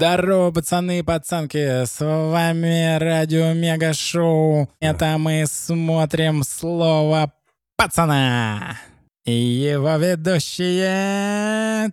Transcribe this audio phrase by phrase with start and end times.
[0.00, 4.70] Здорово, пацаны и пацанки, с вами Радио Мега Шоу.
[4.78, 7.32] Это мы смотрим слово
[7.76, 8.78] пацана.
[9.24, 11.90] И его ведущие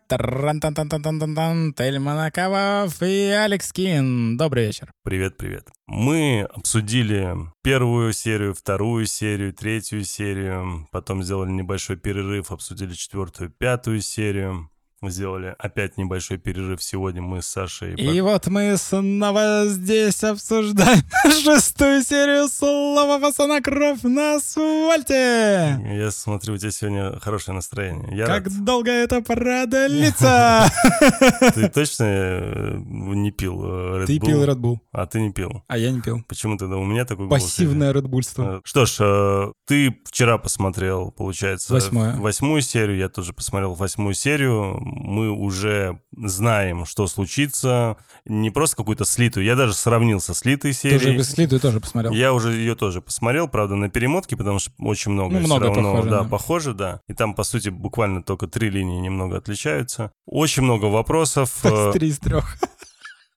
[1.73, 4.37] Тельман Аковов и Алекс Кин.
[4.37, 4.91] Добрый вечер.
[5.03, 5.67] Привет, привет.
[5.87, 14.01] Мы обсудили первую серию, вторую серию, третью серию, потом сделали небольшой перерыв, обсудили четвертую, пятую
[14.01, 14.69] серию
[15.03, 17.95] сделали опять небольшой перерыв сегодня мы с Сашей.
[17.95, 21.03] И вот мы снова здесь обсуждаем
[21.43, 25.79] шестую серию слова пацана кровь на асфальте.
[25.95, 28.15] Я смотрю, у тебя сегодня хорошее настроение.
[28.15, 28.63] Я как рад.
[28.63, 30.65] долго это продлится?
[31.53, 34.79] Ты точно э, не пил э, Red Ты пил Red Bull.
[34.91, 35.63] А ты не пил.
[35.67, 36.23] А я не пил.
[36.27, 38.57] Почему тогда у меня такой Пассивное Bullство.
[38.57, 42.19] Э, что ж, ты вчера посмотрел, получается, восьмую.
[42.21, 47.97] восьмую серию, я тоже посмотрел восьмую серию мы уже знаем, что случится.
[48.25, 49.45] Не просто какую-то слитую.
[49.45, 50.99] Я даже сравнил со слитой серией.
[50.99, 52.13] Ты уже слитую тоже посмотрел?
[52.13, 55.39] Я уже ее тоже посмотрел, правда, на перемотке, потому что очень много.
[55.39, 56.09] Ну, много равно, похоже.
[56.09, 57.01] Да, да, похоже, да.
[57.07, 60.11] И там, по сути, буквально только три линии немного отличаются.
[60.27, 61.63] Очень много вопросов.
[61.93, 62.57] Три из трех.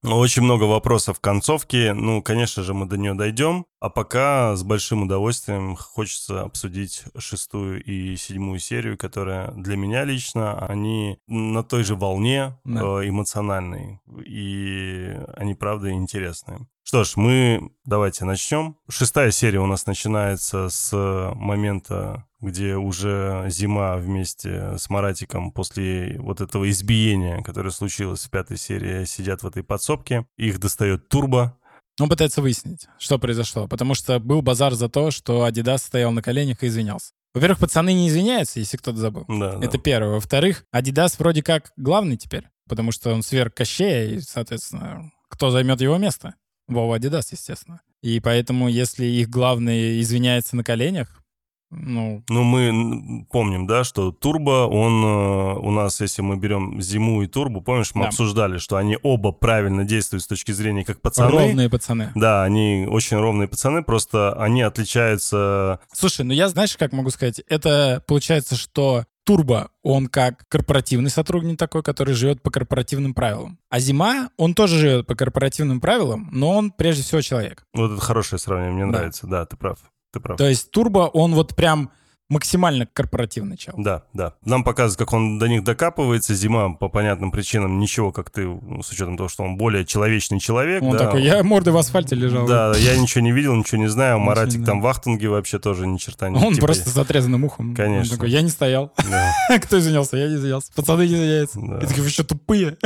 [0.05, 1.93] Очень много вопросов в концовке.
[1.93, 3.67] Ну, конечно же, мы до нее дойдем.
[3.81, 10.59] А пока с большим удовольствием хочется обсудить шестую и седьмую серию, которая для меня лично,
[10.67, 13.03] они на той же волне да.
[13.03, 14.01] Э, эмоциональной.
[14.25, 16.69] И они, правда, интересные.
[16.85, 18.77] Что ж, мы давайте начнем.
[18.89, 26.41] Шестая серия у нас начинается с момента где уже зима вместе с Маратиком после вот
[26.41, 30.27] этого избиения, которое случилось в пятой серии, сидят в этой подсобке.
[30.36, 31.59] Их достает Турбо.
[32.00, 36.22] Он пытается выяснить, что произошло, потому что был базар за то, что Адидас стоял на
[36.22, 37.12] коленях и извинялся.
[37.34, 39.25] Во-первых, пацаны не извиняются, если кто-то забыл.
[39.28, 39.78] Да, Это да.
[39.78, 40.15] первое.
[40.15, 45.81] Во-вторых, Адидас вроде как главный теперь, потому что он сверх Кощея, и, соответственно, кто займет
[45.81, 46.34] его место?
[46.69, 47.81] Вова Адидас, естественно.
[48.00, 51.22] И поэтому, если их главный извиняется на коленях,
[51.71, 57.23] ну, ну, мы помним, да, что турбо, он э, у нас, если мы берем зиму
[57.23, 58.09] и турбо, помнишь, мы да.
[58.09, 61.31] обсуждали, что они оба правильно действуют с точки зрения как пацаны.
[61.31, 62.11] Ровные пацаны.
[62.15, 65.81] Да, они очень ровные пацаны, просто они отличаются...
[65.93, 71.59] Слушай, ну я, знаешь, как могу сказать, это получается, что Турбо, он как корпоративный сотрудник
[71.59, 73.59] такой, который живет по корпоративным правилам.
[73.69, 77.67] А Зима, он тоже живет по корпоративным правилам, но он прежде всего человек.
[77.75, 78.99] Вот это хорошее сравнение, мне да.
[79.01, 79.81] нравится, да, ты прав.
[80.13, 80.39] Ты прав.
[80.39, 81.91] То есть Турбо, он вот прям
[82.29, 83.75] максимально корпоративный чел.
[83.77, 84.35] Да, да.
[84.45, 86.35] Нам показывают, как он до них докапывается.
[86.35, 90.39] Зима по понятным причинам ничего, как ты, ну, с учетом того, что он более человечный
[90.39, 90.83] человек.
[90.83, 90.99] Он да.
[90.99, 92.47] такой, я мордой в асфальте лежал.
[92.47, 94.19] Да, я ничего не видел, ничего не знаю.
[94.19, 97.75] Маратик там вахтунги вообще тоже ни черта не Он типа, просто с отрезанным ухом.
[97.75, 98.13] Конечно.
[98.13, 98.93] Он такой, я не стоял.
[99.63, 100.17] Кто извинялся?
[100.17, 100.71] Я не извинялся.
[100.75, 101.61] Пацаны не извиняются.
[101.61, 102.77] Я такой, вы что, тупые?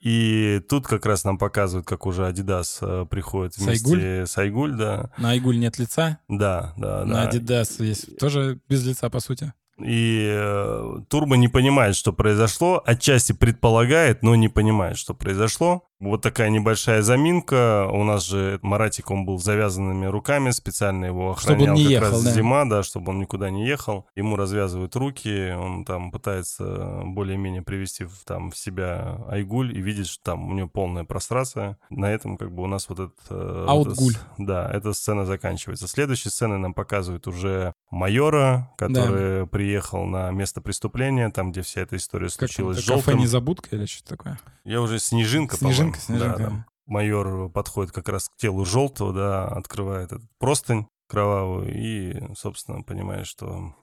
[0.00, 4.26] И тут как раз нам показывают, как уже Adidas э, приходит вместе Сайгуль?
[4.26, 5.10] с Айгуль, да.
[5.18, 6.18] На Айгуль нет лица?
[6.28, 7.30] Да, да, На да.
[7.30, 9.52] Adidas есть тоже без лица, по сути.
[9.78, 15.84] И э, Турбо не понимает, что произошло, отчасти предполагает, но не понимает, что произошло.
[15.98, 17.88] Вот такая небольшая заминка.
[17.90, 21.90] У нас же Маратик, он был завязанными руками, специально его охранял чтобы он не как
[21.90, 22.30] ехал, раз да.
[22.32, 24.06] зима, да, чтобы он никуда не ехал.
[24.14, 30.06] Ему развязывают руки, он там пытается более-менее привести в, там, в себя Айгуль и видит,
[30.06, 31.78] что там у него полная прострация.
[31.88, 33.18] На этом как бы у нас вот этот...
[33.30, 34.16] Э, Аутгуль.
[34.36, 35.88] Вот, да, эта сцена заканчивается.
[35.88, 39.46] Следующей сцены нам показывают уже майора, который да.
[39.46, 42.84] приехал на место преступления, там, где вся эта история случилась.
[42.84, 44.38] Как кафе «Незабудка» или что такое?
[44.64, 46.38] Я уже «Снежинка», Снежинка Снежинка, снежинка.
[46.38, 46.66] Да.
[46.86, 53.26] Майор подходит как раз к телу желтого, да, открывает этот простынь кровавую и, собственно, понимает,
[53.26, 53.74] что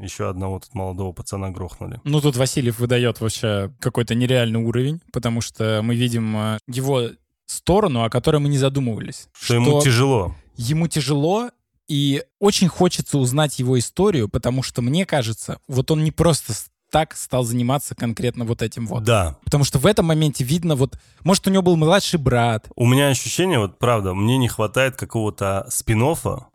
[0.00, 2.00] еще одного тут молодого пацана грохнули.
[2.04, 7.10] Ну, тут Васильев выдает вообще какой-то нереальный уровень, потому что мы видим э, его
[7.46, 9.28] сторону, о которой мы не задумывались.
[9.32, 10.34] Что, что ему тяжело.
[10.56, 11.50] Ему тяжело,
[11.88, 16.54] и очень хочется узнать его историю, потому что, мне кажется, вот он не просто
[16.90, 19.02] так стал заниматься конкретно вот этим вот.
[19.02, 19.36] Да.
[19.44, 22.68] Потому что в этом моменте видно вот, может, у него был младший брат.
[22.76, 26.04] У меня ощущение, вот правда, мне не хватает какого-то спин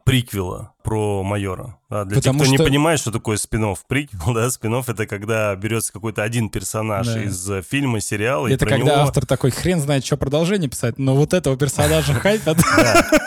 [0.06, 1.78] приквела про майора.
[1.90, 2.64] Да, для Потому тех, кто что...
[2.64, 7.24] не понимает, что такое спин приквел, да, спин это когда берется какой-то один персонаж да.
[7.24, 8.48] из э, фильма, сериала.
[8.48, 9.02] Это и когда него...
[9.02, 12.58] автор такой, хрен знает, что продолжение писать, но вот этого персонажа хайпят.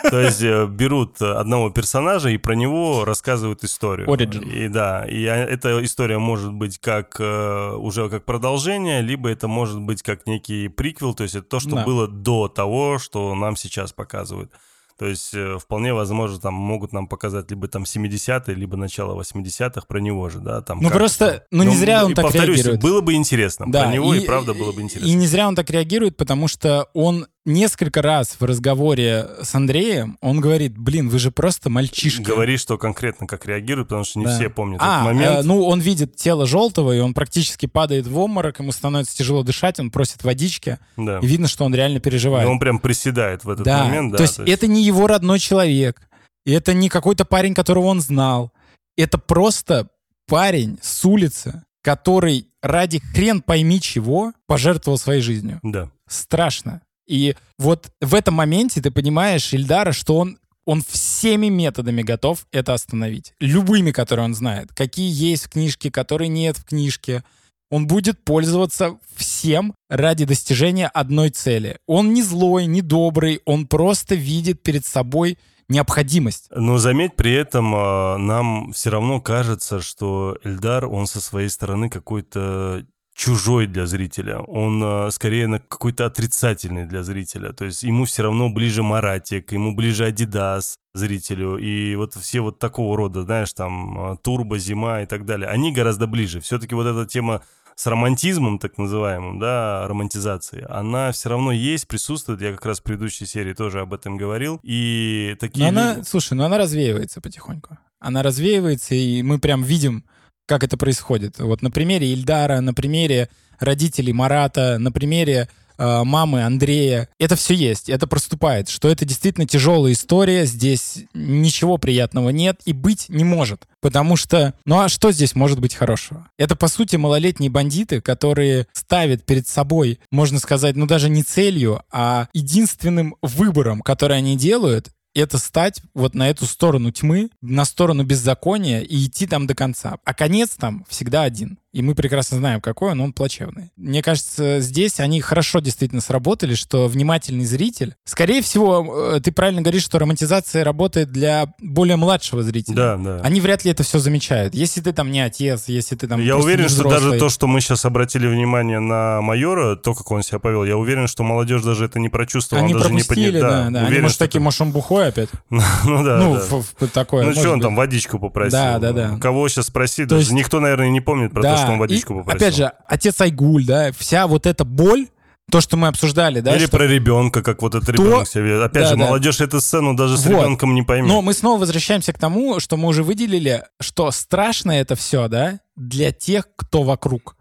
[0.09, 4.07] То есть э, берут одного персонажа и про него рассказывают историю.
[4.07, 4.49] Origin.
[4.49, 9.47] И да, и а, эта история может быть как э, уже как продолжение, либо это
[9.47, 13.55] может быть как некий приквел, то есть это то, что было до того, что нам
[13.55, 14.51] сейчас показывают.
[14.97, 19.81] То есть э, вполне возможно, там могут нам показать либо там 70-е, либо начало 80-х
[19.87, 22.81] про него же, да, там Ну просто, ну не зря он и так повторюсь, реагирует.
[22.81, 23.65] было бы интересно.
[23.71, 25.07] Да, про него и, и- правда было бы интересно.
[25.09, 30.17] И не зря он так реагирует, потому что он несколько раз в разговоре с Андреем,
[30.21, 32.21] он говорит, блин, вы же просто мальчишки.
[32.21, 34.35] Говори, что конкретно как реагирует, потому что не Да.
[34.35, 35.37] все помнят А, этот момент.
[35.39, 39.43] э, ну он видит тело желтого, и он практически падает в обморок, ему становится тяжело
[39.43, 41.19] дышать, он просит водички, да.
[41.19, 42.47] и видно, что он реально И переживает.
[42.47, 44.17] он прям приседает в этот да, момент, да.
[44.17, 46.01] то есть это не его родной человек,
[46.45, 48.51] и это не какой-то парень, которого он знал.
[48.97, 49.89] Это просто
[50.27, 55.59] парень с улицы, который ради хрен пойми чего пожертвовал своей жизнью.
[55.63, 55.89] Да.
[56.07, 56.81] Страшно.
[57.07, 62.73] И вот в этом моменте ты понимаешь Ильдара, что он он всеми методами готов это
[62.73, 63.33] остановить.
[63.39, 64.69] Любыми, которые он знает.
[64.73, 67.23] Какие есть в книжке, которые нет в книжке.
[67.69, 71.79] Он будет пользоваться всем ради достижения одной цели.
[71.87, 75.37] Он не злой, не добрый, он просто видит перед собой
[75.69, 76.47] необходимость.
[76.51, 81.89] Но заметь, при этом а, нам все равно кажется, что Эльдар, он со своей стороны
[81.89, 84.39] какой-то чужой для зрителя.
[84.39, 87.53] Он а, скорее на какой-то отрицательный для зрителя.
[87.53, 91.57] То есть ему все равно ближе Маратик, ему ближе Адидас зрителю.
[91.57, 95.47] И вот все вот такого рода, знаешь, там а, Турбо, Зима и так далее.
[95.47, 96.39] Они гораздо ближе.
[96.39, 97.41] Все-таки вот эта тема
[97.75, 102.39] с романтизмом, так называемым, да, романтизацией, она все равно есть, присутствует.
[102.41, 104.59] Я как раз в предыдущей серии тоже об этом говорил.
[104.63, 105.69] И Но такие...
[105.69, 107.77] она, люди- слушай, ну она развеивается потихоньку.
[107.99, 110.03] Она развеивается, и мы прям видим,
[110.45, 111.39] как это происходит.
[111.39, 113.29] Вот на примере Ильдара, на примере
[113.59, 115.47] родителей Марата, на примере
[115.77, 117.09] э, мамы Андрея.
[117.19, 122.73] Это все есть, это проступает, что это действительно тяжелая история, здесь ничего приятного нет и
[122.73, 123.67] быть не может.
[123.81, 126.27] Потому что, ну а что здесь может быть хорошего?
[126.37, 131.81] Это, по сути, малолетние бандиты, которые ставят перед собой, можно сказать, ну даже не целью,
[131.91, 134.89] а единственным выбором, который они делают,
[135.21, 139.97] это стать вот на эту сторону тьмы, на сторону беззакония и идти там до конца.
[140.03, 141.59] А конец там всегда один.
[141.73, 143.71] И мы прекрасно знаем, какой он, он плачевный.
[143.77, 147.95] Мне кажется, здесь они хорошо действительно сработали, что внимательный зритель...
[148.05, 152.75] Скорее всего, э, ты правильно говоришь, что романтизация работает для более младшего зрителя.
[152.75, 153.21] Да, да.
[153.23, 154.53] Они вряд ли это все замечают.
[154.53, 157.59] Если ты там не отец, если ты там Я уверен, что даже то, что мы
[157.59, 161.85] сейчас обратили внимание на майора, то, как он себя повел, я уверен, что молодежь даже
[161.85, 162.63] это не прочувствовала.
[162.63, 163.79] Они даже не пропустили, пони- да, да.
[163.79, 165.29] Они, уверен, может, что таким, это- может, он бухой опять?
[165.49, 166.35] Ну да, ну,
[166.79, 166.87] да.
[166.93, 167.23] такое.
[167.23, 168.51] Ну может что он там, водичку попросил?
[168.59, 169.17] Да, да, да.
[169.19, 172.17] Кого сейчас спроси, То даже никто, наверное, не помнит про то, что он водичку и,
[172.17, 172.37] попросил.
[172.37, 175.07] Опять же, отец Айгуль, да, вся вот эта боль,
[175.51, 178.61] то, что мы обсуждали, да, Или что- про ребенка, как вот этот ребенок себя ведет.
[178.63, 179.05] Опять Да, же, да.
[179.05, 180.31] молодежь эту сцену даже с Вот.
[180.31, 181.07] ребенком не поймет.
[181.09, 185.59] Но мы снова возвращаемся к тому, что мы уже выделили, что страшно это все, да,
[185.75, 187.35] для тех, кто вокруг.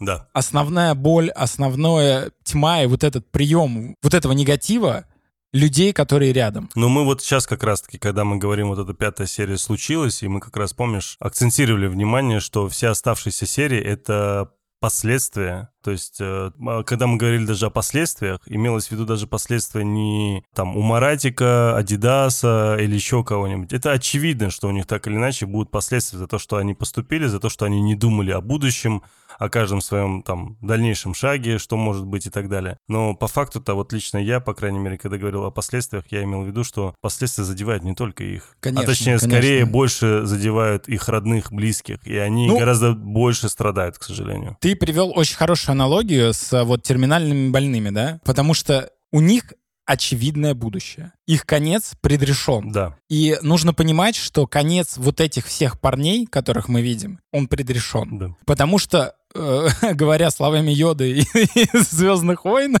[0.00, 0.28] Да.
[0.32, 5.04] Основная боль, основная тьма и вот этот прием вот этого негатива
[5.52, 6.68] людей, которые рядом.
[6.74, 10.28] Но мы вот сейчас как раз-таки, когда мы говорим, вот эта пятая серия случилась, и
[10.28, 15.70] мы как раз, помнишь, акцентировали внимание, что все оставшиеся серии— это последствия.
[15.82, 19.84] То есть, э, а когда мы говорили даже о последствиях, имелось в виду даже последствия
[19.84, 23.72] не там у Маратика, Адидаса или еще кого-нибудь.
[23.72, 27.26] Это очевидно, что у них так или иначе будут последствия за то, что они поступили,
[27.26, 29.02] за то, что они не думали о будущем,
[29.38, 32.76] о каждом своем там дальнейшем шаге, что может быть и так далее.
[32.88, 36.42] Но по факту-то вот лично я, по крайней мере, когда говорил о последствиях, я имел
[36.42, 39.30] в виду, что последствия задевают не только их, Конечно, а точнее конечно.
[39.30, 44.56] скорее больше задевают их родных, близких, и они Ну, гораздо больше страдают, к сожалению.
[44.60, 48.20] Ты привел очень хорошую аналогию с а, вот терминальными больными, да?
[48.24, 49.52] Потому что у них
[49.86, 51.12] очевидное будущее.
[51.26, 52.70] Их конец предрешен.
[52.72, 58.18] Да, И нужно понимать, что конец вот этих всех парней, которых мы видим, он предрешен.
[58.18, 58.34] да.
[58.44, 59.14] Потому что,
[59.94, 62.76] говоря словами Йоды из «Звездных войн»,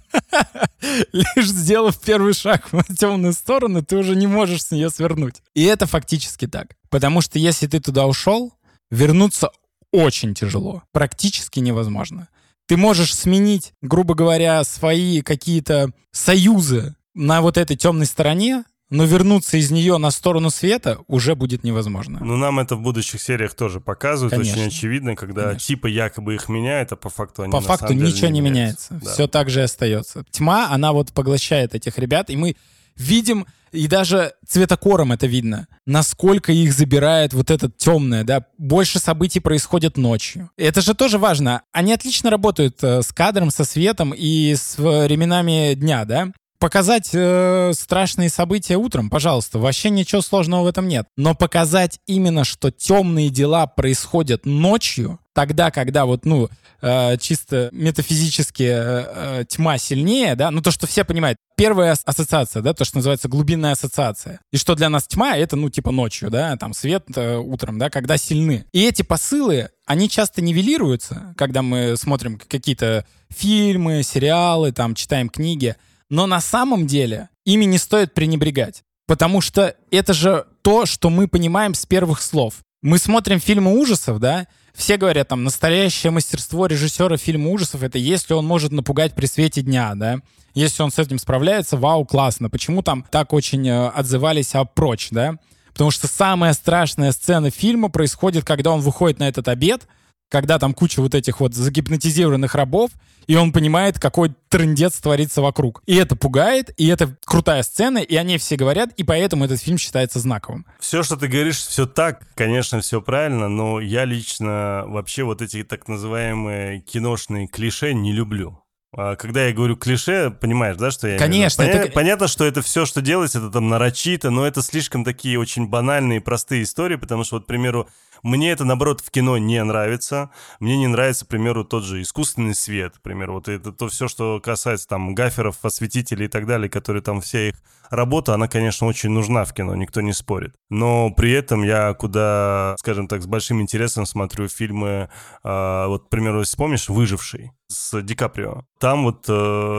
[1.12, 5.42] лишь сделав первый шаг в темную сторону, ты уже не можешь с нее свернуть.
[5.54, 6.76] И это фактически так.
[6.88, 8.54] Потому что если ты туда ушел,
[8.90, 9.50] вернуться
[9.92, 12.28] очень тяжело, практически невозможно.
[12.66, 19.56] Ты можешь сменить, грубо говоря, свои какие-то союзы на вот этой темной стороне, но вернуться
[19.56, 22.20] из нее на сторону света уже будет невозможно.
[22.22, 24.62] Но нам это в будущих сериях тоже показывают, Конечно.
[24.62, 25.66] очень очевидно, когда Конечно.
[25.66, 28.98] типа якобы их меняют, а по факту они По факту ничего не меняется.
[29.02, 29.12] Да.
[29.12, 30.24] Все так же и остается.
[30.30, 32.56] Тьма, она вот поглощает этих ребят, и мы
[32.96, 39.40] видим, и даже цветокором это видно, насколько их забирает вот этот темное, да, больше событий
[39.40, 40.50] происходит ночью.
[40.56, 41.62] Это же тоже важно.
[41.72, 46.32] Они отлично работают э, с кадром, со светом и с временами дня, да.
[46.58, 51.06] Показать э, страшные события утром, пожалуйста, вообще ничего сложного в этом нет.
[51.16, 56.48] Но показать именно, что темные дела происходят ночью, тогда, когда вот, ну,
[56.82, 61.38] э, чисто метафизически э, э, тьма сильнее, да, ну, то, что все понимают.
[61.56, 64.40] Первая ассоциация, да, то, что называется глубинная ассоциация.
[64.50, 67.88] И что для нас тьма, это, ну, типа ночью, да, там свет э, утром, да,
[67.88, 68.64] когда сильны.
[68.72, 75.76] И эти посылы, они часто нивелируются, когда мы смотрим какие-то фильмы, сериалы, там, читаем книги.
[76.10, 78.82] Но на самом деле ими не стоит пренебрегать.
[79.06, 82.56] Потому что это же то, что мы понимаем с первых слов.
[82.82, 88.34] Мы смотрим фильмы ужасов, да, все говорят, там, настоящее мастерство режиссера фильма ужасов— это если
[88.34, 90.20] он может напугать при свете дня, да,
[90.54, 92.48] если он с этим справляется, вау, классно.
[92.50, 95.36] Почему там так очень э, отзывались о прочь, да?
[95.72, 99.86] Потому что самая страшная сцена фильма происходит, когда он выходит на этот обед,
[100.28, 102.90] когда там куча вот этих вот загипнотизированных рабов,
[103.26, 105.82] и он понимает, какой трендец творится вокруг.
[105.86, 109.78] И это пугает, и это крутая сцена, и они все говорят, и поэтому этот фильм
[109.78, 110.66] считается знаковым.
[110.80, 115.62] Все, что ты говоришь, все так, конечно, все правильно, но я лично вообще вот эти
[115.62, 118.62] так называемые киношные клише не люблю.
[118.96, 121.62] А когда я говорю клише, понимаешь, да, что я Конечно.
[121.62, 121.92] Поня- это...
[121.92, 126.22] Понятно, что это все, что делается, это там нарочито, но это слишком такие очень банальные,
[126.22, 127.86] простые истории, потому что, вот, к примеру,
[128.22, 130.30] мне это, наоборот, в кино не нравится.
[130.60, 133.34] Мне не нравится, к примеру, тот же искусственный свет, к примеру.
[133.34, 137.48] Вот это то все, что касается там гаферов, осветителей и так далее, которые там вся
[137.48, 137.54] их
[137.90, 140.54] работа, она, конечно, очень нужна в кино, никто не спорит.
[140.70, 145.08] Но при этом я куда, скажем так, с большим интересом смотрю фильмы,
[145.42, 148.64] э, вот, к примеру, если помнишь, «Выживший» с Ди Каприо.
[148.80, 149.32] Там вот э,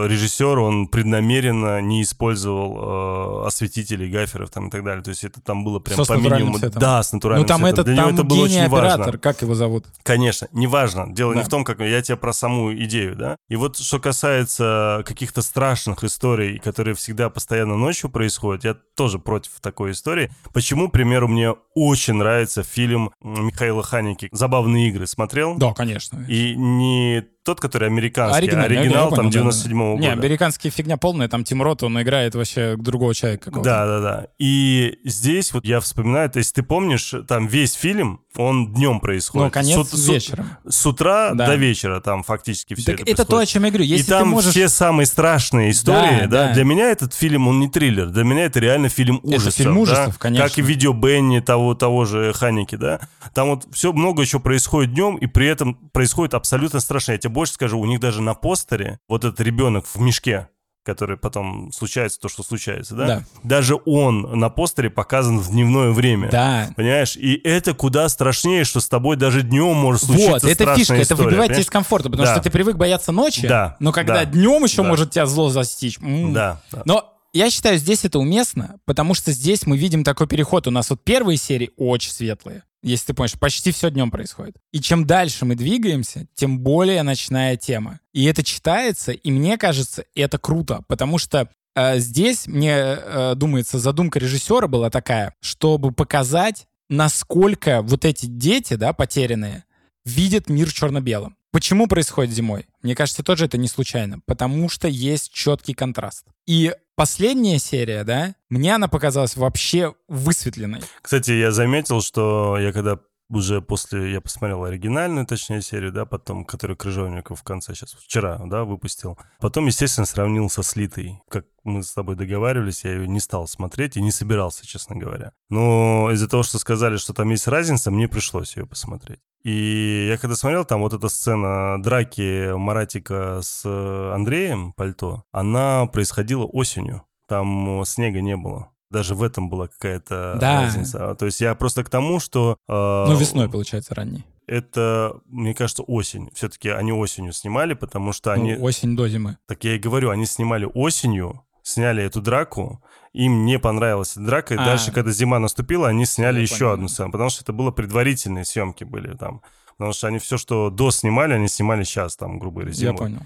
[0.08, 5.04] режиссер, он преднамеренно не использовал э, осветителей, гаферов там и так далее.
[5.04, 6.60] То есть это там было прям Все с по минимуму.
[6.60, 6.80] цветом.
[6.80, 7.86] Да, с натуральным Ну там цветом.
[7.86, 8.94] Для там это было очень важно.
[8.94, 9.86] оператор, как его зовут?
[10.04, 11.14] Конечно, неважно.
[11.14, 11.40] Дело Да.
[11.40, 13.36] не в том, как я тебе про саму идею, да.
[13.50, 19.52] И вот что касается каких-то страшных историй, которые всегда постоянно ночью происходят, я тоже против
[19.62, 20.32] такой истории.
[20.54, 25.08] Почему, к примеру, мне очень нравится фильм Михаила Ханики «Забавные игры».
[25.08, 25.56] Смотрел?
[25.58, 26.26] Да, конечно.
[26.28, 30.22] И не тот, который американский, а оригинал я там понял, да, 97-го Не, года.
[30.22, 33.50] американские фигня полная, там Тим Рот, он играет вообще другого человека.
[33.50, 34.28] Да, да, да.
[34.38, 39.46] И здесь вот я вспоминаю, то есть ты помнишь, там весь фильм, он днем происходит.
[39.48, 40.50] Ну, конец С ут- с вечером.
[40.68, 41.48] С утра Да.
[41.48, 43.86] до вечера там фактически все Так это это, то, о чем я говорю.
[43.86, 44.52] Если и там можешь...
[44.52, 46.54] все самые страшные истории, Да, да, да.
[46.54, 49.54] Для меня этот фильм, он не триллер, для меня это реально фильм Это ужасов.
[49.56, 49.80] фильм да.
[49.82, 50.48] ужасов, конечно.
[50.48, 53.00] Как и видео Бенни того, того же Ханики, да.
[53.34, 57.14] Там вот все много еще происходит днем, и при этом происходит абсолютно страшно.
[57.14, 60.48] Я тебе больше скажу, у них даже на постере вот этот ребенок в мешке,
[60.84, 63.06] который потом случается то, что случается, да?
[63.08, 63.24] Да.
[63.44, 66.30] Даже он на постере показан в дневное время.
[66.30, 66.70] Да.
[66.76, 67.16] Понимаешь?
[67.16, 71.04] И это куда страшнее, что с тобой даже днем может случиться Вот, это фишка, это
[71.04, 72.34] история, выбивает тебя из комфорта, потому Да.
[72.34, 74.88] что ты привык бояться ночи, Да, но когда да, днем еще да.
[74.88, 76.00] может тебя зло застичь.
[76.00, 76.34] м.
[76.34, 76.82] Да, да.
[76.86, 80.66] Но я считаю, здесь это уместно, потому что здесь мы видим такой переход.
[80.68, 82.64] У нас вот первые серии очень светлые.
[82.82, 84.56] Если ты понимаешь, почти все днем происходит.
[84.72, 88.00] И чем дальше мы двигаемся, тем более ночная тема.
[88.14, 93.80] И это читается, и мне кажется, это круто, потому что э, здесь, мне э, думается,
[93.80, 99.66] задумка режиссера была такая, чтобы показать, насколько вот эти дети, да, потерянные,
[100.06, 101.36] видят мир черно-белым.
[101.52, 102.68] Почему происходит зимой?
[102.84, 104.20] Мне кажется, тоже это не случайно.
[104.26, 106.26] Потому что есть четкий контраст.
[106.46, 110.82] И последняя серия, да, мне она показалась вообще высветленной.
[111.02, 113.00] Кстати, я заметил, что я когда
[113.30, 118.40] уже после, я посмотрел оригинальную, точнее, серию, да, потом, которую Крыжовников в конце сейчас, вчера,
[118.46, 119.18] да, выпустил.
[119.40, 121.22] Потом, естественно, сравнил со слитой.
[121.30, 125.34] Как мы с тобой договаривались, я ее не стал смотреть и не собирался, честно говоря.
[125.50, 129.20] Но из-за того, что сказали, что там есть разница, мне пришлось ее посмотреть.
[129.44, 135.86] И я когда смотрел, там вот эта сцена драки Маратика с э, Андреем Пальто, она
[135.86, 137.04] происходила осенью.
[137.28, 138.72] Там э, снега не было.
[138.90, 140.62] Даже в этом была какая-то Да.
[140.64, 141.14] разница.
[141.16, 142.58] То есть я просто к тому, что...
[142.68, 142.72] э,
[143.08, 144.26] Ну, весной, получается, ранней.
[144.48, 146.30] Это, мне кажется, осень.
[146.34, 148.56] Все-таки они осенью снимали, потому что они...
[148.56, 149.38] Ну, осень до зимы.
[149.48, 154.56] Так я и говорю, они снимали осенью, сняли эту драку, им не понравилась эта драка,
[154.56, 154.66] и А.
[154.66, 156.72] дальше, когда зима наступила, они сняли Я еще понял.
[156.74, 159.42] одну сцену, потому что это было предварительные съемки были там.
[159.78, 162.98] Потому что они все, что до снимали, они снимали сейчас, там, грубо говоря, Я зимой.
[162.98, 163.20] понял.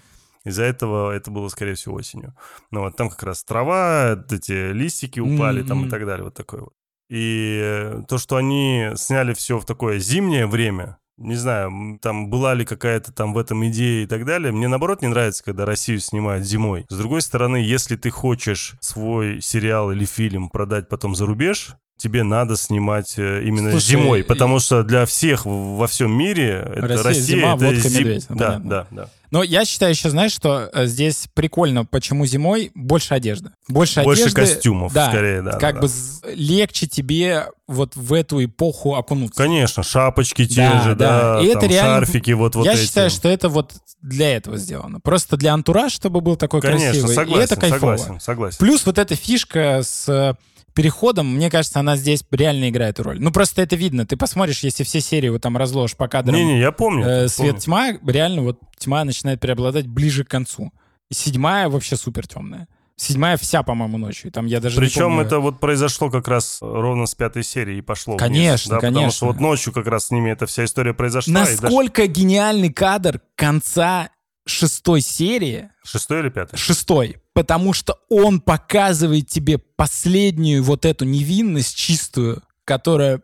[0.45, 2.35] Из-за этого это было, скорее всего, осенью.
[2.71, 6.61] Ну вот там как раз трава, эти листики упали там и так далее, вот такое
[6.61, 6.73] вот.
[7.09, 12.53] И э, то, что они сняли все в такое зимнее время, не знаю, там была
[12.53, 14.51] ли какая-то там в этом идея и так далее.
[14.51, 16.85] Мне наоборот не нравится, когда Россию снимают зимой.
[16.89, 22.23] С другой стороны, если ты хочешь свой сериал или фильм продать потом за рубеж, тебе
[22.23, 27.03] надо снимать э, именно Слушай, зимой, потому что для всех во всем мире это Россия,
[27.03, 28.25] Россия, зима, это водка, зим- медведь.
[28.29, 28.69] Ну, Да, понятно.
[28.69, 29.09] да, да.
[29.31, 33.49] Но я считаю еще, знаешь, что э, здесь прикольно, почему зимой больше одежды.
[33.67, 34.41] Больше, Больше одежды.
[34.41, 35.53] костюмов, да, скорее, да.
[35.53, 35.89] Как да, бы
[36.35, 39.41] легче тебе вот в эту эпоху окунуться.
[39.41, 41.35] Конечно, шапочки те Да, же, да.
[41.37, 42.81] да, И это там реально- шарфики вот, вот я эти.
[42.81, 44.99] считаю, что это вот для этого сделано.
[44.99, 47.15] Просто для антураж, чтобы был такой Конечно, красивый.
[47.15, 47.79] согласен, и это кайфово.
[47.97, 48.57] согласен, согласен.
[48.59, 50.35] Плюс вот эта фишка с э,
[50.73, 53.19] переходом, мне кажется, она здесь реально играет роль.
[53.21, 54.05] Ну, просто это видно.
[54.05, 57.03] Ты посмотришь, если все серии вот там разложишь по кадрам Не-не, я помню.
[57.05, 57.29] э, помню.
[57.29, 60.71] свет тьма, реально вот тьма начинает преобладать ближе к концу.
[61.09, 62.67] И седьмая вообще супер темная.
[62.95, 64.31] Седьмая вся, по-моему, ночью.
[64.31, 65.21] Там я даже Причем помню.
[65.23, 68.95] это вот произошло как раз ровно с пятой серии и пошло вниз, Конечно, да, Потому
[68.95, 69.15] конечно.
[69.17, 71.31] что вот ночью как раз с ними эта вся история произошла.
[71.31, 74.09] и даже- Насколько гениальный кадр конца
[74.45, 76.55] шестой серии, Шестой или пятый?
[76.57, 83.21] шестой, потому что он показывает тебе последнюю вот эту невинность чистую, которая...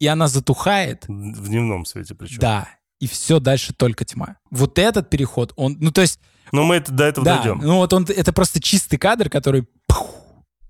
[0.00, 2.38] и она затухает, В дневном свете причем.
[2.38, 2.68] да,
[3.00, 4.36] и все дальше только тьма.
[4.50, 5.76] Вот этот переход, он...
[5.80, 6.20] Ну, то есть,
[6.52, 7.58] Но мы это, до этого да, дойдем.
[7.62, 9.66] ну вот он, это просто чистый кадр, который...
[9.88, 9.98] пф,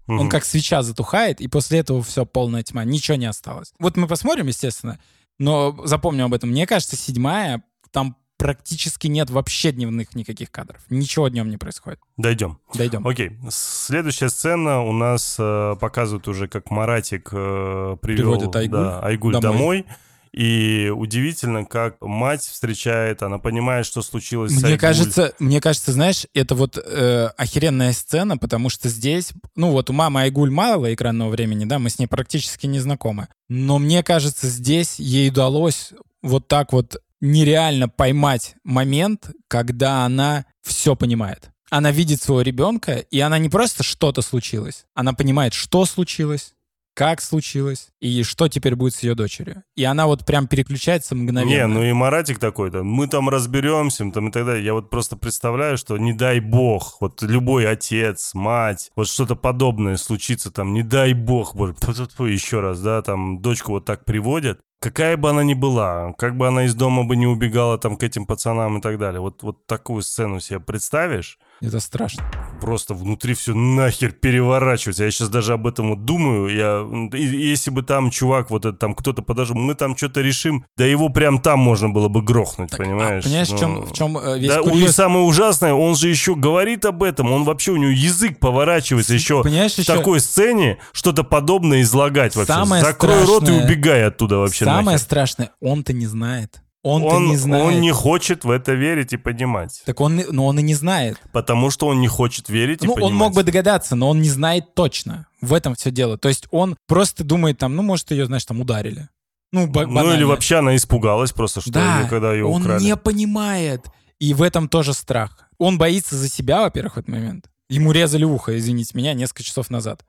[0.08, 0.18] Мгм.
[0.20, 3.72] Он как свеча затухает, и после этого все полная тьма, ничего не осталось.
[3.78, 4.98] Вот мы посмотрим, естественно,
[5.38, 6.50] но запомним об этом.
[6.50, 7.62] Мне кажется, седьмая,
[7.92, 10.80] там практически нет вообще дневных никаких кадров.
[10.90, 12.00] Ничего днем не происходит.
[12.16, 12.58] Дойдем.
[12.74, 13.06] Дойдем.
[13.06, 13.38] Окей.
[13.50, 19.32] Следующая сцена у нас э, показывает уже, как Маратик э, привел Приводит Айгуль да, Айгуль
[19.34, 19.52] домой.
[19.52, 19.86] домой.
[20.32, 24.78] И удивительно, как мать встречает, она понимает, что случилось Мне Айгуль.
[24.80, 29.92] кажется, мне кажется, знаешь, это вот э, охеренная сцена, потому что здесь, ну вот у
[29.92, 33.28] мамы Айгуль мало экранного времени, да, мы с ней практически не знакомы.
[33.48, 40.94] Но мне кажется, здесь ей удалось вот так вот нереально поймать момент, когда она все
[40.94, 41.50] понимает.
[41.70, 46.52] Она видит своего ребенка, и она не просто что-то случилось, она понимает, что случилось,
[46.94, 49.62] как случилось и что теперь будет с ее дочерью.
[49.76, 51.48] И она вот прям переключается мгновенно.
[51.48, 54.64] Не, ну и Маратик такой, да, мы там разберемся, там и так далее.
[54.64, 59.96] Я вот просто представляю, что не дай бог, вот любой отец, мать, вот что-то подобное
[59.96, 61.74] случится там, не дай бог, боже,
[62.28, 66.48] еще раз, да, там дочку вот так приводят, какая бы она ни была, как бы
[66.48, 69.64] она из дома бы не убегала там к этим пацанам и так далее, вот, вот
[69.66, 72.24] такую сцену себе представишь, Это страшно.
[72.62, 75.04] Просто внутри все нахер переворачивается.
[75.04, 76.48] Я сейчас даже об этом вот думаю.
[76.54, 80.64] Я, и- если бы там чувак, вот это там кто-то подошел, мы там что-то решим,
[80.76, 83.24] да его прям там можно было бы грохнуть, понимаешь?
[83.24, 84.94] А, понимаешь, в чем, Ну, в чем э, весь да, у- и курьез?
[84.94, 89.42] самое ужасное, он же еще говорит об этом, он вообще, у него язык поворачивается еще
[89.42, 92.52] Понимаешь, в еще такой сцене что-то подобное излагать вообще.
[92.52, 94.98] Самое Закрой рот и страшное- убегай оттуда вообще самое нахер.
[95.00, 96.61] страшное, он-то не знает.
[96.82, 97.64] Он-то Он, не знает.
[97.64, 99.82] он не хочет в это верить и понимать.
[99.86, 101.16] Так он, но он и не знает.
[101.32, 103.12] Потому что он не хочет верить и Ну, понимать.
[103.12, 105.26] он мог бы догадаться, но он не знает точно.
[105.40, 106.18] В этом все дело.
[106.18, 109.08] То есть он просто думает там, ну, может, ее, знаешь, там ударили.
[109.52, 110.26] Ну, ба- Ну или банально.
[110.26, 112.82] вообще она испугалась просто, что да, её, когда ее он украли.
[112.82, 113.86] не понимает.
[114.18, 115.48] И в этом тоже страх.
[115.58, 117.46] Он боится за себя, во-первых, в этот момент.
[117.68, 120.04] Ему резали ухо, извините меня, несколько часов назад.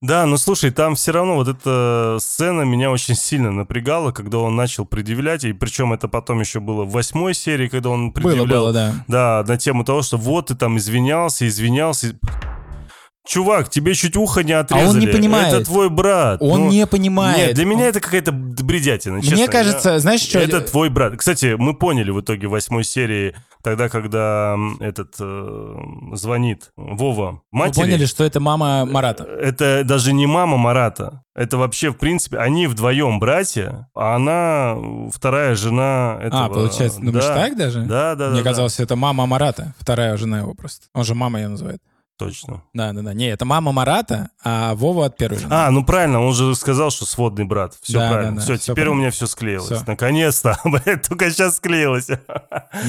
[0.00, 4.54] Да, ну слушай, там все равно вот эта сцена меня очень сильно напрягала, когда он
[4.54, 8.46] начал предъявлять, и причем это потом еще было в восьмой серии, когда он предъявлял.
[8.46, 8.94] Было, было, да.
[9.08, 12.16] Да, на тему того, что вот ты там извинялся, извинялся.
[13.28, 14.86] Чувак, тебе чуть ухо не отрезали.
[14.86, 15.52] А он не понимает.
[15.52, 16.40] Это твой брат.
[16.40, 17.48] Он Ну, не понимает.
[17.48, 19.36] Нет, для меня это какая-то бредятина, честно.
[19.36, 20.38] Мне кажется, Я- знаешь, что...
[20.38, 21.14] Это твой брат.
[21.16, 25.74] Кстати, мы поняли в итоге восьмой серии, тогда, когда этот э,
[26.14, 27.82] звонит Вова Мы матери.
[27.82, 29.24] поняли, что это мама Марата.
[29.24, 31.22] Это даже не мама Марата.
[31.34, 34.74] Это вообще, в принципе, они вдвоем братья, а она
[35.12, 36.46] вторая жена этого.
[36.46, 37.34] А, получается, думаешь, да.
[37.34, 37.82] так даже?
[37.82, 38.30] Да, да, да.
[38.30, 38.48] Мне да.
[38.50, 40.86] казалось, это мама Марата, вторая жена его просто.
[40.94, 41.82] Он же мама ее называет.
[42.18, 42.64] Точно.
[42.74, 43.14] Да, да, да.
[43.14, 45.52] Не, это мама Марата, а Вова от первой жены.
[45.54, 47.74] А, ну правильно, он же сказал, что сводный брат.
[47.80, 48.30] Все Да, правильно.
[48.32, 48.92] да, да, все, всё теперь правильно.
[48.92, 49.66] у меня все склеилось.
[49.66, 49.84] Всё.
[49.86, 50.58] Наконец-то.
[51.08, 52.08] Только сейчас склеилось.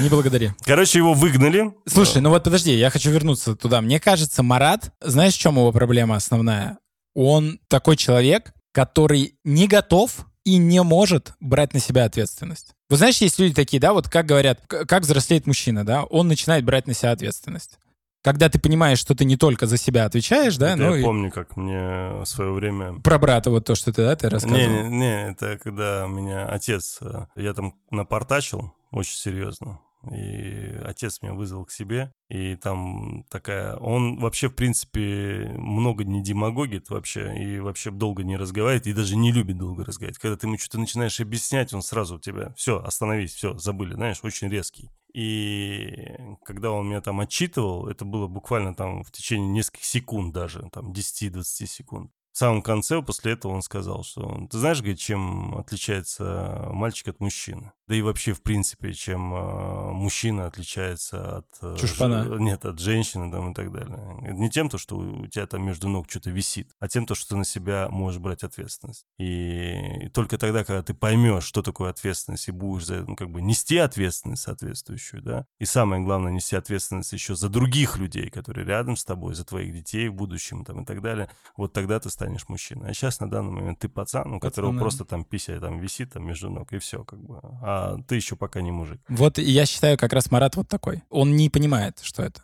[0.02, 0.52] Не благодари.
[0.63, 1.72] Короче, его выгнали.
[1.86, 3.82] Слушай, ну вот подожди, я хочу вернуться туда.
[3.82, 6.80] Мне кажется, Марат, знаешь, в чем его проблема основная?
[7.13, 12.74] Он такой человек, который не готов и не может брать на себя ответственность.
[12.89, 16.65] Вы знаешь, есть люди такие, да, вот как говорят, как взрослеет мужчина, да, он начинает
[16.65, 17.78] брать на себя ответственность.
[18.21, 21.03] Когда ты понимаешь, что ты не только за себя отвечаешь, да, Это ну я и
[21.03, 22.99] помню, как мне в свое время...
[22.99, 24.60] про брата вот то, что ты, да, ты рассказывал.
[24.60, 26.97] Не, не, не, это когда меня отец...
[27.01, 29.79] э, Я там напортачил очень серьезно.
[30.12, 33.75] И отец меня вызвал к себе, и там такая...
[33.75, 39.17] Он вообще, в принципе, много не демагогит вообще, и вообще долго не разговаривает, и даже
[39.17, 40.19] не любит долго разговаривать.
[40.19, 42.53] Когда ты ему что-то начинаешь объяснять, он сразу у тебя...
[42.55, 44.89] Все, остановись, все, забыли, знаешь, очень резкий.
[45.13, 50.69] И когда он меня там отчитывал, это было буквально там в течение нескольких секунд даже,
[50.71, 52.12] там 10-20 секунд.
[52.39, 57.73] самом конце, после этого он сказал, что ты знаешь, говорит, чем отличается мальчик от мужчины?
[57.89, 61.47] Да и вообще, в принципе, чем э, мужчина отличается от...
[61.63, 62.23] Э, Чушпана.
[62.23, 63.97] ж- нет, от женщины там, и так далее.
[64.32, 67.30] Не тем, то, что у тебя там между ног что-то висит, а тем, то, что
[67.30, 69.08] ты на себя можешь брать ответственность.
[69.17, 73.32] И только тогда, когда ты поймешь, что такое ответственность, и будешь за это, ну, как
[73.32, 78.67] бы нести ответственность соответствующую, да, и самое главное, нести ответственность еще за других людей, которые
[78.67, 82.12] рядом с тобой, за твоих детей в будущем там, и так далее, вот тогда ты
[82.12, 82.91] станешь мужчиной.
[82.91, 84.82] А сейчас на данный момент ты пацан, у которого Пацан, да.
[84.82, 87.39] просто там пися там висит там между ног, и все, как бы.
[87.63, 89.00] А ты еще пока не мужик.
[89.10, 91.04] Вот я считаю, как раз Марат вот такой.
[91.10, 92.44] Он не понимает, что это.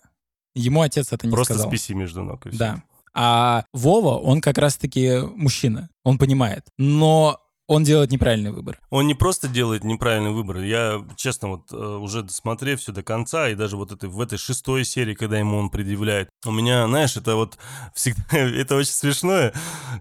[0.54, 1.70] Ему отец это не просто сказал.
[1.70, 2.58] с писи между ног, и всё.
[2.60, 2.84] Да.
[3.14, 5.90] А Вова, он как раз-таки мужчина.
[6.04, 6.66] Он понимает.
[6.78, 8.80] Но он делает неправильный выбор.
[8.90, 10.58] Он не просто делает неправильный выбор.
[10.60, 14.38] Я, честно, вот э, уже досмотрев все до конца, и даже вот этой, в этой
[14.38, 17.58] шестой серии, когда ему он предъявляет, у меня, знаешь, это вот
[17.94, 19.54] всегда, это очень смешное,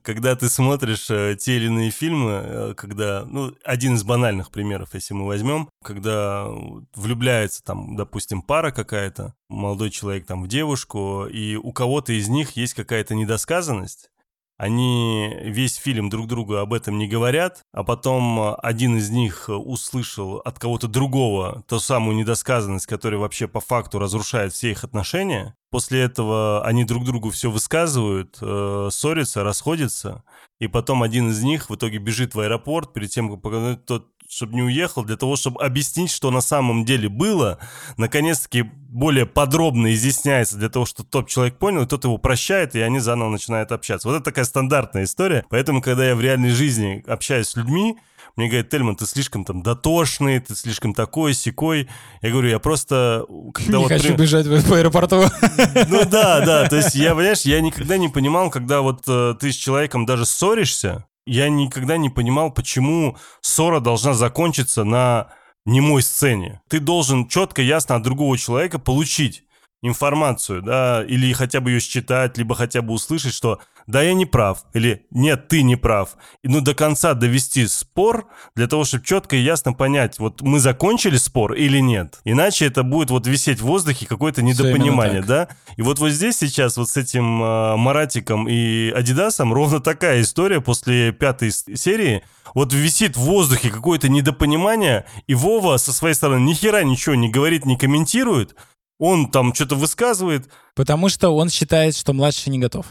[0.02, 4.90] когда ты смотришь э, те или иные фильмы, э, когда, ну, один из банальных примеров,
[4.92, 6.48] если мы возьмем, когда
[6.94, 12.52] влюбляется там, допустим, пара какая-то, молодой человек там в девушку, и у кого-то из них
[12.56, 14.10] есть какая-то недосказанность,
[14.56, 19.48] они весь фильм друг другу об этом не говорят, а потом э, один из них
[19.48, 24.84] э, услышал от кого-то другого ту самую недосказанность, которая вообще по факту разрушает все их
[24.84, 25.56] отношения.
[25.70, 30.22] После этого они друг другу все высказывают, э, ссорятся, расходятся,
[30.60, 34.54] и потом один из них в итоге бежит в аэропорт перед тем, как тот чтобы
[34.54, 37.58] не уехал, для того, чтобы объяснить, что на самом деле было,
[37.96, 42.80] наконец-таки более подробно изъясняется для того, чтобы тот человек понял, и тот его прощает, и
[42.80, 44.08] они заново начинают общаться.
[44.08, 45.44] Вот это такая стандартная история.
[45.50, 47.96] Поэтому, когда я в реальной жизни общаюсь с людьми,
[48.36, 51.88] мне говорят, Тельман, ты слишком там дотошный, ты слишком такой, секой.
[52.20, 53.24] Я говорю, я просто...
[53.54, 55.22] Когда не вот хочу при- бежать по аэропорту.
[55.88, 59.52] ну да, да, то есть я, понимаешь, я никогда не понимал, когда вот э, ты
[59.52, 65.28] с человеком даже ссоришься, я никогда не понимал, почему ссора должна закончиться на
[65.64, 66.60] немой сцене.
[66.68, 69.44] Ты должен четко, ясно от другого человека получить
[69.84, 74.24] информацию, да, или хотя бы ее считать, либо хотя бы услышать, что да, я не
[74.24, 76.16] прав, или нет, ты не прав.
[76.42, 80.58] И ну до конца довести спор для того, чтобы четко и ясно понять, вот мы
[80.58, 82.20] закончили спор или нет.
[82.24, 85.48] Иначе это будет вот висеть в воздухе какое-то недопонимание, да.
[85.76, 90.62] И вот вот здесь сейчас вот с этим э, Маратиком и Адидасом ровно такая история
[90.62, 92.24] после пятой серии.
[92.54, 97.28] Вот висит в воздухе какое-то недопонимание, и Вова со своей стороны ни хера ничего не
[97.28, 98.54] говорит, не комментирует.
[98.98, 100.48] Он там что-то высказывает.
[100.74, 102.86] Потому что он считает, что младший не готов.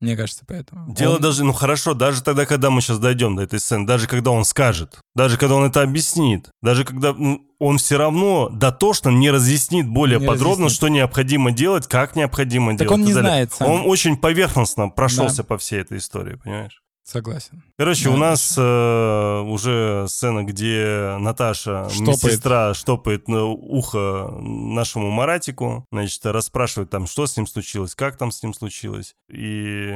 [0.00, 0.94] Мне кажется, поэтому.
[0.94, 4.06] Дело Он- даже, ну хорошо, даже тогда, когда мы сейчас дойдем до этой сцены, даже
[4.06, 7.14] когда он скажет, даже когда он это объяснит, даже когда
[7.58, 10.76] он все равно дотошно не разъяснит более Не подробно, разъяснит.
[10.76, 12.92] что необходимо делать, как необходимо Так делать.
[12.94, 13.68] он и не так знает сам.
[13.70, 16.80] Он очень поверхностно прошелся по всей этой истории, понимаешь?
[17.10, 17.64] Согласен.
[17.76, 22.22] Короче, Да, у нас э, уже сцена, где Наташа, Штопает.
[22.22, 28.30] медсестра, штопает на ухо нашему Маратику, значит, расспрашивает там, что с ним случилось, как там
[28.30, 29.92] с ним случилось, и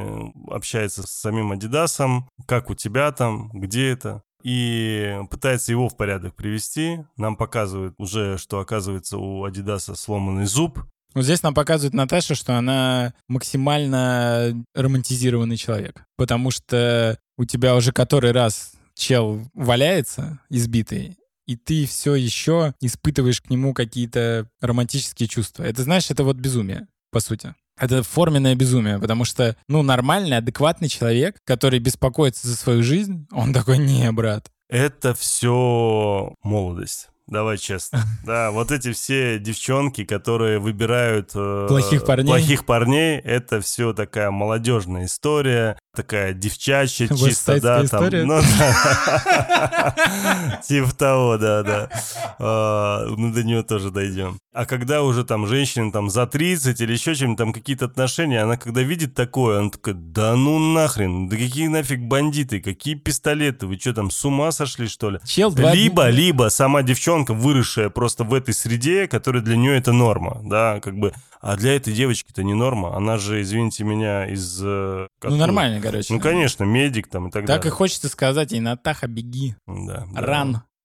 [0.50, 6.34] общается с самим Адидасом, как у тебя там, где это, и пытается его в порядок
[6.34, 6.98] привести.
[7.16, 10.80] Нам показывают уже, что оказывается у Адидаса сломанный зуб,
[11.14, 16.04] Вот здесь нам показывает Наташа, что она максимально романтизированный человек.
[16.16, 23.40] Потому что у тебя уже который раз чел валяется избитый, и ты все еще испытываешь
[23.40, 25.64] к нему какие-то романтические чувства.
[25.64, 27.54] Это, знаешь, это вот безумие, по сути.
[27.78, 33.52] Это форменное безумие, потому что, ну, нормальный, адекватный человек, который беспокоится за свою жизнь, он
[33.52, 37.08] такой, не, брат, Это все молодость.
[37.26, 38.04] Давай честно.
[38.24, 42.26] Да, вот эти все девчонки, которые выбирают э, Плохих парней.
[42.26, 48.26] плохих парней, это все такая молодежная история, такая девчачья, чисто, Вестсайдская да, там.
[48.26, 50.60] Ну, да.
[50.66, 51.90] Типа того, да, да.
[52.38, 54.38] А, Мы до нее тоже дойдем.
[54.54, 58.56] А когда уже там женщине там за 30 или еще чем-то там какие-то отношения, она
[58.56, 63.76] когда видит такое, она такая, да ну нахрен, да какие нафиг бандиты, какие пистолеты, вы
[63.80, 65.18] что там, с ума сошли, что ли?
[65.24, 69.92] чел два Либо, либо сама девчонка, выросшая просто в этой среде, которая для нее это
[69.92, 71.12] норма, да, как бы.
[71.40, 72.96] А для этой девочки это не норма.
[72.96, 74.60] Она же, извините меня, из...
[74.62, 76.14] э, Ну, нормально, короче.
[76.14, 77.70] Ну, конечно, медик там и так, Так и далее.
[77.72, 80.20] хочется сказать ей, Натаха, беги, Да, да.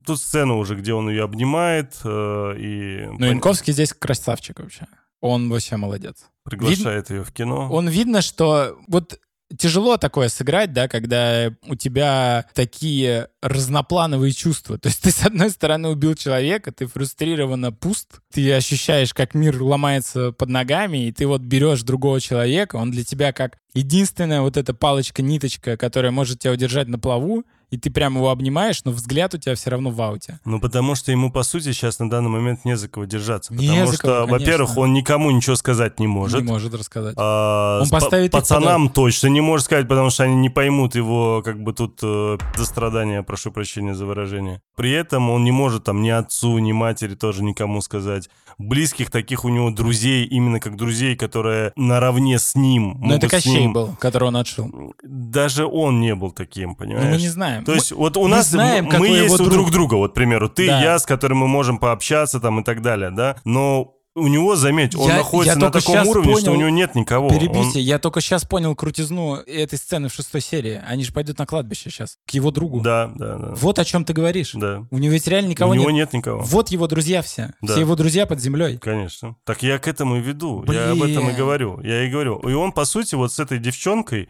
[0.10, 0.18] Ран.
[0.18, 4.88] Тут сцена уже, где он ее обнимает э, и Ну, Янковский здесь красавчик вообще.
[5.22, 6.26] Он вообще молодец.
[6.44, 7.70] приглашает ее в кино.
[7.72, 9.20] Он видно, что вот
[9.58, 14.78] тяжело такое сыграть, да, когда у тебя такие разноплановые чувства.
[14.78, 19.62] То есть ты, с одной стороны, убил человека, ты фрустрированно пуст, ты ощущаешь, как мир
[19.62, 24.58] ломается под ногами, и ты вот берешь другого человека, он для тебя как единственная вот
[24.58, 29.34] эта палочка-ниточка, которая может тебя удержать на плаву, и ты прям его обнимаешь, но взгляд
[29.34, 30.40] у тебя все равно в ауте.
[30.46, 33.54] Ну, потому что ему, по сути, сейчас на данный момент не за кого держаться.
[33.54, 34.40] Не потому за что, кого, конечно.
[34.40, 36.42] во-первых, он никому ничего сказать не может.
[36.42, 37.14] Не может рассказать.
[37.18, 41.62] А, Он поставит пацанам точно не может сказать, потому что они не поймут его, как
[41.62, 44.62] бы тут э, за страдания, прошу прощения за выражение.
[44.76, 48.30] При этом он не может там ни отцу, ни матери тоже никому сказать.
[48.58, 52.98] Близких таких у него друзей, именно как друзей, которые наравне с ним.
[53.00, 54.94] Но это Кощей ним- был, которого он отшил.
[55.04, 57.06] Даже он не был таким, понимаешь?
[57.06, 57.59] Ну, мы не знаем.
[57.66, 59.50] То есть вот у мы нас знаем, мы есть друг.
[59.50, 60.82] друг друга, вот, к примеру, ты, Да.
[60.82, 64.96] я, с которым мы можем пообщаться там и так далее, да, но у него, заметь,
[64.96, 67.30] он Я- находится я на таком уровне, что понял- у него нет никого.
[67.30, 70.82] Перебейте, я только сейчас понял крутизну этой сцены в шестой серии.
[70.86, 72.78] Они же пойдут на кладбище сейчас, к его другу.
[72.78, 73.54] Он- Да, да, да.
[73.56, 74.52] Вот о чем ты говоришь.
[74.56, 74.84] Да.
[74.92, 76.12] У него ведь реально никого у него нет.
[76.12, 76.42] нет никого.
[76.42, 77.54] Вот его друзья все.
[77.62, 77.74] Да.
[77.74, 78.78] Все его друзья под землей.
[78.80, 79.36] Конечно.
[79.46, 80.66] Так я к этому и веду.
[80.68, 81.36] Я об этом и Блин.
[81.38, 81.80] говорю.
[81.82, 82.40] Я и говорю.
[82.40, 84.28] И он, по сути, вот с этой девчонкой,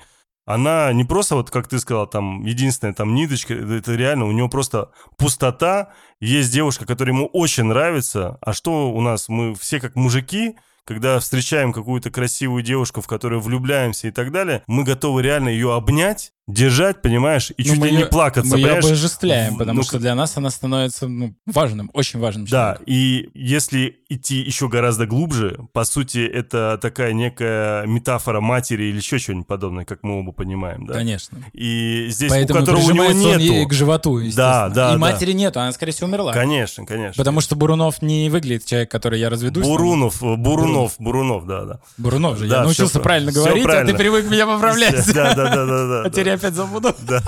[0.50, 4.50] она не просто, вот как ты сказал, там, единственная там ниточка, это реально, у него
[4.50, 5.90] просто пустота.
[6.20, 8.40] Есть девушка, которая ему очень нравится.
[8.42, 9.30] А что у нас?
[9.30, 14.64] Мы все как мужики, когда встречаем какую-то красивую девушку, в которую влюбляемся и так далее,
[14.66, 18.66] мы готовы реально ее обнять, держать, понимаешь, и Ну, чуть ли не плакаться, Мы ее
[18.66, 18.86] понимаешь?
[18.86, 22.84] обожествляем, В- потому ну, что для нас она становится ну, важным, очень важным Да, человеком.
[22.88, 29.20] и если идти еще гораздо глубже, по сути, это такая некая метафора матери или еще
[29.20, 30.96] что-нибудь подобное, как мы оба понимаем, да?
[30.96, 31.38] Конечно.
[31.54, 33.70] И здесь Поэтому у которого у него прижимается он ей нету.
[33.70, 34.70] к животу, естественно.
[34.74, 34.98] да, И да.
[34.98, 36.34] матери нету, она, скорее всего, умерла.
[36.34, 37.22] Конечно, конечно.
[37.22, 39.64] Потому что Бурунов не выглядит человек, который я разведусь.
[39.66, 41.80] Бурунов, э, Бурунов, Бурунов, да, да.
[41.98, 42.48] Бурунов же.
[42.48, 43.92] Да, я научился правильно говорить, а правильно.
[43.92, 45.06] ты привык меня поправлять.
[45.14, 46.10] Да, да, да, да, да.
[46.40, 46.96] Опять забуду.
[47.02, 47.22] Да.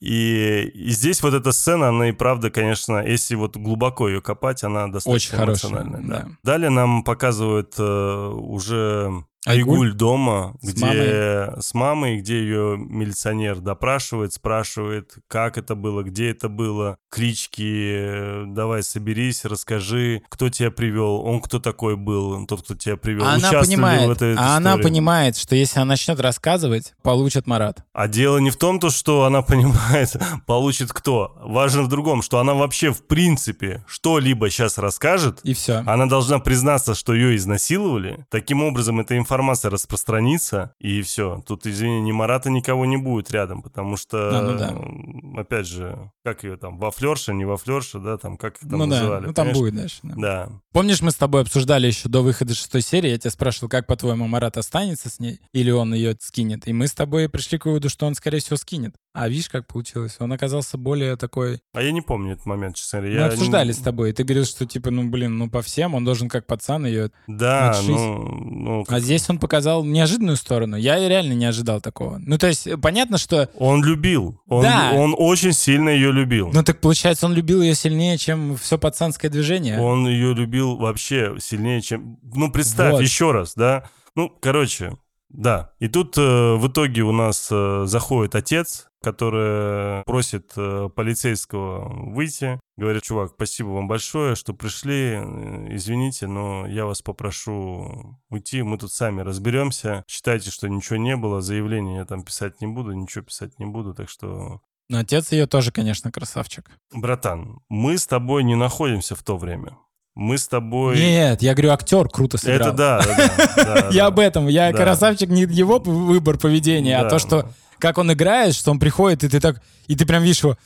[0.00, 4.62] И, и здесь вот эта сцена, она и правда, конечно, если вот глубоко ее копать,
[4.62, 6.08] она достаточно Очень хорошая, эмоциональная.
[6.08, 6.22] Да.
[6.22, 6.28] да.
[6.44, 9.92] Далее нам показывают э, уже Айгуль?
[9.94, 16.48] Дома, С где с мамой, где ее милиционер допрашивает, спрашивает, как это было, где это
[16.48, 22.74] было, клички, э, давай соберись, расскажи, кто тебя привел, он кто такой был, тот, кто
[22.74, 24.84] тебя привел, Она участвовали понимает, в этой а она истории.
[24.84, 27.82] понимает, что если она начнет рассказывать, получит Марат.
[27.92, 31.36] А дело не в том, то, что она понимает, получит кто.
[31.42, 35.40] Важно в другом, что она вообще в принципе что-либо сейчас расскажет.
[35.42, 35.82] И все.
[35.86, 38.26] Она должна признаться, что ее изнасиловали.
[38.30, 39.37] Таким образом, эта информация
[39.70, 41.42] распространится, и все.
[41.46, 45.40] Тут, извини, ни Марата никого не будет рядом, потому что, А, ну да.
[45.40, 48.78] опять же, как ее там, во флерша, не во флерша, да, там, как их там
[48.78, 49.26] Ну да, называли.
[49.26, 49.58] ну там понимаешь?
[49.58, 49.98] будет дальше.
[50.02, 50.14] да.
[50.16, 50.48] Да.
[50.72, 54.26] Помнишь, мы с тобой обсуждали еще до выхода шестой серии, я тебя спрашивал, как, по-твоему,
[54.28, 56.68] Марат останется с ней, или он ее скинет?
[56.68, 58.94] И мы с тобой пришли к выводу, что он, скорее всего, скинет.
[59.20, 60.16] А видишь, как получилось?
[60.20, 61.60] Он оказался более такой...
[61.74, 63.14] А я не помню этот момент, честно говоря.
[63.16, 65.60] Мы Я обсуждали не- с тобой, и ты говорил, что, типа, ну, блин, ну, по
[65.60, 67.10] всем, он должен как пацан ее...
[67.26, 67.88] Да, отшить.
[67.88, 70.76] ну, ну, А здесь он показал неожиданную сторону.
[70.76, 72.18] Я реально не ожидал такого.
[72.24, 73.50] Ну, то есть, понятно, что...
[73.56, 74.40] Он любил.
[74.46, 74.92] Он, Да.
[74.94, 76.50] он очень сильно ее любил.
[76.54, 79.80] Ну, так получается, он любил ее сильнее, чем все пацанское движение.
[79.80, 82.18] Он ее любил вообще сильнее, чем...
[82.22, 83.02] Ну, представь Вот.
[83.02, 83.84] еще раз, да?
[84.14, 84.96] Ну, короче,
[85.28, 85.72] да.
[85.78, 92.60] И тут э, в итоге у нас э, заходит отец, который просит э, полицейского выйти.
[92.76, 95.14] Говорит, чувак, спасибо вам большое, что пришли.
[95.14, 98.62] Э, Извините, но я вас попрошу уйти.
[98.62, 100.04] Мы тут сами разберемся.
[100.08, 101.40] Считайте, что ничего не было.
[101.40, 103.94] Заявление я там писать не буду, ничего писать не буду.
[103.94, 106.70] Так что Но отец ее тоже, конечно, красавчик.
[106.92, 109.76] Братан, мы с тобой не находимся в то время.
[110.14, 110.96] Мы с тобой...
[110.96, 112.70] Нет, я говорю, актер круто сыграл.
[112.70, 114.48] Это да, да, да, Я об этом.
[114.48, 119.24] Я красавчик не его выбор поведения, а то, что как он играет, что он приходит,
[119.24, 120.56] и ты так, и ты прям видишь его,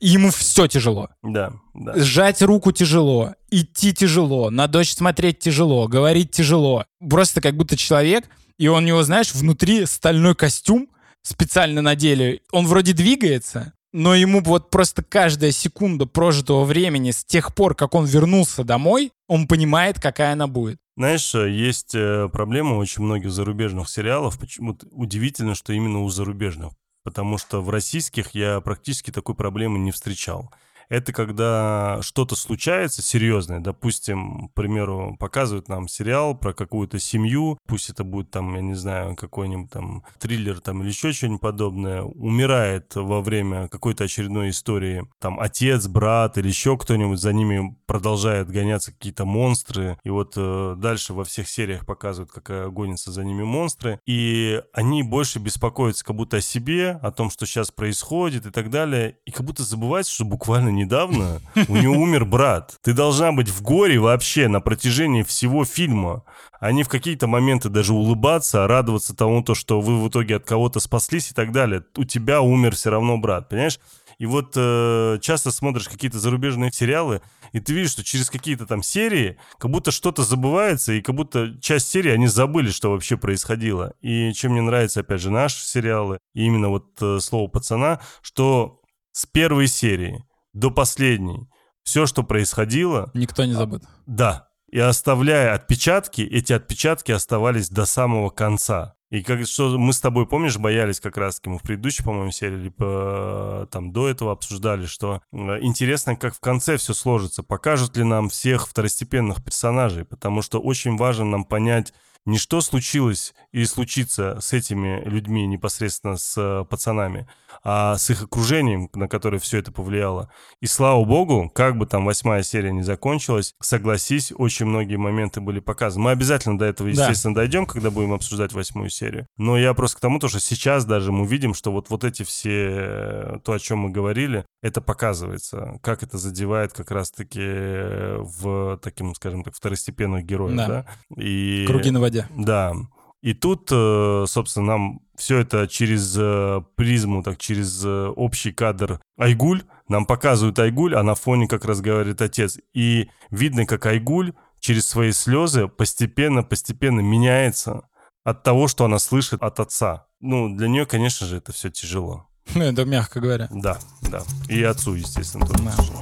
[0.00, 1.10] и ему все тяжело.
[1.22, 1.92] Да, да.
[1.96, 6.86] Сжать руку тяжело, идти тяжело, на дочь смотреть тяжело, говорить тяжело.
[7.08, 8.24] Просто как будто человек,
[8.58, 10.88] и он у него, знаешь, внутри стальной костюм
[11.22, 12.42] специально надели.
[12.50, 17.94] Он вроде двигается, но ему вот просто каждая секунда прожитого времени с тех пор, как
[17.94, 20.78] он вернулся домой, он понимает, какая она будет.
[21.00, 24.38] Знаешь, э, есть э, проблема очень многих зарубежных сериалов.
[24.38, 26.74] Почему-то удивительно, что именно у зарубежных.
[27.04, 30.50] Потому что в российских я практически такой проблемы не встречал.
[30.90, 33.60] Это когда что-то случается серьезное.
[33.60, 38.74] Допустим, к примеру, показывают нам сериал про какую-то семью, пусть это будет там, я не
[38.74, 45.06] знаю, какой-нибудь там триллер там или еще что-нибудь подобное, умирает во время какой-то очередной истории
[45.20, 50.74] там отец, брат или еще кто-нибудь, за ними продолжает гоняться какие-то монстры, и вот э,
[50.76, 56.16] дальше во всех сериях показывают, как гонятся за ними монстры, и они больше беспокоятся как
[56.16, 60.12] будто о себе, о том, что сейчас происходит и так далее, и как будто забывается,
[60.12, 62.76] что буквально недавно у него умер брат.
[62.82, 66.24] Ты должна быть в горе вообще на протяжении всего фильма,
[66.60, 70.44] а не в какие-то моменты даже улыбаться, радоваться тому, то, что вы в итоге от
[70.44, 71.84] кого-то спаслись и так далее.
[71.96, 73.78] У тебя умер все равно брат, понимаешь?
[74.18, 78.82] И вот э, часто смотришь какие-то зарубежные сериалы, и ты видишь, что через какие-то там
[78.82, 83.94] серии как будто что-то забывается, и как будто часть серии они забыли, что вообще происходило.
[84.02, 88.82] И чем мне нравится, опять же, наши сериалы, и именно вот э, слово пацана, что
[89.12, 91.48] с первой серии до последней
[91.82, 93.10] все, что происходило...
[93.14, 93.82] Никто не забыт.
[94.06, 94.48] Да.
[94.70, 98.94] И оставляя отпечатки, эти отпечатки оставались до самого конца.
[99.10, 102.58] И как что мы с тобой, помнишь, боялись как раз, мы в предыдущей, по-моему, серии,
[102.58, 108.04] либо там до этого обсуждали, что э, интересно, как в конце все сложится, покажут ли
[108.04, 111.92] нам всех второстепенных персонажей, потому что очень важно нам понять,
[112.26, 117.26] не что случилось или случится с этими людьми непосредственно с э, пацанами,
[117.62, 120.30] а с их окружением, на которое все это повлияло.
[120.60, 125.60] И слава богу, как бы там восьмая серия не закончилась, согласись, очень многие моменты были
[125.60, 126.04] показаны.
[126.04, 127.40] Мы обязательно до этого, естественно, да.
[127.40, 129.26] дойдем, когда будем обсуждать восьмую серию.
[129.36, 132.22] Но я просто к тому, то, что сейчас даже мы видим, что вот, вот эти
[132.22, 138.78] все, э, то, о чем мы говорили, это показывается, как это задевает как раз-таки в
[138.82, 140.66] таким, скажем так, второстепенных героев, да?
[140.68, 140.86] да?
[141.16, 141.64] И...
[141.66, 142.28] Круги на воде.
[142.36, 142.74] Да.
[143.22, 149.00] И тут, э, собственно, нам все это через э, призму, так через э, общий кадр
[149.18, 149.62] Айгуль.
[149.88, 152.58] Нам показывают Айгуль, а на фоне как раз говорит отец.
[152.72, 157.82] И видно, как Айгуль через свои слезы постепенно-постепенно меняется
[158.24, 160.06] от того, что она слышит от отца.
[160.20, 162.26] Ну, для нее, конечно же, это все тяжело.
[162.54, 163.48] Ну, это мягко говоря.
[163.52, 164.22] Да, да.
[164.48, 165.70] И отцу, естественно, тоже да.
[165.76, 166.00] тяжело.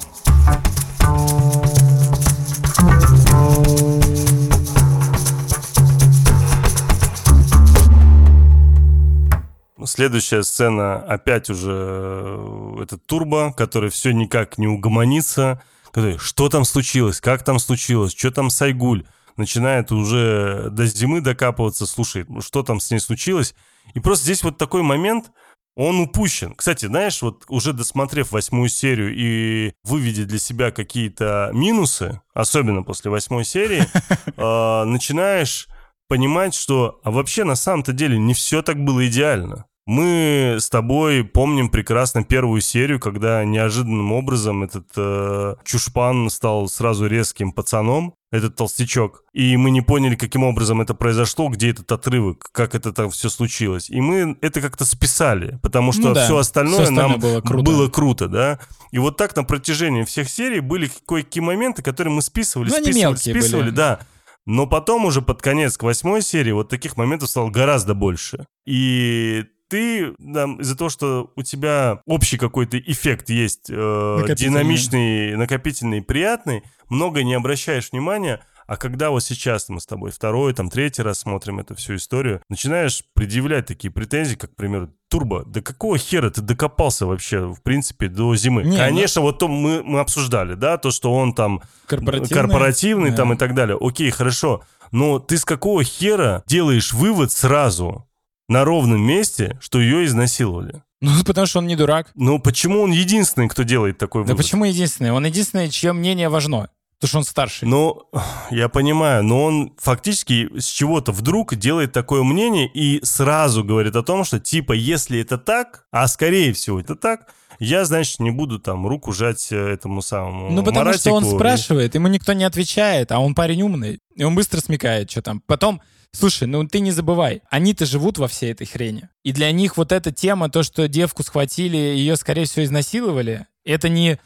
[9.98, 15.60] Следующая сцена опять уже э, этот турбо, который все никак не угомонится.
[15.90, 19.06] Который, что там случилось, как там случилось, что там с Айгуль?
[19.36, 23.56] Начинает уже до зимы докапываться, слушай, что там с ней случилось.
[23.94, 25.32] И просто здесь вот такой момент,
[25.74, 26.54] он упущен.
[26.54, 33.10] Кстати, знаешь, вот уже досмотрев восьмую серию и выведя для себя какие-то минусы, особенно после
[33.10, 33.82] восьмой серии,
[34.36, 35.66] э, начинаешь
[36.06, 39.64] понимать, что а вообще на самом-то деле не все так было идеально.
[39.88, 47.06] Мы с тобой помним прекрасно первую серию, когда неожиданным образом этот э, чушпан стал сразу
[47.06, 49.24] резким пацаном, этот толстячок.
[49.32, 53.30] И мы не поняли, каким образом это произошло, где этот отрывок, как это там все
[53.30, 53.88] случилось.
[53.88, 57.40] И мы это как-то списали, потому что ну да, все, остальное все остальное нам было
[57.40, 57.64] круто.
[57.64, 58.58] было круто, да.
[58.90, 63.16] И вот так на протяжении всех серий были кое-какие моменты, которые мы списывали, ну, списывали,
[63.16, 63.74] списывали, были.
[63.74, 64.00] да.
[64.44, 68.44] Но потом уже под конец к восьмой серии вот таких моментов стало гораздо больше.
[68.66, 76.02] И ты да, из-за того, что у тебя общий какой-то эффект есть, э, динамичный, накопительный,
[76.02, 81.00] приятный, много не обращаешь внимания, а когда вот сейчас мы с тобой второй, там, третий
[81.00, 85.96] раз смотрим эту всю историю, начинаешь предъявлять такие претензии, как, к примеру, Турбо, да какого
[85.96, 88.64] хера ты докопался вообще, в принципе, до зимы?
[88.64, 89.28] Не, Конечно, ну...
[89.28, 93.16] вот то мы, мы обсуждали, да, то, что он там корпоративный, корпоративный да.
[93.16, 93.78] там и так далее.
[93.80, 94.62] Окей, хорошо.
[94.92, 98.07] Но ты с какого хера делаешь вывод сразу?
[98.48, 100.82] На ровном месте, что ее изнасиловали.
[101.00, 102.10] Ну, потому что он не дурак.
[102.14, 104.36] Ну, почему он единственный, кто делает такой вывод?
[104.36, 105.12] Да почему единственный?
[105.12, 106.70] Он единственный, чье мнение важно.
[106.98, 107.68] Потому что он старший.
[107.68, 108.02] Ну,
[108.50, 114.02] я понимаю, но он фактически с чего-то вдруг делает такое мнение и сразу говорит о
[114.02, 118.58] том, что типа, если это так, а скорее всего это так, я, значит, не буду
[118.58, 121.00] там руку жать э, этому самому Ну, потому Маратику.
[121.00, 125.10] что он спрашивает, ему никто не отвечает, а он парень умный, и он быстро смекает,
[125.10, 125.40] что там.
[125.46, 125.80] Потом
[126.12, 129.08] Слушай, ну ты не забывай, они-то живут во всей этой хрени.
[129.24, 133.88] И для них вот эта тема, то, что девку схватили, ее, скорее всего, изнасиловали, это
[133.88, 134.18] не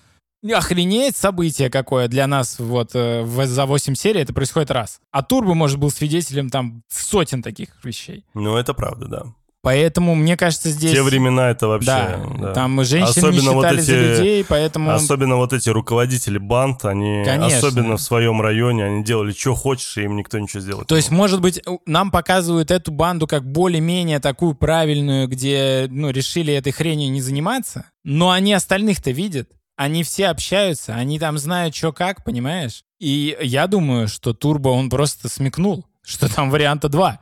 [0.51, 5.01] охренеть событие какое для нас вот э, за 8 серий, это происходит раз.
[5.11, 8.25] А Турбо, может, был свидетелем там сотен таких вещей.
[8.35, 9.23] Ну, это правда, да.
[9.63, 10.91] Поэтому, мне кажется, здесь...
[10.91, 11.87] Те времена это вообще...
[11.87, 12.53] Да, да.
[12.53, 14.91] там женщины особенно не считали вот эти, за людей, поэтому...
[14.91, 17.59] Особенно вот эти руководители банд, они, Конечно.
[17.59, 21.13] особенно в своем районе, они делали, что хочешь, и им никто ничего сделать То есть,
[21.13, 27.13] может быть, нам показывают эту банду как более-менее такую правильную, где, ну, решили этой хренью
[27.13, 29.49] не заниматься, но они остальных-то видят.
[29.77, 32.83] они все общаются, они там знают, что как, понимаешь?
[33.01, 37.21] И я думаю, что Турбо, он просто смекнул, что там варианта два.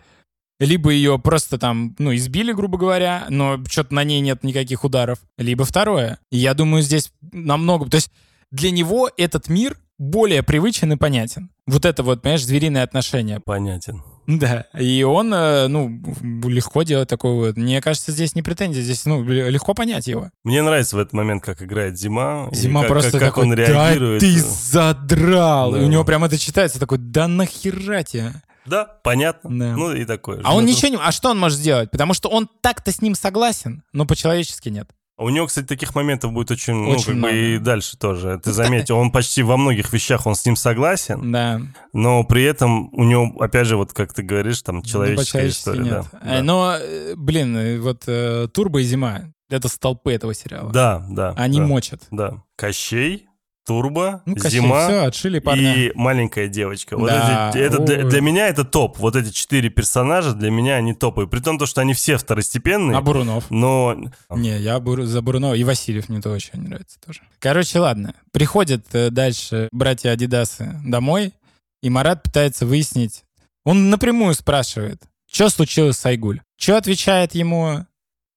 [0.60, 5.18] Либо ее просто там, ну, избили, грубо говоря, но что-то на ней нет никаких ударов.
[5.38, 6.18] Либо второе.
[6.30, 7.88] Я думаю, здесь намного...
[7.88, 8.10] То есть
[8.50, 11.50] для него этот мир более привычен и понятен.
[11.66, 13.40] Вот это вот, понимаешь, звериное отношение.
[13.40, 14.02] Понятен.
[14.26, 16.00] Да, и он, э, ну,
[16.44, 17.56] легко делает такое вот.
[17.56, 20.30] Мне кажется, здесь не претензия, здесь, ну, легко понять его.
[20.44, 22.48] Мне нравится в этот момент, как играет Зима.
[22.52, 24.20] Зима как, просто как, как такой, он реагирует.
[24.20, 25.72] да ты задрал!
[25.72, 25.80] Да.
[25.80, 28.34] И у него прям это читается, такой, да нахера тебе?
[28.70, 29.50] Да, понятно.
[29.50, 29.76] Да.
[29.76, 30.40] Ну и такое.
[30.44, 30.96] А он Ну, ничего не...
[30.96, 31.90] А что он может сделать?
[31.90, 34.88] Потому что он так-то с ним согласен, но по-человечески нет.
[35.18, 37.34] У него, кстати, таких моментов будет очень, ну, Очень как много.
[37.34, 38.40] бы и дальше тоже.
[38.42, 41.60] Ты заметил, он почти во многих вещах он с ним согласен, Да.
[41.92, 45.60] но при этом у него, опять же, вот как ты говоришь, там Ну, человеческая по-человечески
[45.60, 45.82] история.
[45.82, 46.04] нет.
[46.10, 46.42] Да, Э, да.
[46.42, 48.08] Но, э, блин, э, вот
[48.54, 50.72] Турбо и Зима— это столпы этого сериала.
[50.72, 51.34] да, да.
[51.36, 52.00] Они да, мочат.
[52.10, 52.42] Да.
[52.56, 53.26] Кощей,
[53.66, 55.74] Турбо, Ну, Кощей, Зима все, отшили парня.
[55.74, 56.96] и маленькая девочка.
[56.96, 58.98] Вот Да, эти- это для, для меня это топ.
[58.98, 61.28] Вот эти четыре персонажа для меня они топовые.
[61.28, 62.96] При том, то, что они все второстепенные.
[62.96, 63.50] А Бурунов?
[63.50, 63.96] Но
[64.30, 65.54] Не, я за Бурунова.
[65.54, 67.20] И Васильев мне тоже очень нравится тоже.
[67.38, 68.14] Короче, ладно.
[68.32, 71.34] Приходят э, дальше братья Адидасы домой,
[71.82, 73.24] и Марат пытается выяснить.
[73.64, 76.40] Он напрямую спрашивает, что случилось с Айгуль.
[76.58, 77.86] Что отвечает ему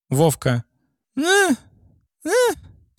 [0.09, 0.63] Вовка?
[1.17, 1.21] «Э,
[2.25, 2.29] э,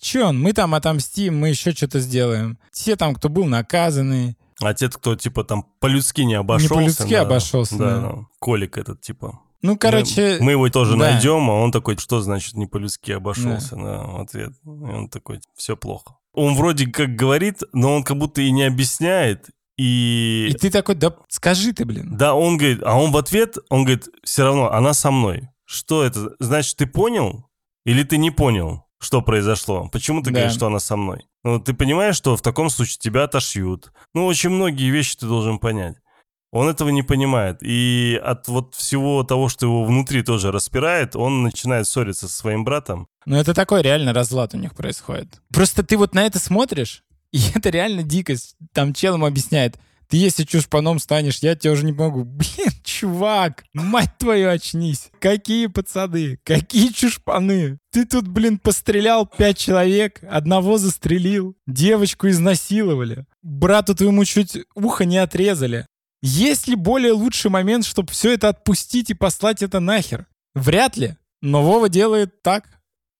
[0.05, 0.39] Че он?
[0.39, 2.59] Мы там отомстим, мы еще что-то сделаем.
[2.71, 4.37] Все там, кто был наказаны.
[4.61, 6.75] а те, кто типа там по-людски не обошелся.
[6.75, 8.01] по-людски да, обошелся, Да, да.
[8.01, 8.15] да.
[8.37, 9.39] Колик этот типа.
[9.63, 10.37] Ну, короче...
[10.41, 10.97] Мы, мы его тоже да.
[10.97, 13.75] найдем, а он такой, что значит не по-людски обошелся?
[13.75, 14.03] Да.
[14.03, 14.53] в ответ.
[14.63, 16.17] И он такой, все плохо.
[16.33, 19.49] Он вроде как говорит, но он как будто и не объясняет.
[19.75, 22.15] И, И ты такой, да скажи ты, блин.
[22.15, 25.49] да, он говорит, а он в ответ, он говорит, все равно, она со мной.
[25.65, 26.35] Что это?
[26.39, 27.49] Значит, ты понял
[27.85, 29.87] или ты не понял, что произошло?
[29.91, 30.37] Почему ты Да.
[30.39, 31.25] говоришь, что она со мной?
[31.43, 33.91] Ну, ты понимаешь, что в таком случае тебя отошьют.
[34.13, 35.97] Ну, очень многие вещи ты должен понять.
[36.51, 37.57] Он этого не понимает.
[37.61, 42.63] И от вот всего того, что его внутри тоже распирает, он начинает ссориться со своим
[42.63, 43.07] братом.
[43.25, 45.41] Ну, это такой реально разлад у них происходит.
[45.53, 48.55] Просто ты вот на это смотришь, и это реально дикость.
[48.73, 49.77] Там чел ему объясняет,
[50.07, 52.23] ты если чушпаном станешь, я тебе уже не помогу.
[52.25, 55.09] Блин, чувак, мать твою, очнись.
[55.19, 57.79] Какие пацаны, какие чушпаны.
[57.91, 65.17] Ты тут, блин, пострелял пять человек, одного застрелил, девочку изнасиловали, брату твоему чуть ухо не
[65.17, 65.85] отрезали.
[66.21, 70.25] Есть ли более лучший момент, чтобы все это отпустить и послать это нахер?
[70.55, 71.15] Вряд ли.
[71.41, 72.65] Но Вова делает так.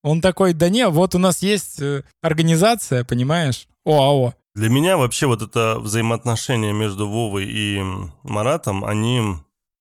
[0.01, 3.67] Он такой, да не, вот у нас есть э, организация, понимаешь?
[3.85, 4.33] ОАО.
[4.55, 7.83] Для меня вообще вот это взаимоотношения между Вовой и
[8.23, 9.21] Маратом, они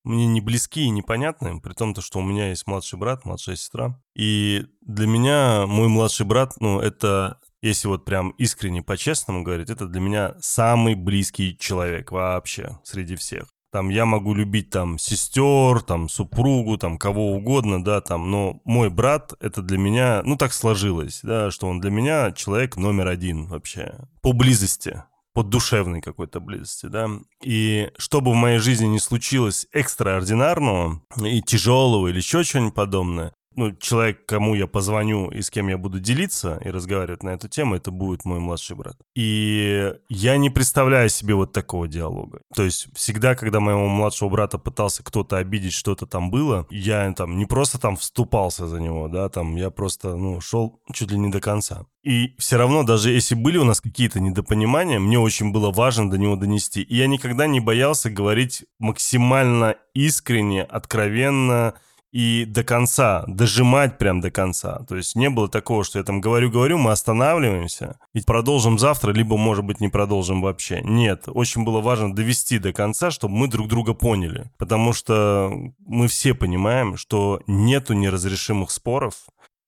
[0.02, 3.54] мне не близки и непонятны, при том, то, что у меня есть младший брат, младшая
[3.54, 4.02] сестра.
[4.16, 9.86] И для меня мой младший брат, ну, это, если вот прям искренне, по-честному говорить, это
[9.86, 13.53] для меня самый близкий человек вообще среди всех.
[13.74, 18.88] Там я могу любить там сестер, там супругу, там кого угодно, да, там, но мой
[18.88, 23.48] брат это для меня, ну так сложилось, да, что он для меня человек номер один
[23.48, 25.02] вообще по близости,
[25.32, 27.10] по душевной какой-то близости, да.
[27.42, 33.32] И что бы в моей жизни не случилось экстраординарного и тяжелого или еще что-нибудь подобное,
[33.56, 37.48] ну, человек, кому я позвоню и с кем я буду делиться и разговаривать на эту
[37.48, 38.96] тему, это будет мой младший брат.
[39.14, 42.40] И я не представляю себе вот такого диалога.
[42.54, 47.38] То есть всегда, когда моего младшего брата пытался кто-то обидеть, что-то там было, я там
[47.38, 51.30] не просто там вступался за него, да, там я просто, ну, шел чуть ли не
[51.30, 51.86] до конца.
[52.04, 56.18] И все равно, даже если были у нас какие-то недопонимания, мне очень было важно до
[56.18, 56.82] него донести.
[56.82, 61.74] И я никогда не боялся говорить максимально искренне, откровенно,
[62.14, 64.84] и до конца, дожимать прям до конца.
[64.88, 69.36] То есть не было такого, что я там говорю-говорю, мы останавливаемся и продолжим завтра, либо,
[69.36, 70.80] может быть, не продолжим вообще.
[70.84, 74.48] Нет, очень было важно довести до конца, чтобы мы друг друга поняли.
[74.58, 75.52] Потому что
[75.84, 79.14] мы все понимаем, что нету неразрешимых споров,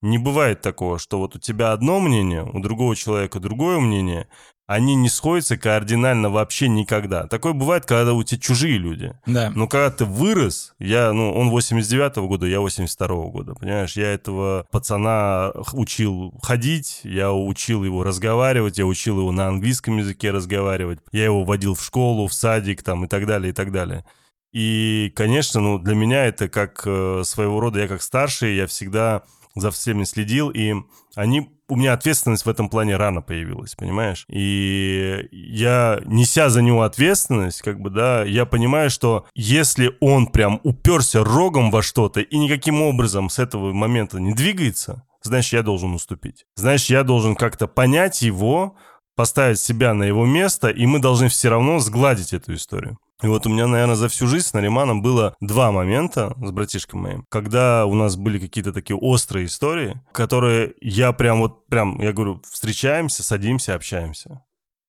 [0.00, 4.28] не бывает такого, что вот у тебя одно мнение, у другого человека другое мнение,
[4.66, 7.26] они не сходятся кардинально вообще никогда.
[7.28, 9.16] Такое бывает, когда у тебя чужие люди.
[9.24, 9.52] Да.
[9.54, 13.96] Но когда ты вырос, я, ну, он 89-го года, я 82-го года, понимаешь?
[13.96, 20.32] Я этого пацана учил ходить, я учил его разговаривать, я учил его на английском языке
[20.32, 24.04] разговаривать, я его водил в школу, в садик там и так далее, и так далее.
[24.52, 29.22] И, конечно, ну, для меня это как э, своего рода, я как старший, я всегда
[29.54, 30.74] за всеми следил, и
[31.14, 34.24] они у меня ответственность в этом плане рано появилась, понимаешь?
[34.28, 40.60] И я, неся за него ответственность, как бы, да, я понимаю, что если он прям
[40.62, 45.94] уперся рогом во что-то и никаким образом с этого момента не двигается, значит, я должен
[45.94, 46.46] уступить.
[46.54, 48.76] Значит, я должен как-то понять его,
[49.16, 52.98] поставить себя на его место, и мы должны все равно сгладить эту историю.
[53.22, 57.00] И вот у меня, наверное, за всю жизнь с Нариманом было два момента с братишкой
[57.00, 62.12] моим, когда у нас были какие-то такие острые истории, которые я прям вот, прям, я
[62.12, 64.42] говорю, встречаемся, садимся, общаемся.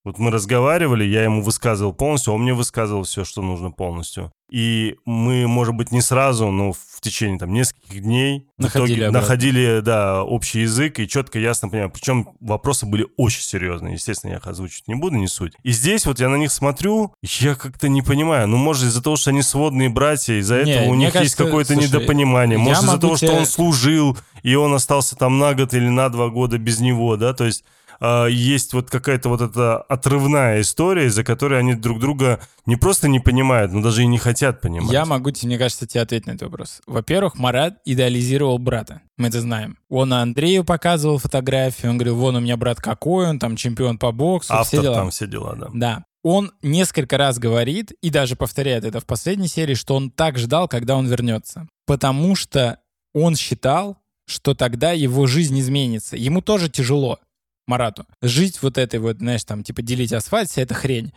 [0.08, 4.32] Вот мы разговаривали, я ему высказывал полностью, он мне высказывал все, что нужно полностью.
[4.50, 9.82] И мы, может быть, не сразу, но в течение там нескольких дней Находили, итоге, находили
[9.82, 11.92] да, общий язык и четко, ясно понимаю.
[11.92, 13.96] Причем вопросы были очень серьезные.
[13.96, 15.52] Естественно, я их озвучить не буду, не суть.
[15.64, 18.48] И здесь вот я на них смотрю, я как-то не понимаю.
[18.48, 21.36] Ну, может, из-за того, что они сводные братья, из-за Не, этого у них кажется, есть
[21.36, 22.58] какое-то слушай, недопонимание.
[22.58, 26.08] Может, из-за того, что тебе- он служил, и он остался там на год или на
[26.08, 27.66] два года без него, да, то есть
[28.00, 33.08] а, есть вот какая-то вот эта отрывная история, из-за которой они друг друга не просто
[33.08, 34.92] не понимают, но даже и не хотят понимать.
[34.92, 36.82] Я могу, тебе, мне кажется, тебе ответить на этот вопрос.
[36.88, 39.02] Во-первых, Марат идеализировал брата.
[39.18, 39.78] Мы это знаем.
[39.90, 44.12] Он Андрею показывал фотографии, он говорил, вон у меня брат какой, он там чемпион по
[44.12, 44.96] боксу, все Автор дела.
[44.96, 45.68] там все дела, да.
[45.74, 46.04] Да.
[46.24, 50.68] Он несколько раз говорит, и даже повторяет это в последней серии, что он так ждал,
[50.68, 51.68] когда он вернется.
[51.86, 52.80] Потому что
[53.14, 56.18] он считал, что тогда его жизнь изменится.
[56.18, 57.20] Ему тоже тяжело,
[57.68, 58.06] Марату.
[58.22, 61.14] Жить вот этой вот, знаешь, там, типа делить асфальт, вся эта хрень.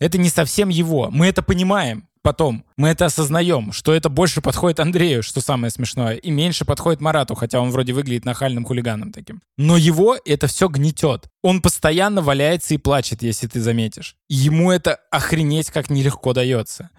[0.00, 1.08] Это не совсем его.
[1.10, 2.64] Мы это понимаем потом.
[2.76, 7.34] Мы это осознаем, что это больше подходит Андрею, что самое смешное, и меньше подходит Марату,
[7.34, 9.42] хотя он вроде выглядит нахальным хулиганом таким.
[9.58, 11.28] Но его это все гнетет.
[11.42, 14.16] Он постоянно валяется и плачет, если ты заметишь.
[14.28, 16.90] Ему это охренеть как нелегко дается.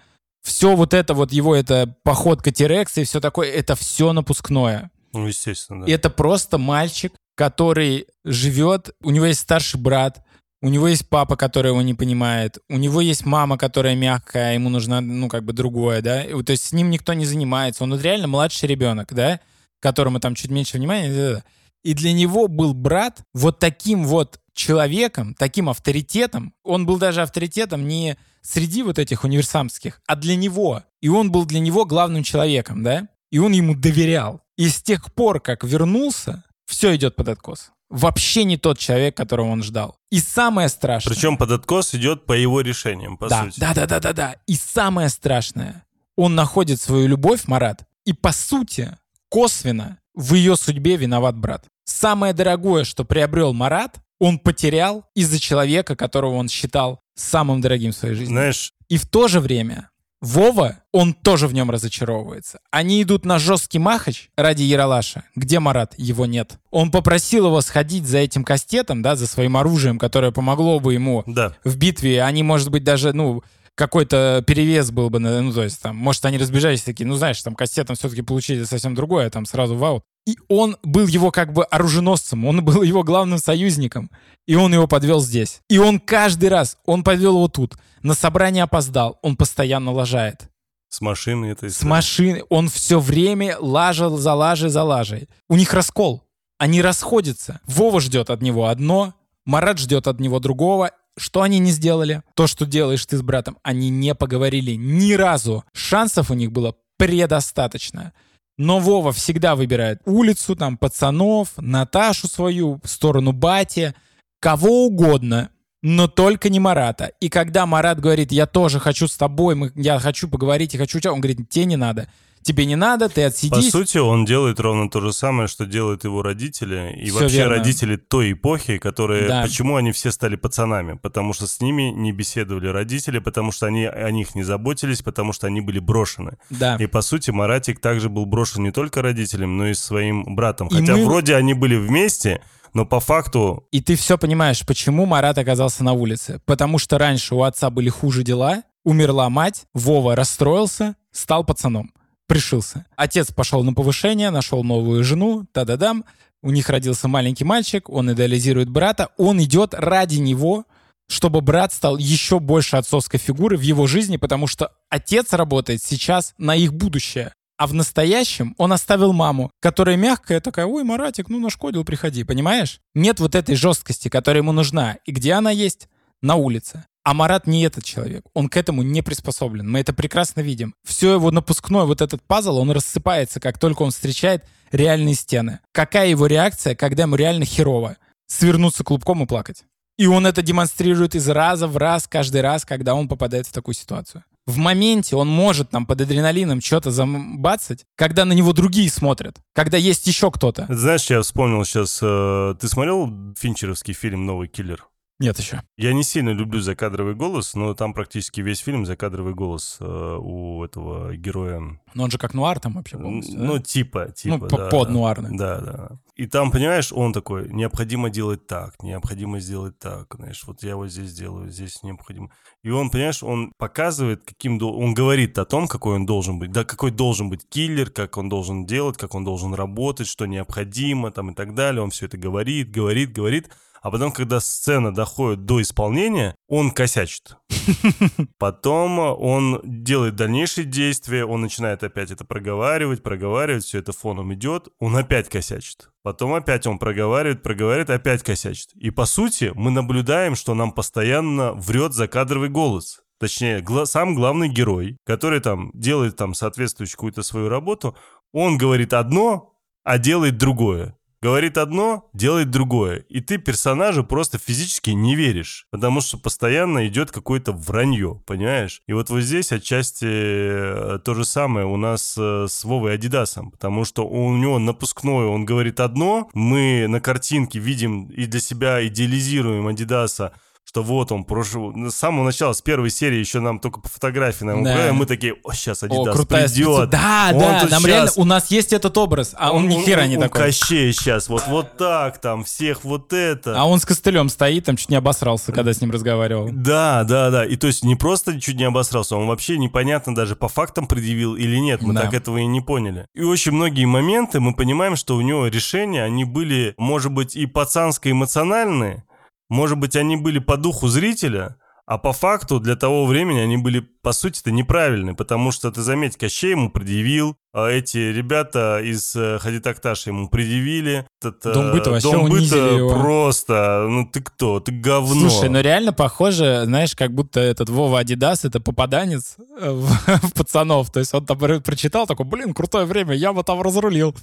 [0.42, 4.92] Все вот это вот его, это походка Терекса и все такое, это все напускное.
[5.12, 5.92] Ну, естественно, да.
[5.92, 10.24] Это просто мальчик, который живет, у него есть старший брат,
[10.62, 14.70] у него есть папа, который его не понимает, у него есть мама, которая мягкая, ему
[14.70, 18.02] нужно, ну, как бы другое, да, то есть с ним никто не занимается, он вот
[18.02, 19.38] реально младший ребенок, да,
[19.80, 21.42] которому там чуть меньше внимания,
[21.84, 27.86] и для него был брат вот таким вот человеком, таким авторитетом, он был даже авторитетом
[27.86, 32.82] не среди вот этих универсамских, а для него, и он был для него главным человеком,
[32.82, 34.40] да, и он ему доверял.
[34.56, 37.70] И с тех пор, как вернулся, все идет под откос.
[37.88, 39.96] Вообще не тот человек, которого он ждал.
[40.10, 41.14] И самое страшное...
[41.14, 43.60] Причем под откос идет по его решениям, по да, сути.
[43.60, 44.36] да, да, да, да, да.
[44.46, 45.86] И самое страшное,
[46.16, 48.96] он находит свою любовь, Марат, и по сути,
[49.28, 51.64] косвенно, в ее судьбе виноват брат.
[51.84, 57.96] Самое дорогое, что приобрел Марат, он потерял из-за человека, которого он считал самым дорогим в
[57.96, 58.32] своей жизни.
[58.32, 59.90] Знаешь, И в то же время
[60.26, 62.58] Вова, он тоже в нем разочаровывается.
[62.72, 65.22] Они идут на жесткий махач ради Яралаша.
[65.36, 65.94] Где Марат?
[65.96, 66.58] Его нет.
[66.70, 71.22] Он попросил его сходить за этим кастетом, да, за своим оружием, которое помогло бы ему
[71.26, 72.24] да, в битве.
[72.24, 73.44] Они, может быть, даже, ну,
[73.76, 77.54] какой-то перевес был бы, ну, то есть там, может, они разбежались такие, ну, знаешь, там
[77.54, 80.02] кастетом все-таки получили совсем другое, там сразу вау.
[80.26, 84.10] И он был его как бы оруженосцем, он был его главным союзником,
[84.46, 85.60] и он его подвел здесь.
[85.68, 90.50] И он каждый раз, он подвел его тут, на собрание опоздал, он постоянно лажает.
[90.88, 95.28] с машиной это С машины он все время лажал за лажей за лажей.
[95.48, 96.24] У них раскол.
[96.58, 97.60] Они расходятся.
[97.66, 99.14] Вова ждет от него одно,
[99.44, 100.90] Марат ждет от него другого.
[101.16, 102.22] Что они не сделали?
[102.34, 105.64] То, что делаешь ты с братом, они не поговорили ни разу.
[105.72, 108.12] Шансов у них было предостаточно.
[108.58, 113.94] Но Вова всегда выбирает улицу, там, пацанов, Наташу свою, сторону бати,
[114.40, 115.50] кого угодно,
[115.82, 117.12] но только не Марата.
[117.20, 121.00] И когда Марат говорит, я тоже хочу с тобой, мы, я хочу поговорить, я хочу...
[121.00, 122.08] чё», Он говорит, тебе не надо.
[122.42, 123.72] Тебе не надо, ты По отсидись.
[123.72, 126.94] сути, он делает ровно то же самое, что делают его родители.
[126.96, 127.56] И Всё вообще верно.
[127.56, 129.26] родители той эпохи, которые...
[129.26, 129.42] Да.
[129.42, 130.92] Почему они все стали пацанами?
[130.96, 135.32] Потому что с ними не беседовали родители, потому что они о них не заботились, потому
[135.32, 136.36] что они были брошены.
[136.50, 136.76] Да.
[136.76, 140.68] И, по сути, Маратик также был брошен не только родителям, но и своим братом.
[140.68, 142.42] И Хотя мы- вроде они были вместе,
[142.76, 143.66] но по факту...
[143.72, 146.42] И ты все понимаешь, почему Марат оказался на улице.
[146.44, 151.90] Потому что раньше у отца были хуже дела, умерла мать, Вова расстроился, стал пацаном,
[152.26, 152.84] пришился.
[152.94, 156.04] Отец пошел на повышение, нашел новую жену, та-да-дам.
[156.42, 160.66] У них родился маленький мальчик, он идеализирует брата, он идет ради него,
[161.08, 166.34] чтобы брат стал еще больше отцовской фигуры в его жизни, потому что отец работает сейчас
[166.36, 167.32] на их будущее.
[167.58, 172.80] А в настоящем он оставил маму, которая мягкая, такая, ой, Маратик, ну нашкодил, приходи, понимаешь?
[172.94, 174.98] Нет вот этой жесткости, которая ему нужна.
[175.06, 175.88] И где она есть?
[176.20, 176.84] На улице.
[177.02, 178.24] А Марат не этот человек.
[178.34, 179.70] Он к этому не приспособлен.
[179.70, 180.74] Мы это прекрасно видим.
[180.84, 185.60] Все его напускной вот этот пазл, он рассыпается, как только он встречает реальные стены.
[185.72, 187.96] Какая его реакция, когда ему реально херово?
[188.26, 189.62] Свернуться клубком и плакать.
[189.96, 193.74] И он это демонстрирует из раза в раз, каждый раз, когда он попадает в такую
[193.74, 194.24] ситуацию.
[194.46, 199.76] В моменте он может там под адреналином что-то замбацать, когда на него другие смотрят, когда
[199.76, 200.66] есть еще кто-то.
[200.68, 204.86] Знаешь, я вспомнил сейчас, э, ты смотрел финчеровский фильм «Новый киллер»?
[205.18, 205.62] Нет еще.
[205.78, 210.62] Я не сильно люблю закадровый голос, но там практически весь фильм закадровый голос э, у
[210.62, 211.62] этого героя.
[211.94, 213.62] Но он же как нуар там вообще полностью, Ну, да?
[213.62, 214.68] типа, типа, Ну, да.
[214.68, 215.36] под нуарный.
[215.38, 215.90] Да, да.
[216.16, 220.90] И там, понимаешь, он такой, необходимо делать так, необходимо сделать так, знаешь, вот я вот
[220.90, 222.30] здесь делаю, здесь необходимо.
[222.62, 224.62] И он, понимаешь, он показывает, каким...
[224.62, 228.28] Он говорит о том, какой он должен быть, да, какой должен быть киллер, как он
[228.28, 231.82] должен делать, как он должен работать, что необходимо, там и так далее.
[231.82, 233.50] Он все это говорит, говорит, говорит.
[233.86, 237.36] А потом, когда сцена доходит до исполнения, он косячит.
[238.36, 244.66] Потом он делает дальнейшие действия, он начинает опять это проговаривать, проговаривать, все это фоном идет,
[244.80, 245.90] он опять косячит.
[246.02, 248.72] Потом опять он проговаривает, проговаривает, опять косячит.
[248.74, 253.02] И по сути мы наблюдаем, что нам постоянно врет закадровый голос.
[253.20, 257.96] Точнее, гла- сам главный герой, который там делает там соответствующую какую-то свою работу,
[258.32, 260.96] он говорит одно, а делает другое.
[261.22, 262.98] Говорит одно, делает другое.
[263.08, 265.66] И ты персонажу просто физически не веришь.
[265.70, 268.82] Потому что постоянно идет какое-то вранье, понимаешь?
[268.86, 273.50] И вот вот здесь отчасти э, то же самое у нас э, с Вовой Адидасом.
[273.50, 278.86] Потому что у него напускное, он говорит одно, мы на картинке видим и для себя
[278.86, 280.32] идеализируем Адидаса,
[280.68, 281.72] что вот он прошел.
[281.88, 284.70] С самого начала, с первой серии еще нам только по фотографии нам Да.
[284.72, 286.90] управляли, мы такие, о, сейчас О, Адидас крутая специ- придет.
[286.90, 290.06] Да, Он да, нам щас- реально, у нас есть этот образ, а он, ни хера
[290.08, 290.42] не у такой.
[290.42, 293.58] Кощей сейчас, вот, вот так там, всех вот это.
[293.58, 296.48] А он с костылем стоит, там чуть не обосрался, когда с ним разговаривал.
[296.52, 297.44] Да, да, да.
[297.46, 301.36] И то есть не просто чуть не обосрался, он вообще непонятно даже по фактам предъявил
[301.36, 301.80] или нет.
[301.82, 302.02] Мы Да.
[302.02, 303.06] так этого и не поняли.
[303.14, 307.46] И очень многие моменты мы понимаем, что у него решения, они были, может быть, и
[307.46, 309.04] пацанско-эмоциональные,
[309.48, 313.88] может быть, они были по духу зрителя, а по факту для того времени они были,
[314.06, 319.38] по сути-то, неправильные, потому что, ты заметь, Кощей ему предъявил, а эти ребята из э,
[319.40, 321.08] Хадитакташа ему предъявили.
[321.20, 323.00] Этот, э, Дом быта вообще Дом быта его.
[323.00, 325.28] просто, ну ты кто, ты говно.
[325.28, 329.88] Слушай, ну реально похоже, знаешь, как будто этот Вова Адидас это попаданец э, в,
[330.28, 330.90] в пацанов.
[330.90, 334.14] То есть он там про- прочитал, такой, блин, крутое время, я бы там разрулил.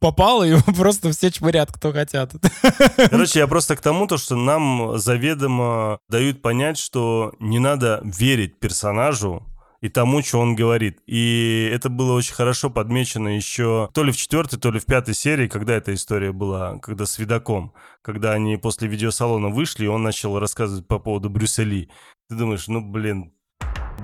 [0.00, 2.32] Попал, и просто все чмырят, кто хотят.
[3.10, 8.58] Короче, я просто к тому, то, что нам заведомо дают понять, что не надо верить
[8.58, 9.29] персонажу
[9.80, 11.00] и тому, что он говорит.
[11.06, 15.14] И это было очень хорошо подмечено еще то ли в четвертой, то ли в пятой
[15.14, 17.72] серии, когда эта история была, когда с Видаком,
[18.02, 21.88] когда они после видеосалона вышли, и он начал рассказывать по поводу Брюссели.
[22.28, 23.32] Ты думаешь, ну, блин,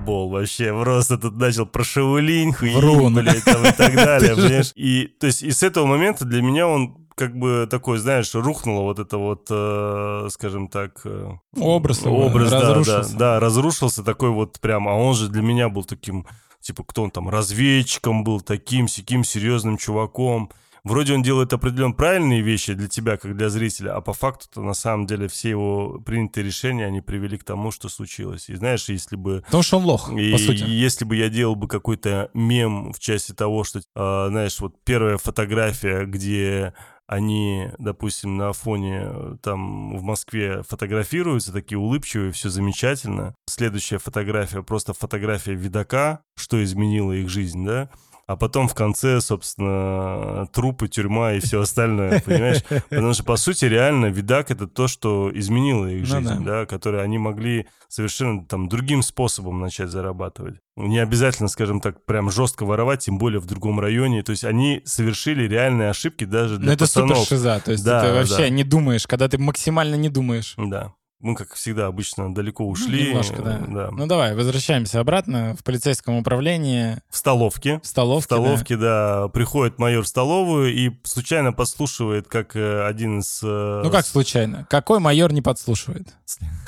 [0.05, 3.15] бол вообще просто тут начал про Шаулинь, Врун.
[3.15, 4.71] блядь, там и так далее, понимаешь?
[4.75, 8.83] И, то есть, и с этого момента для меня он как бы такой, знаешь, рухнуло
[8.83, 11.01] вот это вот, э, скажем так...
[11.03, 13.17] э, Образ Образ, да, да, разрушился.
[13.17, 16.27] да, разрушился такой вот прям, а он же для меня был таким,
[16.61, 20.51] типа, кто он там, разведчиком был, таким, сяким серьезным чуваком.
[20.83, 24.73] Вроде он делает определенно правильные вещи для тебя, как для зрителя, а по факту-то на
[24.75, 28.47] самом деле все его принятые решения, они привели к тому, что случилось.
[28.47, 30.63] И знаешь, если бы Потому что он лох, и по сути.
[30.65, 35.17] если бы я делал бы какой-то мем в части того, что, а, знаешь, вот первая
[35.17, 36.73] фотография, где
[37.07, 43.33] они, допустим, на фоне э, там в Москве фотографируются, такие улыбчивые, все замечательно.
[43.47, 47.89] Следующая фотография, просто фотография видака, что изменило их жизнь, да?
[48.27, 52.61] А потом в конце, собственно, трупы, тюрьма и все остальное, понимаешь?
[52.89, 56.59] Потому что, по сути, реально, видак— это то, что изменило их Ну жизнь, да.
[56.59, 60.55] да, которые они могли совершенно там другим способом начать зарабатывать.
[60.75, 64.23] Не обязательно, скажем так, прям жестко воровать, тем более в другом районе.
[64.23, 68.01] То есть они совершили реальные ошибки даже для Ну это супер шиза, то есть Да,
[68.05, 68.49] ты вообще да.
[68.49, 70.53] не думаешь, когда ты максимально не думаешь.
[70.57, 70.93] Да.
[71.19, 73.07] Мы, как всегда, обычно далеко Ну, ушли.
[73.09, 73.57] немножко, да.
[73.67, 73.89] да.
[73.91, 77.79] Ну давай, возвращаемся обратно в полицейском управлении, В столовке.
[77.79, 78.27] в В столовке.
[78.29, 78.35] да.
[78.35, 79.27] столовке, да.
[79.29, 83.39] приходит майор в столовую и случайно подслушивает, как э, один из...
[83.41, 84.67] э, Ну как случайно?
[84.69, 86.13] Какой майор не подслушивает?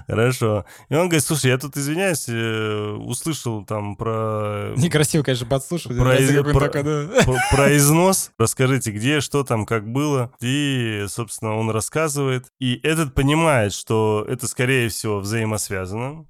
[0.08, 0.66] Хорошо.
[0.90, 4.74] И он говорит, слушай, я тут, извиняюсь, э, услышал там про...
[4.78, 5.98] Некрасиво, конечно, подслушивать.
[5.98, 8.32] Про износ.
[8.38, 10.32] Расскажите, где, что там, как было.
[10.42, 12.46] И, собственно, он рассказывает.
[12.60, 13.31] И этот понимает,
[13.74, 16.26] что это, скорее всего, взаимосвязано.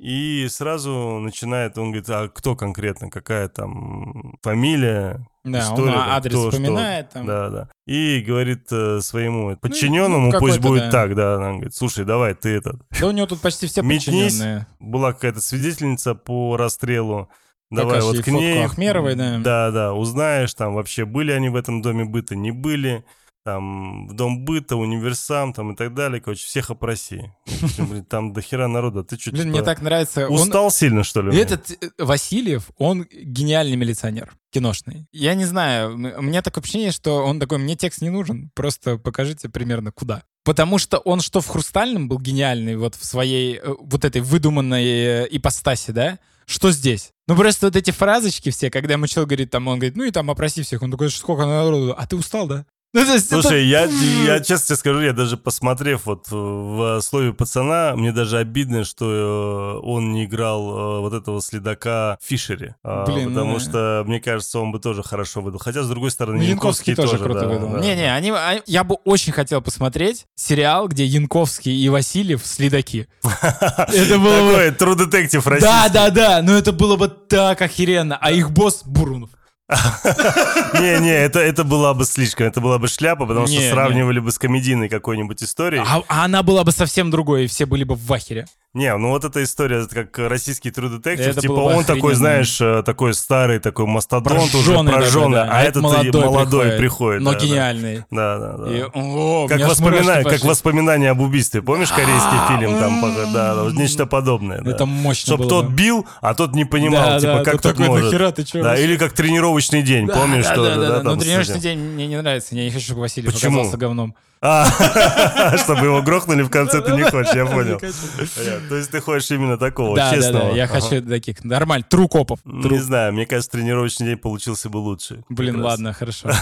[0.00, 6.08] И сразу начинает, он говорит, а кто конкретно, какая там фамилия, Да, он история, там,
[6.08, 6.50] адрес кто, что.
[6.52, 7.10] вспоминает.
[7.10, 7.26] Там.
[7.26, 7.68] Да, да.
[7.86, 10.90] И говорит э, своему подчиненному, ну, пусть будет да.
[10.90, 11.34] так, да.
[11.34, 12.80] Она говорит, слушай, давай, ты этот.
[12.98, 14.06] Да у него тут почти все Метнись.
[14.06, 14.66] подчиненные.
[14.78, 17.28] Была какая-то свидетельница по расстрелу.
[17.70, 18.64] Давай Покажи вот к ней.
[18.64, 19.38] Ахмеровой, да.
[19.38, 23.04] Да, да, узнаешь, там вообще были они в этом доме быта, не были.
[23.50, 27.32] Там в Дом быта, Универсам там и так далее, короче, всех опроси.
[27.78, 30.28] Блин, там до хера народа, ты что, Блин, мне так нравится.
[30.28, 31.36] он- устал сильно, что ли?
[31.36, 35.06] Этот э, Васильев, он гениальный милиционер, киношный.
[35.12, 38.98] Я не знаю, у меня такое ощущение, что он такой, мне текст не нужен, просто
[38.98, 40.22] покажите примерно куда.
[40.44, 44.84] Потому что он что в «Хрустальном» был гениальный вот в своей э, вот этой выдуманной
[44.84, 46.18] э, ипостаси, да?
[46.46, 47.10] Что здесь?
[47.26, 50.10] Ну просто вот эти фразочки все, когда ему человек говорит, там, он говорит, ну и
[50.10, 52.64] там опроси всех, он такой, сколько народу, а ты устал, да?
[52.92, 53.84] Ну, то есть это- Слушай, я,
[54.26, 59.80] я честно тебе скажу, я даже посмотрев вот в слове пацана, мне даже обидно, что
[59.82, 62.74] э, он не играл э, вот этого следака в Фишере.
[62.82, 65.60] А, Блин, потому ну, что, мне кажется, он бы тоже хорошо выдал.
[65.60, 67.68] Хотя, с другой стороны, Ну, Янковский тоже круто да, выдал.
[67.74, 67.80] да.
[67.80, 73.06] Не-не, они, а- я бы очень хотел посмотреть сериал, где Янковский и Васильев следаки.
[73.22, 74.76] Это было бы...
[74.78, 75.92] True Detective Да, российский.
[75.94, 78.18] да, да, но это было бы так охеренно.
[78.20, 79.30] А их босс Бурунов.
[80.80, 84.38] Не-не, это, это была бы слишком, это была бы шляпа, потому что сравнивали бы с
[84.38, 85.82] комедийной какой-нибудь историей.
[85.86, 88.46] А, а она была бы совсем другой, и все были бы в вахере.
[88.72, 92.84] Не, ну вот эта история, как российский True Detective, Это типа он такой, знаешь, э,
[92.84, 95.48] такой старый, такой мастодонт уже Прожжённый даже, прожженный, да.
[95.50, 97.20] а этот молодой, молодой приходит.
[97.22, 97.44] Но да, да.
[97.46, 98.04] гениальный.
[98.12, 98.70] Да, да, да.
[98.72, 101.62] И, о, Как, меня аж воспомина- мурашки как воспоминание об убийстве.
[101.62, 102.78] Помнишь корейский А, фильм?
[102.78, 103.00] Там, м.
[103.00, 104.60] пока- да, вот нечто подобное.
[104.62, 104.70] да.
[104.70, 107.78] Это мощно Чтоб тот бил, а тот не понимал, Да, типа, да, как да, так
[107.80, 108.04] может.
[108.04, 110.80] «Нахера ты чё да, вообще?» или как тренировочный день, Да, помнишь, да, что да, да,
[110.80, 111.02] да, да.
[111.02, 112.54] Но с тренировочный день мне не нравится.
[112.54, 113.56] Я не хочу, чтобы Васильев Почему?
[113.58, 114.14] оказался говном.
[114.42, 117.78] А, чтобы его грохнули в конце, ты не хочешь, я понял.
[117.78, 118.68] Понятно.
[118.70, 120.50] То есть ты хочешь именно такого, Да, да, честного.
[120.50, 121.44] да, я хочу таких.
[121.44, 122.40] Нормально, тру копов.
[122.42, 122.70] Тру.
[122.70, 125.22] Не знаю, мне кажется, тренировочный день получился бы лучше.
[125.28, 126.30] Блин, ладно, хорошо.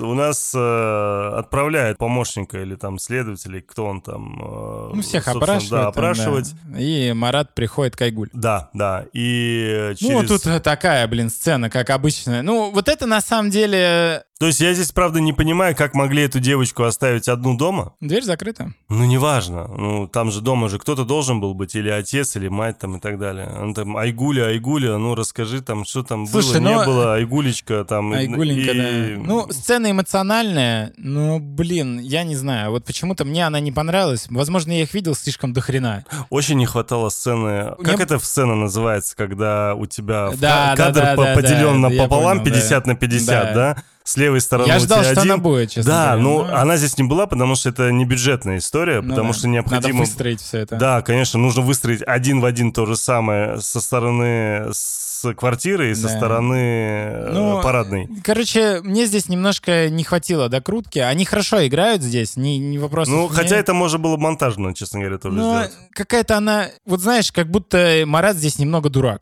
[0.00, 4.38] У нас э, отправляет помощника или там следователей, кто он там.
[4.40, 5.70] э, Ну, всех опрашивают.
[5.70, 6.54] Да, опрашивать.
[6.66, 6.78] да.
[6.78, 8.28] И Марат приходит к Айгуль.
[8.32, 9.06] Да, да.
[9.12, 10.12] И через...
[10.12, 12.42] Ну, тут э, такая, блин, сцена, как обычная.
[12.42, 14.22] Ну, вот это на самом деле...
[14.38, 17.94] То есть я здесь, правда, не понимаю, как могли эту девочку оставить одну дома.
[18.00, 18.72] Дверь закрыта.
[18.88, 19.66] Ну, неважно.
[19.66, 23.00] Ну, там же дома же кто-то должен был быть, или отец, или мать там и
[23.00, 23.48] так далее.
[23.60, 27.84] Он там, Айгуля, Айгуля, ну, расскажи там, что там Слушай, было, ну, не было, Айгулечка
[27.84, 28.12] там.
[28.12, 29.22] Айгуленька, и- да.
[29.24, 32.70] Ну, сцена эмоциональная, но, блин, я не знаю.
[32.70, 34.26] Вот почему-то мне она не понравилась.
[34.30, 36.04] Возможно, я их видел слишком до хрена.
[36.30, 37.74] Очень не хватало сцены.
[37.76, 41.82] Мне- Как эта сцена называется, когда у тебя Да, ка- да, кадр да, да, поделен
[41.82, 42.90] да, пополам, понял, 50 да.
[42.92, 43.74] на 50, Да.
[43.74, 43.82] да?
[44.08, 45.22] С левой стороны Я ждал, что один.
[45.32, 46.22] она будет, честно Да, говоря.
[46.22, 49.38] ну но- она здесь не была, потому что это не бюджетная история, Ну потому да.
[49.38, 49.98] что необходимо...
[49.98, 50.76] Надо выстроить все это.
[50.76, 55.94] Да, конечно, нужно выстроить один в один то же самое со стороны с квартиры и
[55.94, 56.16] со Да.
[56.16, 58.08] стороны э, Ну, парадной.
[58.24, 61.00] Короче, мне здесь немножко не хватило докрутки.
[61.00, 63.08] Они хорошо играют здесь, не, не вопрос.
[63.08, 65.72] Ну, хотя это можно было монтажно, честно говоря, тоже Но сделать.
[65.92, 66.68] какая-то она...
[66.86, 69.20] Вот знаешь, как будто Марат здесь немного дурак.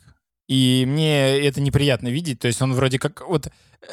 [0.48, 2.38] И мне это неприятно видеть.
[2.40, 3.26] То есть он вроде как...
[3.26, 3.50] Вот э,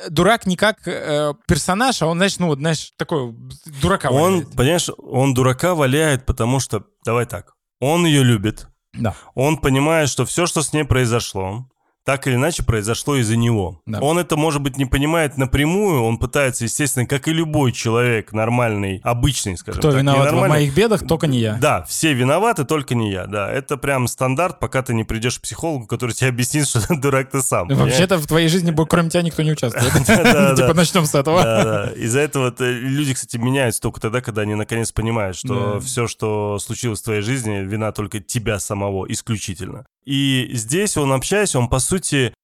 [0.10, 3.34] дурак не как э, персонаж, а он, знаешь, ну вот, знаешь, такой
[3.82, 4.56] дурака Он, валяет.
[4.56, 9.16] понимаешь, он дурака валяет, потому что, давай так, он ее любит, Да.
[9.34, 11.68] он понимает, что все, что с ней произошло,
[12.06, 13.82] так или иначе произошло из-за него.
[13.86, 14.00] Да.
[14.02, 19.00] Он это, может быть, не понимает напрямую, он пытается, естественно, как и любой человек нормальный,
[19.04, 21.58] обычный, скажем Кто так, виноват в моих бедах, только не я.
[21.62, 23.50] Да, все виноваты, только не я, да.
[23.52, 27.42] Это прям стандарт, пока ты не придешь к психологу, который тебе объяснит, что дурак ты
[27.42, 27.68] сам.
[27.68, 29.94] Ну, Вообще-то в твоей жизни, кроме тебя, никто не участвует.
[30.34, 31.92] Да, Типа начнем с этого.
[31.94, 36.60] Из-за этого -то люди, кстати, меняются только тогда, когда они наконец понимают, что все, что
[36.60, 39.86] случилось в твоей жизни, вина только тебя самого исключительно.
[40.06, 41.93] И здесь он, общаясь, он, по сути,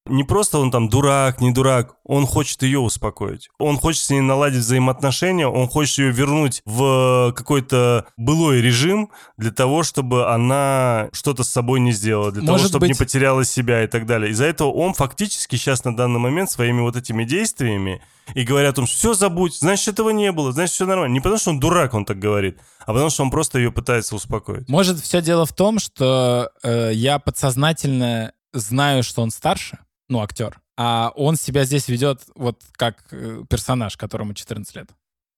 [0.05, 3.49] не просто он там дурак, не дурак, он хочет ее успокоить.
[3.59, 9.51] Он хочет с ней наладить взаимоотношения, он хочет ее вернуть в какой-то былой режим для
[9.51, 13.45] того, чтобы она что-то с собой не сделала, для того, Может чтобы не быть- потеряла
[13.45, 14.31] себя и так далее.
[14.31, 18.01] Из-за этого он фактически сейчас на данный момент своими вот этими действиями
[18.33, 21.13] и говорят о том, что все забудь, значит, этого не было, значит, все нормально.
[21.13, 24.15] Не потому, что он дурак, он так говорит, а потому, что он просто ее пытается
[24.15, 24.67] успокоить.
[24.69, 30.59] Может, все дело в том, что э, я подсознательно знаю, что он старше, ну, актер,
[30.77, 34.89] а он себя здесь ведет вот как э, персонаж, которому 14 лет.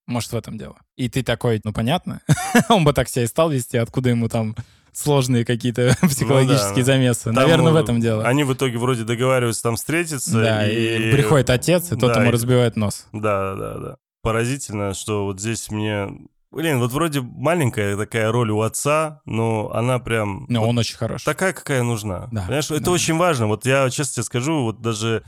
[0.07, 0.77] Может, в этом дело.
[0.97, 2.21] И ты такой, ну, понятно,
[2.69, 4.55] он бы так себя и стал вести, откуда ему там
[4.93, 6.83] сложные какие-то психологические да.
[6.83, 7.23] замесы.
[7.25, 8.25] Там, Наверное, в этом дело.
[8.25, 10.31] Они в итоге вроде договариваются там встретиться.
[10.31, 13.07] Да, и приходит отец, и тот да, ему и- разбивает нос.
[13.11, 13.97] Да, да, да.
[14.21, 16.07] Поразительно, что вот здесь мне...
[16.51, 20.45] Блин, вот вроде маленькая такая роль у отца, но она прям...
[20.49, 21.23] Но вот он очень хорош.
[21.23, 22.27] такая, какая нужна.
[22.31, 22.91] Да, Понимаешь, это да.
[22.91, 23.47] очень важно.
[23.47, 25.23] Вот я честно тебе скажу, вот даже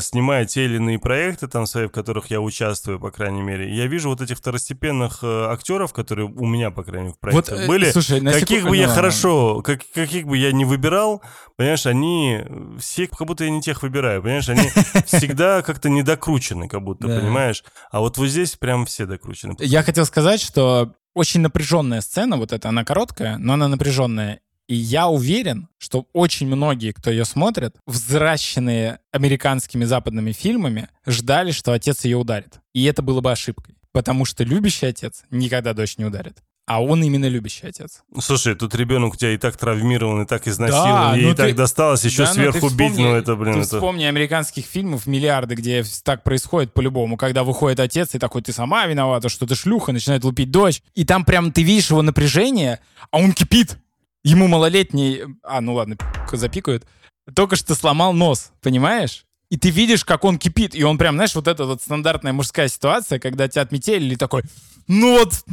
[0.00, 3.86] снимая те или иные проекты, там свои, в которых я участвую, по крайней мере, я
[3.86, 7.64] вижу вот этих второстепенных э, актеров, которые у меня, по крайней мере, в проектах Вот,
[7.64, 7.90] э, были.
[7.90, 11.22] слушай, каких секунду- бы я хорошо, как, каких бы я не выбирал,
[11.56, 12.40] понимаешь, они
[12.78, 14.68] все, как будто я не тех выбираю, понимаешь, они
[15.06, 17.64] всегда как-то недокручены, как будто, понимаешь.
[17.90, 19.56] А вот вот здесь прям все докручены.
[19.58, 24.40] Я хотел сказать, что очень напряженная сцена, вот эта, она короткая, но она напряженная.
[24.66, 31.72] И я уверен, что очень многие, кто ее смотрит, взращенные американскими западными фильмами, ждали, что
[31.72, 32.60] отец ее ударит.
[32.72, 33.76] И это было бы ошибкой.
[33.92, 36.38] Потому что любящий отец никогда дочь не ударит.
[36.66, 38.02] А он именно любящий отец.
[38.18, 41.34] Слушай, тут ребенок у тебя и так травмирован, и так изнасилован, Да, ей ну и
[41.34, 43.76] так ты- досталось, еще Да, ну ты сверху бить, ну это, блин, ты это...
[43.76, 48.86] вспомни американских фильмов миллиарды, где так происходит по-любому, когда выходит отец и такой, ты сама
[48.86, 50.80] виновата, что ты шлюха, начинает лупить дочь.
[50.94, 53.76] И там прям ты видишь его напряжение, а он кипит.
[54.24, 55.96] Ему малолетний, а, ну ладно,
[56.32, 56.86] запикают,
[57.34, 59.24] только что сломал нос, понимаешь?
[59.50, 62.68] И ты видишь, как он кипит, и он прям, знаешь, вот эта вот стандартная мужская
[62.68, 64.42] ситуация, когда тебя отметили, и такой,
[64.88, 65.44] ну вот,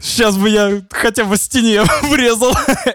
[0.00, 2.52] сейчас бы я хотя бы стене врезал.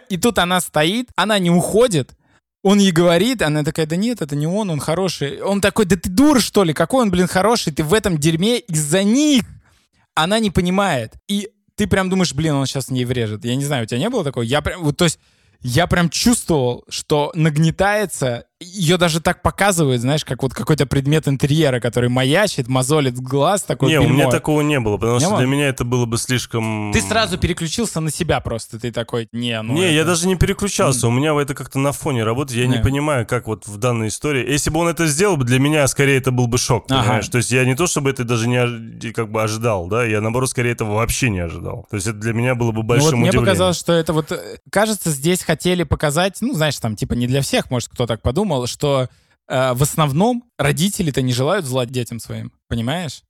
[0.10, 2.16] И тут она стоит, она не уходит,
[2.64, 5.42] он ей говорит, она такая, да нет, это не он, он хороший.
[5.42, 6.74] Он такой, да ты дура, что ли?
[6.74, 7.74] Какой он, блин, хороший?
[7.74, 9.44] Ты в этом дерьме из-за них.
[10.16, 11.14] Она не понимает.
[11.28, 13.46] И ты прям думаешь, блин, он сейчас в ней врежет.
[13.46, 14.44] Я не знаю, у тебя не было такого?
[14.44, 15.20] Я прям, вот, то есть,
[15.62, 21.80] я прям чувствовал, что нагнетается, ее даже так показывают, знаешь, как вот какой-то предмет интерьера,
[21.80, 25.40] который маячит, мозолит глаз, такой Не, у меня такого не было, потому Не что было?
[25.40, 26.92] для меня это было бы слишком...
[26.94, 30.36] Ты сразу переключился на себя просто, ты такой, не, ну Не, я это- даже не
[30.36, 32.84] переключался, у меня это как-то на фоне работает, я не Не.
[32.84, 34.50] понимаю, как вот в данной истории.
[34.50, 37.02] Если бы он это сделал, для меня скорее это был бы шок, Ага.
[37.02, 37.28] понимаешь?
[37.28, 40.50] То есть я не то, чтобы это даже не как бы ожидал, да, я наоборот
[40.50, 41.86] скорее этого вообще не ожидал.
[41.90, 43.46] То есть это для меня было бы Ну большим вот мне удивлением.
[43.46, 47.42] показалось, что это вот, э, кажется, здесь хотели показать, ну, знаешь, там, типа, не для
[47.42, 49.10] всех, может, кто так подумал, что
[49.48, 53.24] э, в основном родители-то не желают зла детям своим, понимаешь?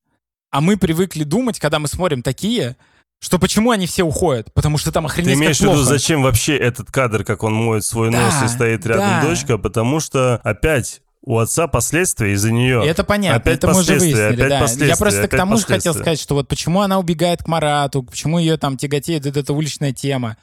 [0.51, 2.77] А мы привыкли думать, когда мы смотрим такие,
[3.19, 4.53] что почему они все уходят?
[4.53, 7.85] Потому что там Ты охренеть имеешь в виду, зачем вообще этот кадр, как он моет
[7.85, 9.21] свой Да, нос и стоит рядом да.
[9.21, 9.57] дочка?
[9.57, 12.83] Потому что опять у отца последствия из-за нее.
[12.85, 14.59] И Это понятно, Опять это мы уже выяснили, опять да.
[14.59, 17.47] последствия, Я просто к опять тому же хотел сказать, что вот почему она убегает к
[17.47, 20.35] Марату, почему ее там тяготеет эта уличная тема.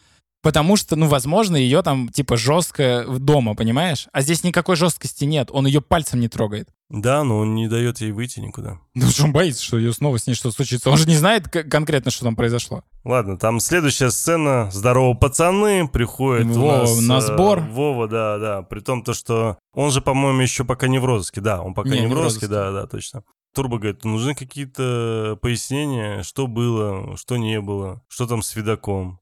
[0.43, 4.09] Потому что, ну, возможно, ее там, типа, жестко дома, понимаешь?
[4.13, 6.69] А здесь никакой жесткости нет, он ее пальцем не трогает.
[6.89, 8.79] Да, но он не дает ей выйти никуда.
[8.95, 10.91] Ну, он боится, что ее снова с ней что-то случится.
[10.91, 12.83] Он же не знает конкретно, что там произошло.
[13.05, 14.71] Ладно, там следующая сцена.
[14.73, 15.87] Здорово, пацаны.
[15.87, 17.01] Приходит у Вова нас...
[17.01, 17.61] на э, сбор.
[17.61, 18.63] Вова, да, да.
[18.63, 21.41] При том, то, что он же, по-моему, еще пока не в розыске.
[21.41, 22.49] Да, он пока Не, не, в розыске, розыске.
[22.49, 23.23] да, да, точно.
[23.55, 29.21] Турбо говорит, нужны какие-то пояснения, что было, что не было, что там с видаком.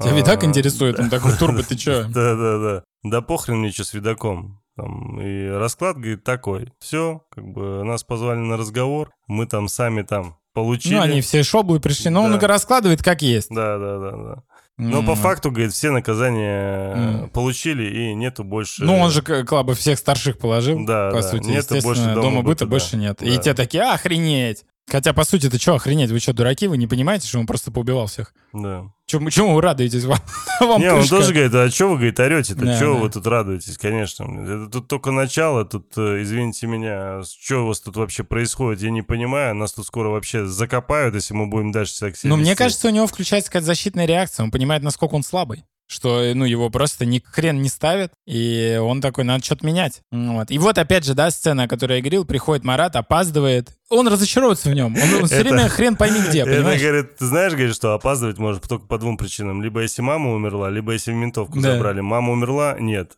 [0.00, 0.98] Тебя ведь так А, интересует?
[1.00, 2.04] Он такой, Турбо, ты чё?
[2.08, 2.82] Да, да, да.
[3.04, 4.60] Да похрен мне что с видаком.
[4.76, 6.72] Там, и расклад, говорит, такой.
[6.78, 10.94] Все, как бы нас позвали на разговор, мы там сами там получили.
[10.94, 12.10] Ну, они все шоблы пришли.
[12.10, 12.46] Но он Да.
[12.46, 13.48] раскладывает как есть.
[13.50, 14.42] Да, да, да, да.
[14.80, 15.16] Но по М.
[15.16, 18.84] факту, говорит, все наказания э, получили, и нету больше...
[18.84, 21.22] Ну, он же клабы всех старших положил, Да, по да.
[21.22, 21.48] сути.
[21.48, 22.70] Нету больше дома дома, быта быта, да.
[22.70, 23.20] больше нет.
[23.20, 23.42] И Да.
[23.42, 24.64] те такие, «А, охренеть.
[24.90, 26.10] Хотя, по сути, это что охренеть?
[26.10, 26.66] Вы что, дураки?
[26.66, 28.32] Вы не понимаете, что он просто поубивал всех?
[28.52, 28.90] Да.
[29.06, 30.04] Чему, чему вы радуетесь?
[30.04, 30.18] Вам,
[30.60, 31.16] вам Не, он пышка.
[31.16, 32.64] тоже говорит, а что вы, говорит, орете-то?
[32.64, 33.00] Да, Чего да.
[33.00, 33.76] вы тут радуетесь?
[33.78, 34.24] Конечно.
[34.24, 38.90] Это тут только начало, тут, э, извините меня, что у вас тут вообще происходит, я
[38.90, 39.54] не понимаю.
[39.54, 42.90] Нас тут скоро вообще закопают, если мы будем дальше так себя Но мне кажется, у
[42.90, 44.44] него включается какая-то защитная реакция.
[44.44, 45.64] Он понимает, насколько он слабый.
[45.90, 50.02] Что, ну, его просто ни хрен не ставят, и он такой, надо что-то менять.
[50.12, 50.50] Вот.
[50.50, 53.70] И вот опять же, да, сцена, о которой я говорил, приходит Марат, опаздывает.
[53.88, 54.94] Он разочаровывается в нем.
[54.94, 56.82] Он, он все Это- время хрен пойми где, Это, понимаешь?
[56.82, 59.62] говорит, ты знаешь, говорит, что опаздывать может только по двум причинам.
[59.62, 61.72] Либо если мама умерла, либо если в ментовку Да.
[61.72, 62.00] забрали.
[62.00, 62.76] Мама умерла?
[62.78, 63.12] Нет.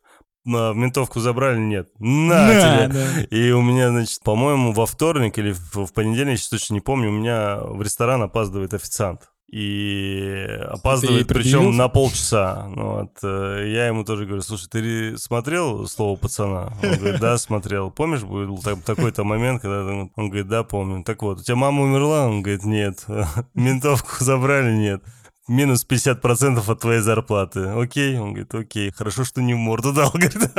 [0.47, 1.59] А, В ментовку забрали?
[1.59, 1.89] Нет.
[1.99, 2.95] На Да, тебе.
[2.95, 3.37] да.
[3.37, 7.09] И у меня, значит, по-моему, во вторник или в, в понедельник, сейчас точно не помню,
[7.09, 9.23] у меня в ресторан опаздывает официант.
[9.53, 12.69] И опаздывает, Ты причем на полчаса.
[12.69, 16.73] Ну, вот, э, я ему тоже говорю, слушай, ты ре- смотрел слово пацана?
[16.83, 17.91] Он говорит, да, смотрел.
[17.91, 19.83] Помнишь, был так- такой-то момент, когда
[20.15, 21.03] он говорит, да, помню.
[21.03, 22.29] Так вот, у тебя мама умерла?
[22.29, 23.05] Он говорит, нет.
[23.55, 24.73] Ментовку забрали?
[24.73, 25.03] Нет.
[25.49, 27.71] Минус 50% от твоей зарплаты.
[27.71, 28.17] Окей?
[28.19, 28.93] Он говорит, окей.
[28.93, 30.11] Хорошо, что не в морду дал.
[30.13, 30.37] Говорит.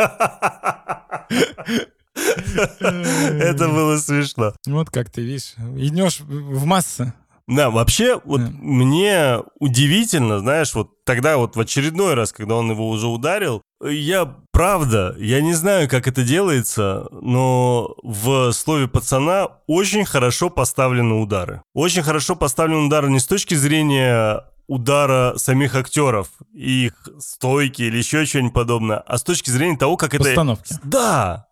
[2.81, 4.53] Это было смешно.
[4.67, 5.53] Вот как ты видишь.
[5.77, 7.13] Идешь в массы.
[7.51, 8.49] Да, вообще, вот Да.
[8.61, 14.25] мне удивительно, знаешь, вот тогда вот в очередной раз, когда он его уже ударил, я,
[14.51, 21.61] правда, я не знаю, как это делается, но в слове пацана очень хорошо поставлены удары.
[21.73, 28.25] Очень хорошо поставлены удары не с точки зрения удара самих актеров, их стойки или еще
[28.25, 30.23] что-нибудь подобное, а с точки зрения того, как это...
[30.23, 30.75] Постановки.
[30.83, 31.47] Да!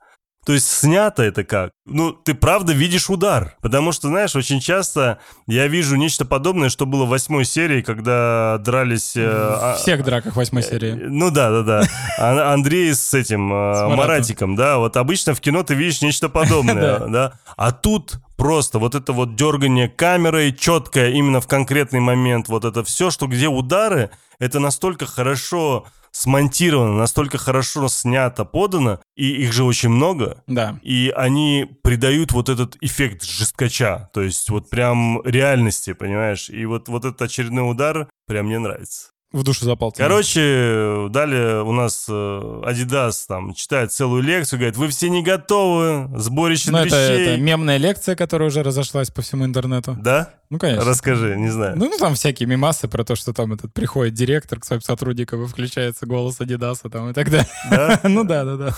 [0.50, 1.70] То есть снято это как?
[1.86, 3.56] Ну, ты правда видишь удар.
[3.62, 8.58] Потому что, знаешь, очень часто я вижу нечто подобное, что было в восьмой серии, когда
[8.58, 9.16] дрались...
[9.16, 10.93] э, В а- всех драках восьмой серии.
[10.93, 11.84] Ну да, да, да.
[12.18, 13.95] А- Андрей с этим, э.
[13.95, 14.80] Маратиком, да.
[14.80, 17.34] Вот обычно в кино ты видишь нечто подобное, да.
[17.56, 22.84] А тут просто вот это вот дергание камерой, четкое именно в конкретный момент, вот это
[22.84, 29.64] все, что где удары, это настолько хорошо смонтировано, настолько хорошо снято, подано, и их же
[29.64, 30.80] очень много, Да.
[30.82, 36.49] и они придают вот этот эффект жесткача, то есть вот прям реальности, понимаешь?
[36.49, 39.10] И вот, вот этот очередной удар прям мне нравится.
[39.32, 39.92] В душу запал.
[39.96, 46.10] Короче, далее у нас э, Adidas там читает целую лекцию, говорит, вы все не готовы,
[46.18, 47.28] сборище Ну, это, вещей.
[47.28, 49.96] это мемная лекция, которая уже разошлась по всему интернету.
[50.02, 50.32] Да?
[50.50, 50.84] Ну, конечно.
[50.84, 51.78] Расскажи, не знаю.
[51.78, 55.44] Ну, ну, там всякие мемасы про то, что там этот приходит директор к своим сотрудникам
[55.44, 57.48] и включается голос Адидаса там и так далее.
[57.70, 58.00] Да?
[58.10, 58.76] Ну да, да, да.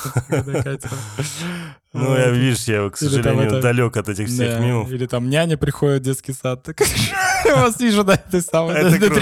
[1.94, 4.90] Ну, я, видишь, я, к сожалению, это- далек от этих всех Да, мемов.
[4.92, 6.64] Или там няня приходит в детский сад.
[6.64, 6.82] так,
[7.46, 9.16] Я вас вижу на этой самой Это на круто,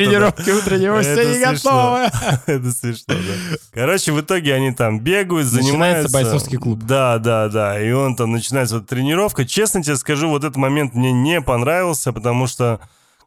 [1.21, 2.09] все не смешно.
[2.09, 2.41] готовы.
[2.47, 3.57] Это смешно, да.
[3.73, 6.13] Короче, в итоге они там бегают, Начинается занимаются.
[6.13, 6.79] бойцовский клуб.
[6.83, 7.81] Да, да, да.
[7.81, 9.45] И он там начинается вот тренировка.
[9.45, 12.79] Честно тебе скажу, вот этот момент мне не понравился, потому что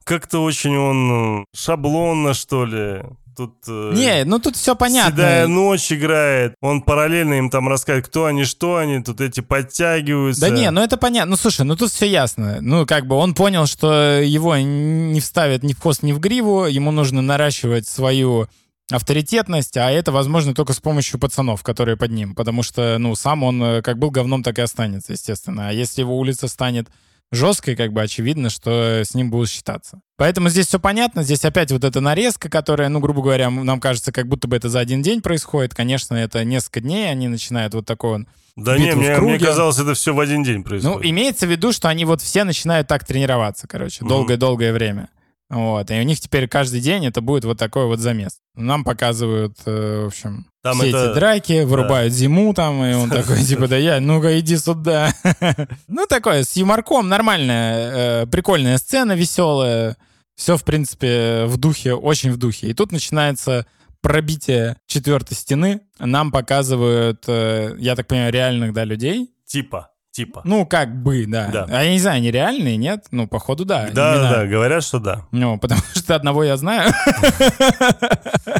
[0.04, 3.02] как-то очень он э, шаблонно, что ли.
[3.36, 3.54] Тут...
[3.66, 5.48] э, Не, ну тут все Седая понятно.
[5.48, 6.54] ночь играет.
[6.60, 9.02] Он параллельно им там рассказывает, кто они, что они.
[9.02, 10.40] Тут эти подтягиваются.
[10.42, 11.30] Да не, ну это понятно.
[11.30, 12.58] Ну слушай, ну тут все ясно.
[12.60, 16.66] Ну как бы он понял, что его не вставят ни в хвост, ни в гриву.
[16.66, 18.48] Ему нужно наращивать свою
[18.90, 23.42] авторитетность, а это возможно только с помощью пацанов, которые под ним, потому что, ну, сам
[23.42, 25.68] он э, как был говном, так и останется, естественно.
[25.68, 26.88] А если его улица станет
[27.32, 30.00] жесткой, как бы очевидно, что с ним будут считаться.
[30.16, 34.12] Поэтому здесь все понятно, здесь опять вот эта нарезка, которая, ну, грубо говоря, нам кажется,
[34.12, 35.74] как будто бы это за один день происходит.
[35.74, 39.94] Конечно, это несколько дней, они начинают вот такой он Да не, мне, мне казалось, это
[39.94, 41.10] все в один день ну, происходит.
[41.10, 45.08] имеется в виду, что они вот все начинают так тренироваться, короче, долгое-долгое время.
[45.52, 48.38] Вот, и у них теперь каждый день это будет вот такой вот замес.
[48.54, 53.10] Нам показывают, э, в общем, Там все это- эти драки, вырубают зиму там, и он
[53.10, 55.12] такой, типа, да я, ну-ка иди сюда.
[55.88, 59.98] Ну, такое, с юморком, нормальная, э, прикольная сцена, веселая.
[60.36, 62.68] Все, в принципе, в духе, очень в духе.
[62.68, 63.66] И тут начинается
[64.00, 65.82] пробитие четвертой стены.
[65.98, 70.42] Нам показывают, э, я так понимаю, реальных, да, людей, Типа, типа.
[70.44, 71.48] ну, как бы, да.
[71.52, 71.66] Да.
[71.70, 73.06] А я не знаю, они реальные, нет?
[73.10, 73.88] Ну, походу, да.
[73.92, 74.30] да, имена.
[74.30, 75.26] да, говорят, что да.
[75.32, 76.92] Ну, потому что одного я знаю.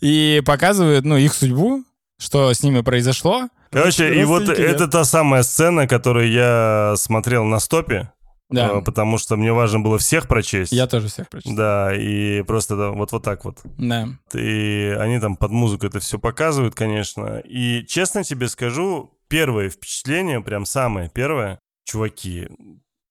[0.00, 1.84] И показывают, ну, их судьбу,
[2.18, 3.48] что с ними произошло.
[3.70, 8.10] Короче, и вот это та самая сцена, которую я смотрел на стопе,
[8.48, 8.78] Да.
[8.78, 10.72] э, потому что мне важно было всех прочесть.
[10.72, 11.54] Я тоже всех прочитал.
[11.54, 13.58] Да, и просто да, вот вот так вот.
[13.76, 14.08] Да.
[14.32, 17.40] И они там под музыку это все показывают, конечно.
[17.44, 22.48] И честно тебе скажу, первое впечатление, прям самое первое, чуваки,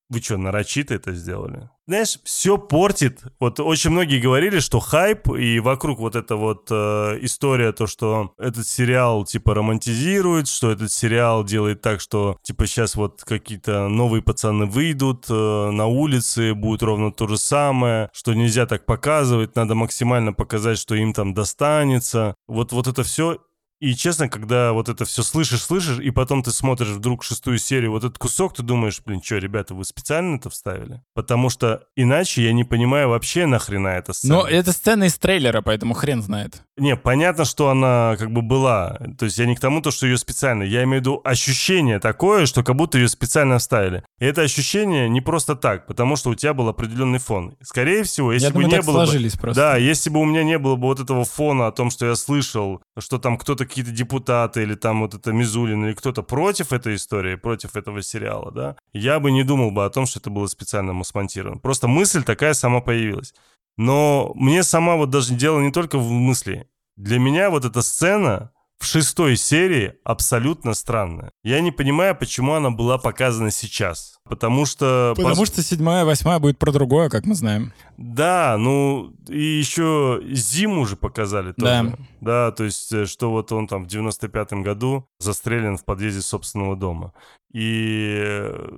[0.10, 1.70] вы что, нарочито это сделали?
[1.86, 3.24] Знаешь, все портит.
[3.40, 8.34] Вот очень многие говорили, что хайп и вокруг вот эта вот э, история, то, что
[8.38, 14.22] этот сериал типа романтизирует, что этот сериал делает так, что типа сейчас вот какие-то новые
[14.22, 15.34] пацаны выйдут э,
[15.72, 20.96] на улице, будет ровно то же самое, что нельзя так показывать, надо максимально показать, что
[20.96, 22.36] им там достанется.
[22.48, 23.40] Вот, вот это все
[23.80, 27.92] и честно, когда вот это все слышишь, слышишь, и потом ты смотришь вдруг шестую серию,
[27.92, 31.02] вот этот кусок, ты думаешь, блин, что, ребята, вы специально это вставили?
[31.14, 34.36] Потому что иначе я не понимаю вообще нахрена эта сцена.
[34.36, 36.64] Но это сцена из трейлера, поэтому хрен знает.
[36.78, 38.98] Не, понятно, что она как бы была.
[39.18, 40.64] То есть я не к тому, то, что ее специально.
[40.64, 44.04] Я имею в виду ощущение такое, что как будто ее специально вставили.
[44.20, 47.56] И это ощущение не просто так, потому что у тебя был определенный фон.
[47.62, 49.62] Скорее всего, если Я бы думаю, не было бы- сложились просто.
[49.62, 52.16] Да, если бы у меня не было бы вот этого фона о том, что я
[52.16, 56.96] слышал, что там кто-то, какие-то депутаты или там вот это Мизулин или кто-то против этой
[56.96, 60.48] истории, против этого сериала, да, я бы не думал бы о том, что это было
[60.48, 61.60] специально смонтировано.
[61.60, 63.34] Просто мысль такая сама появилась.
[63.78, 66.68] Но мне сама вот даже дело не только в мысли.
[66.96, 71.32] Для меня вот эта сцена в шестой серии абсолютно странная.
[71.44, 74.18] Я не понимаю, почему она была показана сейчас.
[74.24, 75.14] Потому что...
[75.16, 77.74] Потому что седьмая, восьмая будет про другое, как мы знаем.
[77.98, 81.96] да, ну и еще зиму уже показали тоже.
[81.96, 81.98] Да.
[82.22, 86.76] Да, то есть, э, что вот он там в 95-м году застрелен в подъезде собственного
[86.76, 87.14] дома.
[87.54, 88.70] И э,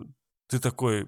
[0.49, 1.07] ты такой,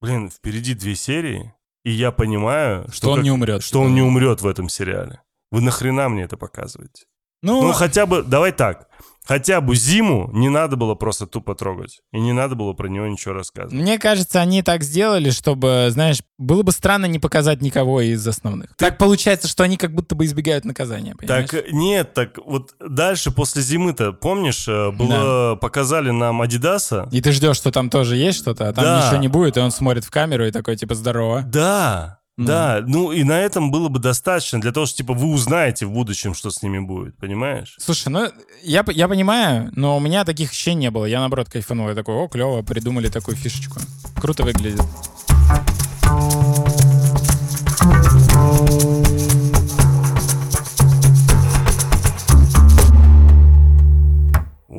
[0.00, 1.52] блин, впереди две серии,
[1.84, 3.62] и я понимаю, что, Что он как- не умрет.
[3.62, 5.20] что он не умрет в этом сериале.
[5.50, 7.04] Вы нахрена мне это показываете?
[7.42, 8.86] Ну, Ну, хотя бы, давай так,
[9.24, 12.00] хотя бы зиму не надо было просто тупо трогать.
[12.12, 13.72] И не надо было про него ничего рассказывать.
[13.80, 18.74] Мне кажется, они так сделали, чтобы, знаешь, было бы странно не показать никого из основных.
[18.76, 21.48] Так получается, что они как будто бы избегают наказания, понимаешь?
[21.48, 27.08] Так, нет, так вот дальше, после зимы-то, помнишь, э, было, показали нам Адидаса?
[27.12, 29.06] И ты ждешь, что там тоже есть что-то, а там Да.
[29.06, 31.42] ничего не будет, и он смотрит в камеру и такой, типа, здорово.
[31.42, 35.86] Да, Да, ну и на этом было бы достаточно для того, что, типа, вы узнаете
[35.86, 37.76] в будущем, что с ними будет, понимаешь?
[37.78, 38.28] Слушай, ну,
[38.62, 41.04] я, я понимаю, но у меня таких ощущений не было.
[41.04, 41.88] Я, наоборот, кайфанул.
[41.88, 43.80] Я такой, о, клево, придумали такую фишечку.
[44.20, 44.80] Круто выглядит.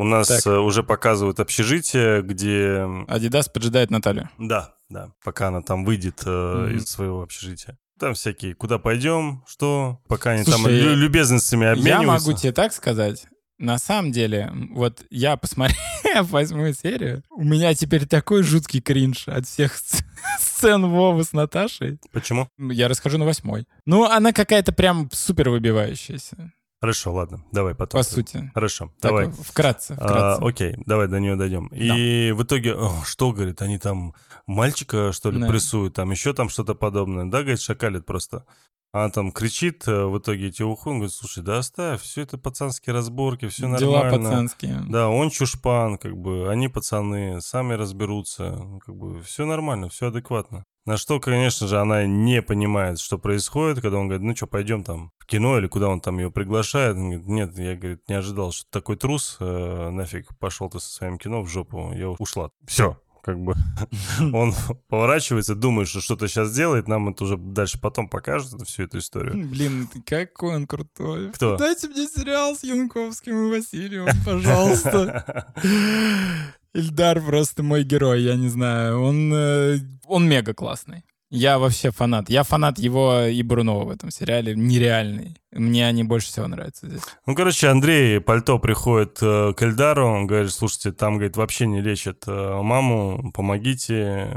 [0.02, 0.48] У нас Так.
[0.48, 2.88] э, уже показывают общежитие, где...
[3.08, 4.30] Адидас поджидает Наталью.
[4.40, 6.78] Да, да, пока она там выйдет э, Мгм.
[6.78, 7.78] из своего общежития.
[8.00, 12.28] Там всякие, куда пойдем, что, пока они там Слушай, лю- любезностями Я обмениваются.
[12.30, 13.26] могу тебе так сказать.
[13.60, 15.78] На самом деле, вот я посмотрел
[16.22, 20.04] восьмую серию, у меня теперь такой жуткий кринж от всех сц-
[20.40, 22.00] сцен Вовы с Наташей.
[22.12, 22.48] Почему?
[22.58, 23.66] Я расскажу на восьмой.
[23.86, 26.52] Ну, она какая-то прям супер выбивающаяся,
[26.82, 28.00] Хорошо, ладно, давай потом.
[28.00, 28.52] по сути.
[28.56, 29.32] Хорошо, Так, давай.
[29.32, 30.44] вкратце, А, вкратце.
[30.44, 31.68] окей, давай до нее дойдем.
[31.68, 34.16] И в итоге, о, что, говорит, они там
[34.48, 35.48] мальчика, что ли, Да.
[35.48, 37.26] прессуют, там еще там что-то подобное.
[37.26, 38.46] Да, говорит, шакалит просто.
[38.94, 43.48] Она там кричит, э, в итоге уходят, говорит, слушай, да оставь, все это пацанские разборки,
[43.48, 44.30] все Дела нормально.
[44.30, 44.84] пацанские.
[44.90, 50.66] Да, он чушпан, как бы, они пацаны, сами разберутся, как бы, все нормально, все адекватно.
[50.86, 54.84] На что, конечно же, она не понимает, что происходит, когда он говорит, ну что, пойдем
[54.84, 56.96] там в кино или куда он там ее приглашает.
[56.96, 60.90] Он говорит, нет, я, говорит, не ожидал, что такой трус, э, нафиг, пошел ты со
[60.90, 62.50] своим кино в жопу, я ушла.
[62.66, 63.54] Все, как бы
[64.34, 64.54] он
[64.88, 69.34] поворачивается, думает, что что-то сейчас делает, нам это уже дальше потом покажут всю эту историю.
[69.48, 71.32] Блин, ты какой он крутой.
[71.32, 71.58] Кто?
[71.58, 75.54] Дайте мне сериал с Янковским и Васильевым, пожалуйста.
[76.74, 79.02] Ильдар просто мой герой, я не знаю.
[79.02, 81.04] Он, э, он мега классный.
[81.32, 82.30] Я вообще фанат.
[82.30, 84.54] Я фанат его и Брунова в этом сериале.
[84.54, 85.38] Нереальный.
[85.54, 87.02] Мне они больше всего нравятся здесь.
[87.26, 91.80] Ну, короче, Андрей Пальто приходит э, к Эльдару, он говорит, слушайте, там, говорит, вообще не
[91.80, 94.30] лечат э, маму, помогите.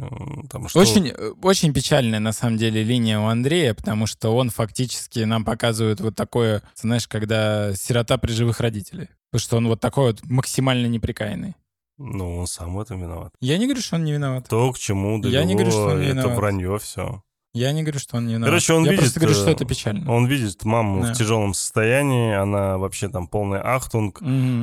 [0.49, 0.79] Там, что...
[0.79, 1.13] Очень,
[1.43, 6.15] очень печальная, на самом деле, линия у Андрея, потому что он фактически нам показывает вот
[6.15, 9.09] такое, знаешь, когда сирота при живых родителей.
[9.33, 11.55] Потому что он вот такой вот максимально неприкаянный.
[11.99, 13.33] Ну, он сам в этом виноват.
[13.41, 14.49] Я не говорю, что он не виноват.
[14.49, 16.37] То, к чему довело, Я не говорю, что он это виноват.
[16.37, 17.23] вранье все.
[17.55, 18.49] Я не говорю, что он не виноват.
[18.51, 20.13] Короче, он Я видит, просто говорю, что э, это печально.
[20.13, 21.13] Он видит маму Да.
[21.15, 24.21] в тяжелом состоянии, она вообще там полный ахтунг.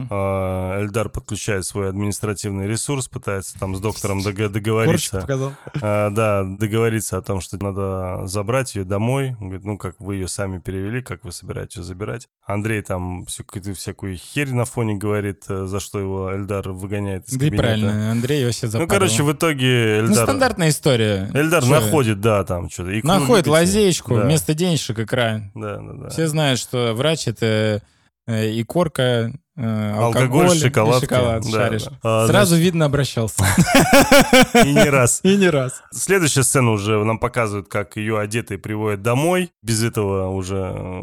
[0.10, 5.22] А, Эльдар подключает свой административный ресурс, пытается там с доктором договориться.
[5.22, 5.54] показал.
[5.82, 9.36] А, да, договориться о том, что надо забрать ее домой.
[9.40, 12.28] Он говорит, ну, как вы ее сами перевели, как вы собираетесь ее забирать.
[12.46, 17.34] Андрей там всю, всякую херь на фоне говорит, э, за что его Эльдар выгоняет из
[17.34, 17.64] Да кабинета.
[17.64, 18.90] правильно, Андрей вообще Ну, запарил.
[18.90, 20.26] короче, в итоге Ну, Эльдар...
[20.26, 21.30] стандартная история.
[21.34, 21.70] Эльдар Чё?
[21.70, 23.00] находит, да, там что-то.
[23.00, 23.50] икру Находит любите?
[23.52, 24.22] лазеечку Да.
[24.24, 25.52] вместо денежек экран.
[25.56, 26.10] Да, да, да.
[26.10, 27.82] Все знают, что врач— это
[28.28, 31.06] э, и корка, э, Алкоголь, алкоголь, шоколадки.
[31.06, 31.84] и шоколад Да, шаришь.
[31.84, 31.92] да.
[32.04, 33.44] А, Сразу видно обращался.
[34.66, 35.20] И не раз.
[35.24, 35.82] И не раз.
[35.92, 41.02] Следующая сцена уже нам показывает, как ее одетой приводят домой, без этого уже э,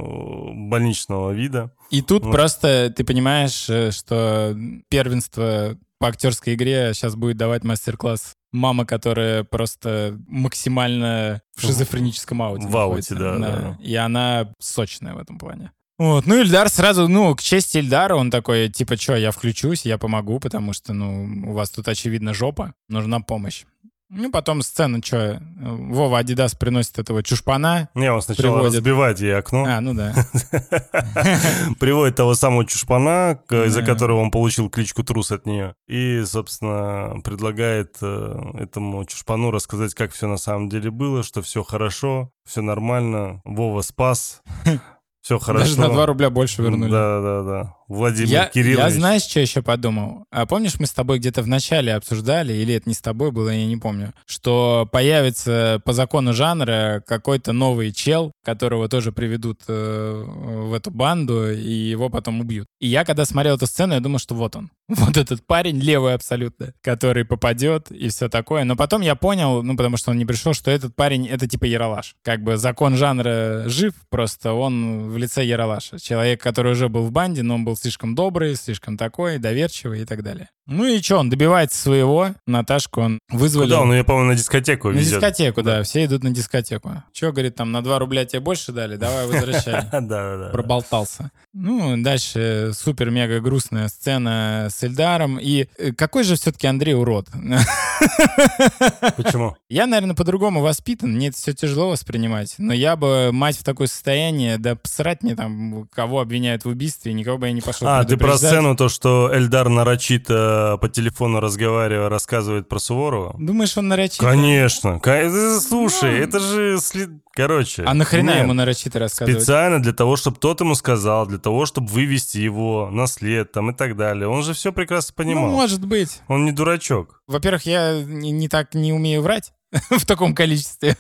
[0.55, 1.71] больничного вида.
[1.91, 2.33] И тут Вот.
[2.33, 4.57] просто ты понимаешь, что
[4.89, 12.67] первенство по актерской игре сейчас будет давать мастер-класс мама, которая просто максимально в шизофреническом ауте.
[12.67, 13.51] В ауте, находится.
[13.51, 13.79] да, да.
[13.83, 15.73] И она сочная в этом плане.
[15.99, 19.99] Вот, ну Ильдар сразу, ну, к чести Ильдара, он такой, типа, что, я включусь, я
[19.99, 23.65] помогу, потому что, ну, у вас тут, очевидно, жопа, нужна помощь.
[24.11, 27.91] Ну, потом сцена, что, Вова Адидас приносит этого чушпана.
[27.95, 28.77] Не, он сначала Приводит.
[28.79, 30.15] разбивает ей окно, А, ну да.
[31.79, 37.97] приводит того самого чушпана, из-за которого он получил кличку Трус от нее, и, собственно, предлагает
[38.01, 43.43] э, этому чушпану рассказать, как все на самом деле было, что все хорошо, все нормально,
[43.45, 44.43] Вова спас,
[45.21, 45.65] все хорошо.
[45.67, 46.91] Даже на 2 рубля больше вернули.
[46.91, 47.75] Да, да, да.
[47.89, 48.79] Владимир Я, Кириллович.
[48.79, 50.25] я знаешь, что еще подумал?
[50.31, 53.49] А помнишь, мы с тобой где-то в начале обсуждали, или это не с тобой было,
[53.49, 60.25] я не помню, что появится по закону жанра какой-то новый чел, которого тоже приведут э,
[60.27, 62.67] в эту банду, и его потом убьют.
[62.79, 64.71] И я, когда смотрел эту сцену, я думал, что вот он.
[65.09, 68.65] Вот этот парень, левый абсолютно, который попадет и все такое.
[68.65, 71.65] Но потом я понял, ну, потому что он не пришел, что этот парень— это типа
[71.65, 72.15] Яралаш.
[72.23, 75.99] Как бы закон жанра жив, просто он в лице Яралаша.
[75.99, 80.05] Человек, который уже был в банде, но он был слишком добрый, слишком такой, доверчивый и
[80.05, 80.49] так далее.
[80.67, 82.35] Ну и что, он добивается своего.
[82.47, 83.69] Наташку он вызвали.
[83.69, 85.15] Куда он ее, по-моему, на дискотеку На везет.
[85.15, 85.83] дискотеку, да.
[85.83, 87.03] Все идут на дискотеку.
[87.15, 88.97] Че, говорит, там на 2 рубля тебе больше дали?
[88.97, 89.83] Давай возвращай.
[89.91, 90.49] Да, да, да.
[90.51, 91.31] Проболтался.
[91.55, 95.39] Ну, дальше супер-мега грустная сцена с Эльдаром.
[95.41, 97.29] И э, какой же все-таки Андрей урод?
[99.17, 99.57] Почему?
[99.69, 102.55] Я, наверное, по-другому воспитан, мне это все тяжело воспринимать.
[102.59, 107.13] Но я бы, мать в такое состояние, да срать мне там, кого обвиняют в убийстве,
[107.13, 111.41] никого бы я не пошел А, ты про сцену, то, что Эльдар нарочито по телефону
[111.41, 113.35] разговаривая, рассказывает про Суворова?
[113.39, 114.25] Думаешь, он нарочито?
[114.25, 115.01] Конечно.
[115.01, 116.79] Ко- э, Слушай, это же...
[116.81, 117.85] след- Короче.
[117.85, 119.41] А нахрена ему нарочито рассказывать?
[119.43, 123.71] Специально для того, чтобы тот ему сказал, для того, чтобы вывести его на след там
[123.71, 124.27] и так далее.
[124.27, 125.51] Он же все прекрасно Ну, понимал.
[125.51, 126.21] может быть.
[126.27, 127.23] Он не дурачок.
[127.29, 129.53] Во-первых, я не, не так не умею врать
[129.91, 130.97] в таком количестве.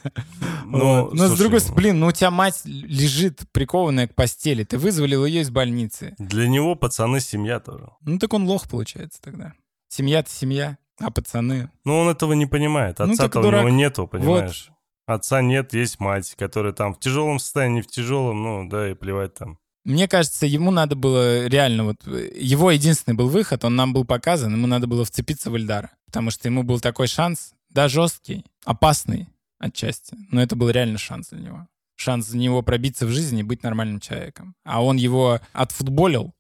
[0.65, 1.15] Ну, Вот.
[1.15, 5.25] Но с другой стороны, блин, ну у тебя мать лежит прикованная к постели, ты вызволил
[5.25, 6.15] ее из больницы.
[6.19, 7.91] Для него пацаны семья тоже.
[8.03, 9.55] Ну так он лох получается тогда.
[9.89, 11.71] Семья-то семья, а пацаны...
[11.85, 12.99] Но он этого не понимает.
[12.99, 14.71] Ну, Отца-то так у него нету, понимаешь?
[15.07, 19.33] Отца нет, есть мать, которая там в тяжелом состоянии, в тяжелом, ну да, и плевать
[19.35, 19.59] там.
[19.89, 22.07] Мне кажется, ему надо было реально вот...
[22.07, 25.93] Его единственный был выход, он нам был показан, ему надо было вцепиться в Эльдара.
[26.05, 29.29] Потому что ему был такой шанс, да, жесткий, опасный
[29.59, 31.69] отчасти, но это был реально шанс для него.
[31.97, 34.55] Шанс за него пробиться в жизни и быть нормальным человеком.
[34.63, 36.35] А он его отфутболил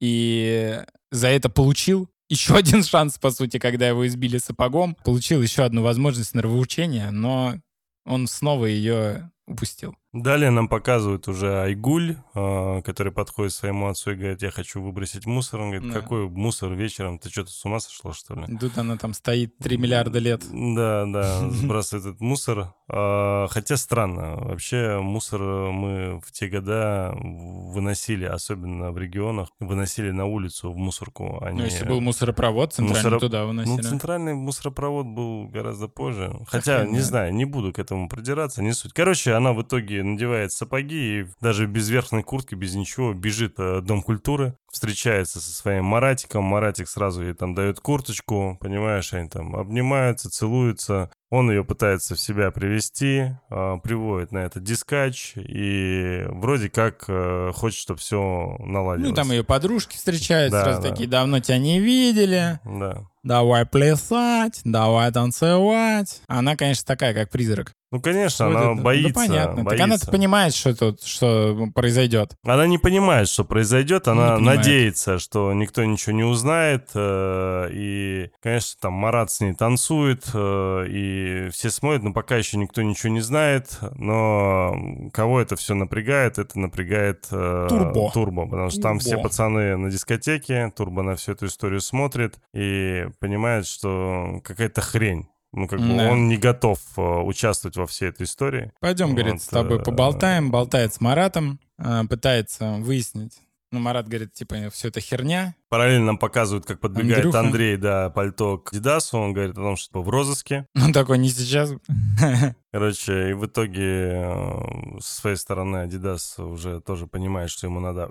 [0.00, 0.80] и
[1.10, 4.96] за это получил еще один шанс, по сути, когда его избили сапогом.
[5.04, 7.56] Получил еще одну возможность нравоучения, но
[8.04, 9.94] он снова ее упустил.
[10.12, 14.82] Далее нам показывают уже Айгуль, э, который подходит к своему отцу и говорит, я хочу
[14.82, 15.60] выбросить мусор.
[15.60, 16.00] Он говорит, Да.
[16.00, 17.18] какой мусор вечером?
[17.18, 18.56] Ты что, с ума сошла, что ли?
[18.58, 20.42] Тут она там стоит 3 миллиарда лет.
[20.52, 22.74] Да, да, сбрасывает этот мусор.
[22.88, 30.26] А, Хотя странно, вообще мусор мы в те года выносили, особенно в регионах, выносили на
[30.26, 31.38] улицу в мусорку.
[31.42, 33.80] а Ну, не- если был мусоропровод центральный, Мусоро- туда Ну, выносили.
[33.82, 36.36] центральный мусоропровод был гораздо позже.
[36.46, 38.92] Хотя, не знаю, не буду к этому придираться, не суть.
[38.92, 43.78] Короче, она в итоге надевает сапоги и даже без верхней куртки, без ничего, бежит э,
[43.78, 46.44] в Дом культуры, встречается со своим Маратиком.
[46.44, 51.10] Маратик сразу ей там дает курточку, понимаешь, они там обнимаются, целуются.
[51.30, 57.52] Он ее пытается в себя привести, э, приводит на этот дискач и вроде как э,
[57.54, 59.10] хочет, чтобы все наладилось.
[59.10, 60.90] Ну, там ее подружки встречаются, Да, сразу да.
[60.90, 63.06] такие, давно тебя не видели, Да.
[63.22, 66.20] Давай плясать, давай танцевать.
[66.26, 67.72] Она, конечно, такая, как призрак.
[67.92, 68.80] Ну, конечно, Вот она это.
[68.82, 69.12] боится.
[69.12, 69.56] Да понятно.
[69.56, 69.84] Так боится.
[69.84, 72.32] она-то понимает, что тут, что произойдет.
[72.42, 78.78] Она не понимает, что произойдет, она надеется, что никто ничего не узнает, э, и, конечно,
[78.80, 83.20] там Марат с ней танцует, э, и все смотрят, но пока еще никто ничего не
[83.20, 84.74] знает, но
[85.12, 88.10] кого это все напрягает, это напрягает э, Турбо.
[88.10, 89.24] Турбо, потому что там все Турбо.
[89.24, 95.28] пацаны на дискотеке, Турбо на всю эту историю смотрит и понимает, что какая-то хрень.
[95.54, 96.10] Ну, как бы Да.
[96.10, 98.72] он не готов э, участвовать во всей этой истории.
[98.80, 100.50] Пойдем, говорит, Вот, с тобой э, поболтаем.
[100.50, 103.38] Болтает с Маратом, э, пытается выяснить.
[103.70, 105.54] Ну, Марат говорит, типа, все это херня.
[105.72, 107.40] Параллельно нам показывают, как подбегает Андрюха.
[107.40, 109.16] Андрей, да, пальто к Дидасу.
[109.16, 110.66] Он говорит о том, что в розыске.
[110.76, 111.72] Он такой, не сейчас.
[112.72, 118.10] Короче, и в итоге э, с своей стороны Адидас уже тоже понимает, что ему надо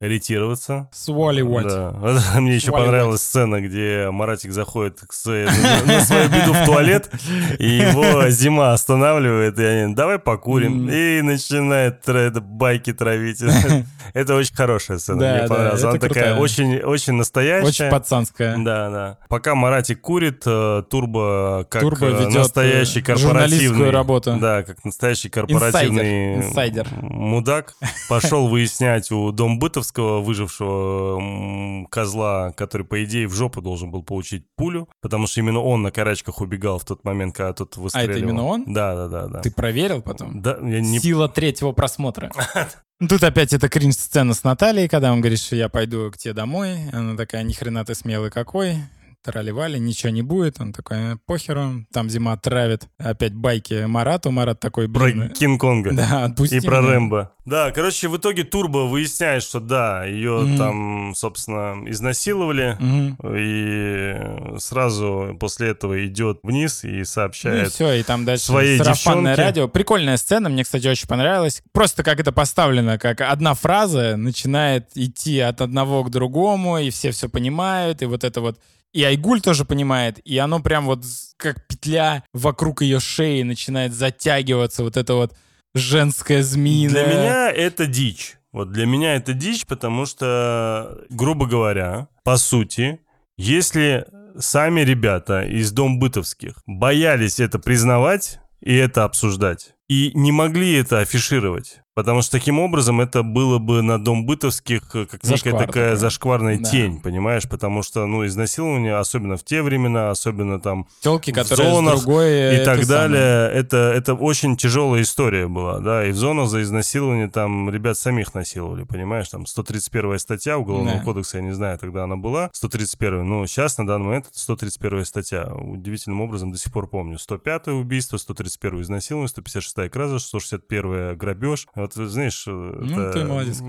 [0.00, 0.88] ретироваться.
[0.92, 1.66] Сваливать.
[1.68, 1.92] Да.
[2.36, 2.86] Мне еще Сваливать.
[2.90, 5.46] понравилась сцена, где Маратик заходит своей-
[5.86, 7.10] на, свою беду в туалет,
[7.58, 12.02] и его зима останавливает, и они, давай покурим, и начинает
[12.42, 13.42] байки травить.
[14.14, 15.84] Это очень хорошая сцена, мне понравилась.
[15.84, 17.66] Она такая очень, очень настоящая.
[17.66, 18.56] Очень пацанская.
[18.58, 19.18] Да, да.
[19.28, 23.90] Пока Маратик курит, э, Турбо как Турбо э, ведет, настоящий э, корпоративный...
[23.90, 24.36] работу.
[24.40, 26.88] Да, как настоящий корпоративный Инсайдер.
[27.00, 27.74] мудак.
[28.08, 34.44] Пошел выяснять у Домбытовского выжившего м, козла, который, по идее, в жопу должен был получить
[34.56, 38.14] пулю, потому что именно он на карачках убегал в тот момент, когда тот выстреливал.
[38.14, 38.64] А именно он?
[38.66, 39.26] Да, да, да.
[39.28, 39.40] да.
[39.40, 40.40] Ты проверил потом?
[40.40, 40.98] Да, я не...
[40.98, 42.30] Сила третьего просмотра.
[43.02, 46.34] Ну, Тут опять эта кринж-сцена с Натальей, когда он говорит, что я пойду к тебе
[46.34, 46.88] домой.
[46.92, 48.76] Она такая, ни хрена ты смелый какой.
[49.24, 50.60] Трали-вали, ничего не будет.
[50.60, 51.84] Он такой, «Э, похеру.
[51.92, 52.88] Там зима травит.
[52.98, 54.30] Опять байки Марату.
[54.32, 55.30] Марат такой, Про блин.
[55.30, 55.90] Кинг-Конга.
[55.94, 56.90] Да, отпусти И про меня».
[56.92, 57.32] Рэмбо.
[57.44, 60.58] Да, короче, в итоге Турбо выясняет, что да, ее Мгм.
[60.58, 62.76] там, собственно, изнасиловали.
[62.80, 63.16] Мгм.
[63.36, 67.72] И сразу после этого идет вниз и Ну и сообщает.
[67.72, 69.42] все, и там дальше своей сарафанное девчонке.
[69.42, 69.68] радио.
[69.68, 71.62] Прикольная сцена, мне, кстати, очень понравилась.
[71.72, 77.10] Просто как это поставлено, как одна фраза начинает идти от одного к другому, и все
[77.10, 78.58] все понимают, и вот это вот
[78.92, 81.04] и Айгуль тоже понимает, и оно прям вот
[81.36, 85.34] как петля вокруг ее шеи начинает затягиваться, вот это вот
[85.74, 87.04] женская змеиная.
[87.04, 88.36] Для меня это дичь.
[88.52, 93.00] Вот для меня это дичь, потому что, грубо говоря, по сути,
[93.38, 94.06] Если
[94.38, 101.00] сами ребята из Дом Бытовских боялись это признавать и это обсуждать, и не могли это
[101.00, 105.66] афишировать, Потому что таким образом это было бы на дом бытовских э, как Зашквар некая
[105.66, 106.00] такая такой.
[106.00, 106.70] зашкварная да.
[106.70, 107.46] тень, понимаешь?
[107.48, 112.64] Потому что, ну, изнасилование, особенно в те времена, особенно там Телки, в зонах другое, и
[112.64, 117.68] так далее, это, это очень тяжелая история была, да, и в зонах за изнасилование там
[117.68, 119.28] ребят самих насиловали, понимаешь?
[119.28, 121.04] Там 131 статья Уголовного да.
[121.04, 125.04] кодекса, я не знаю, тогда она была, 131, но сейчас на данный момент это 131
[125.04, 125.44] статья.
[125.52, 127.18] Удивительным образом до сих пор помню.
[127.18, 132.44] 105 убийство, 131 изнасилование, 156 кража, 161 грабеж, вот, знаешь...
[132.46, 133.12] Ну, это...
[133.12, 133.60] ты молодец.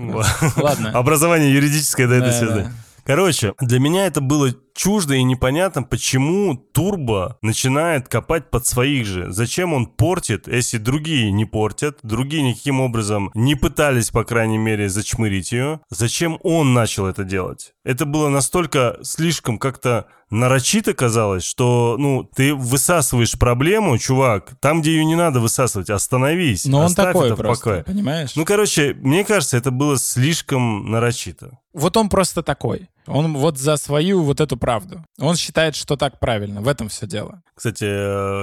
[0.56, 0.90] Ладно.
[0.94, 2.70] Образование юридическое, да, это все.
[3.04, 9.32] Короче, для меня это было чуждо и непонятно, почему Турбо начинает копать под своих же.
[9.32, 14.88] Зачем он портит, если другие не портят, другие никаким образом не пытались, по крайней мере,
[14.88, 15.80] зачмырить ее.
[15.90, 17.72] Зачем он начал это делать?
[17.84, 24.92] Это было настолько слишком как-то нарочито казалось, что, ну, ты высасываешь проблему, чувак, там, где
[24.92, 26.64] ее не надо высасывать, остановись.
[26.66, 27.84] Но он такой это просто, покое.
[27.84, 28.34] понимаешь?
[28.34, 31.58] Ну, короче, мне кажется, это было слишком нарочито.
[31.72, 32.88] Вот он просто такой.
[33.06, 35.04] Он вот за свою вот эту правду.
[35.18, 36.60] Он считает, что так правильно.
[36.60, 37.42] В этом все дело.
[37.54, 37.84] Кстати,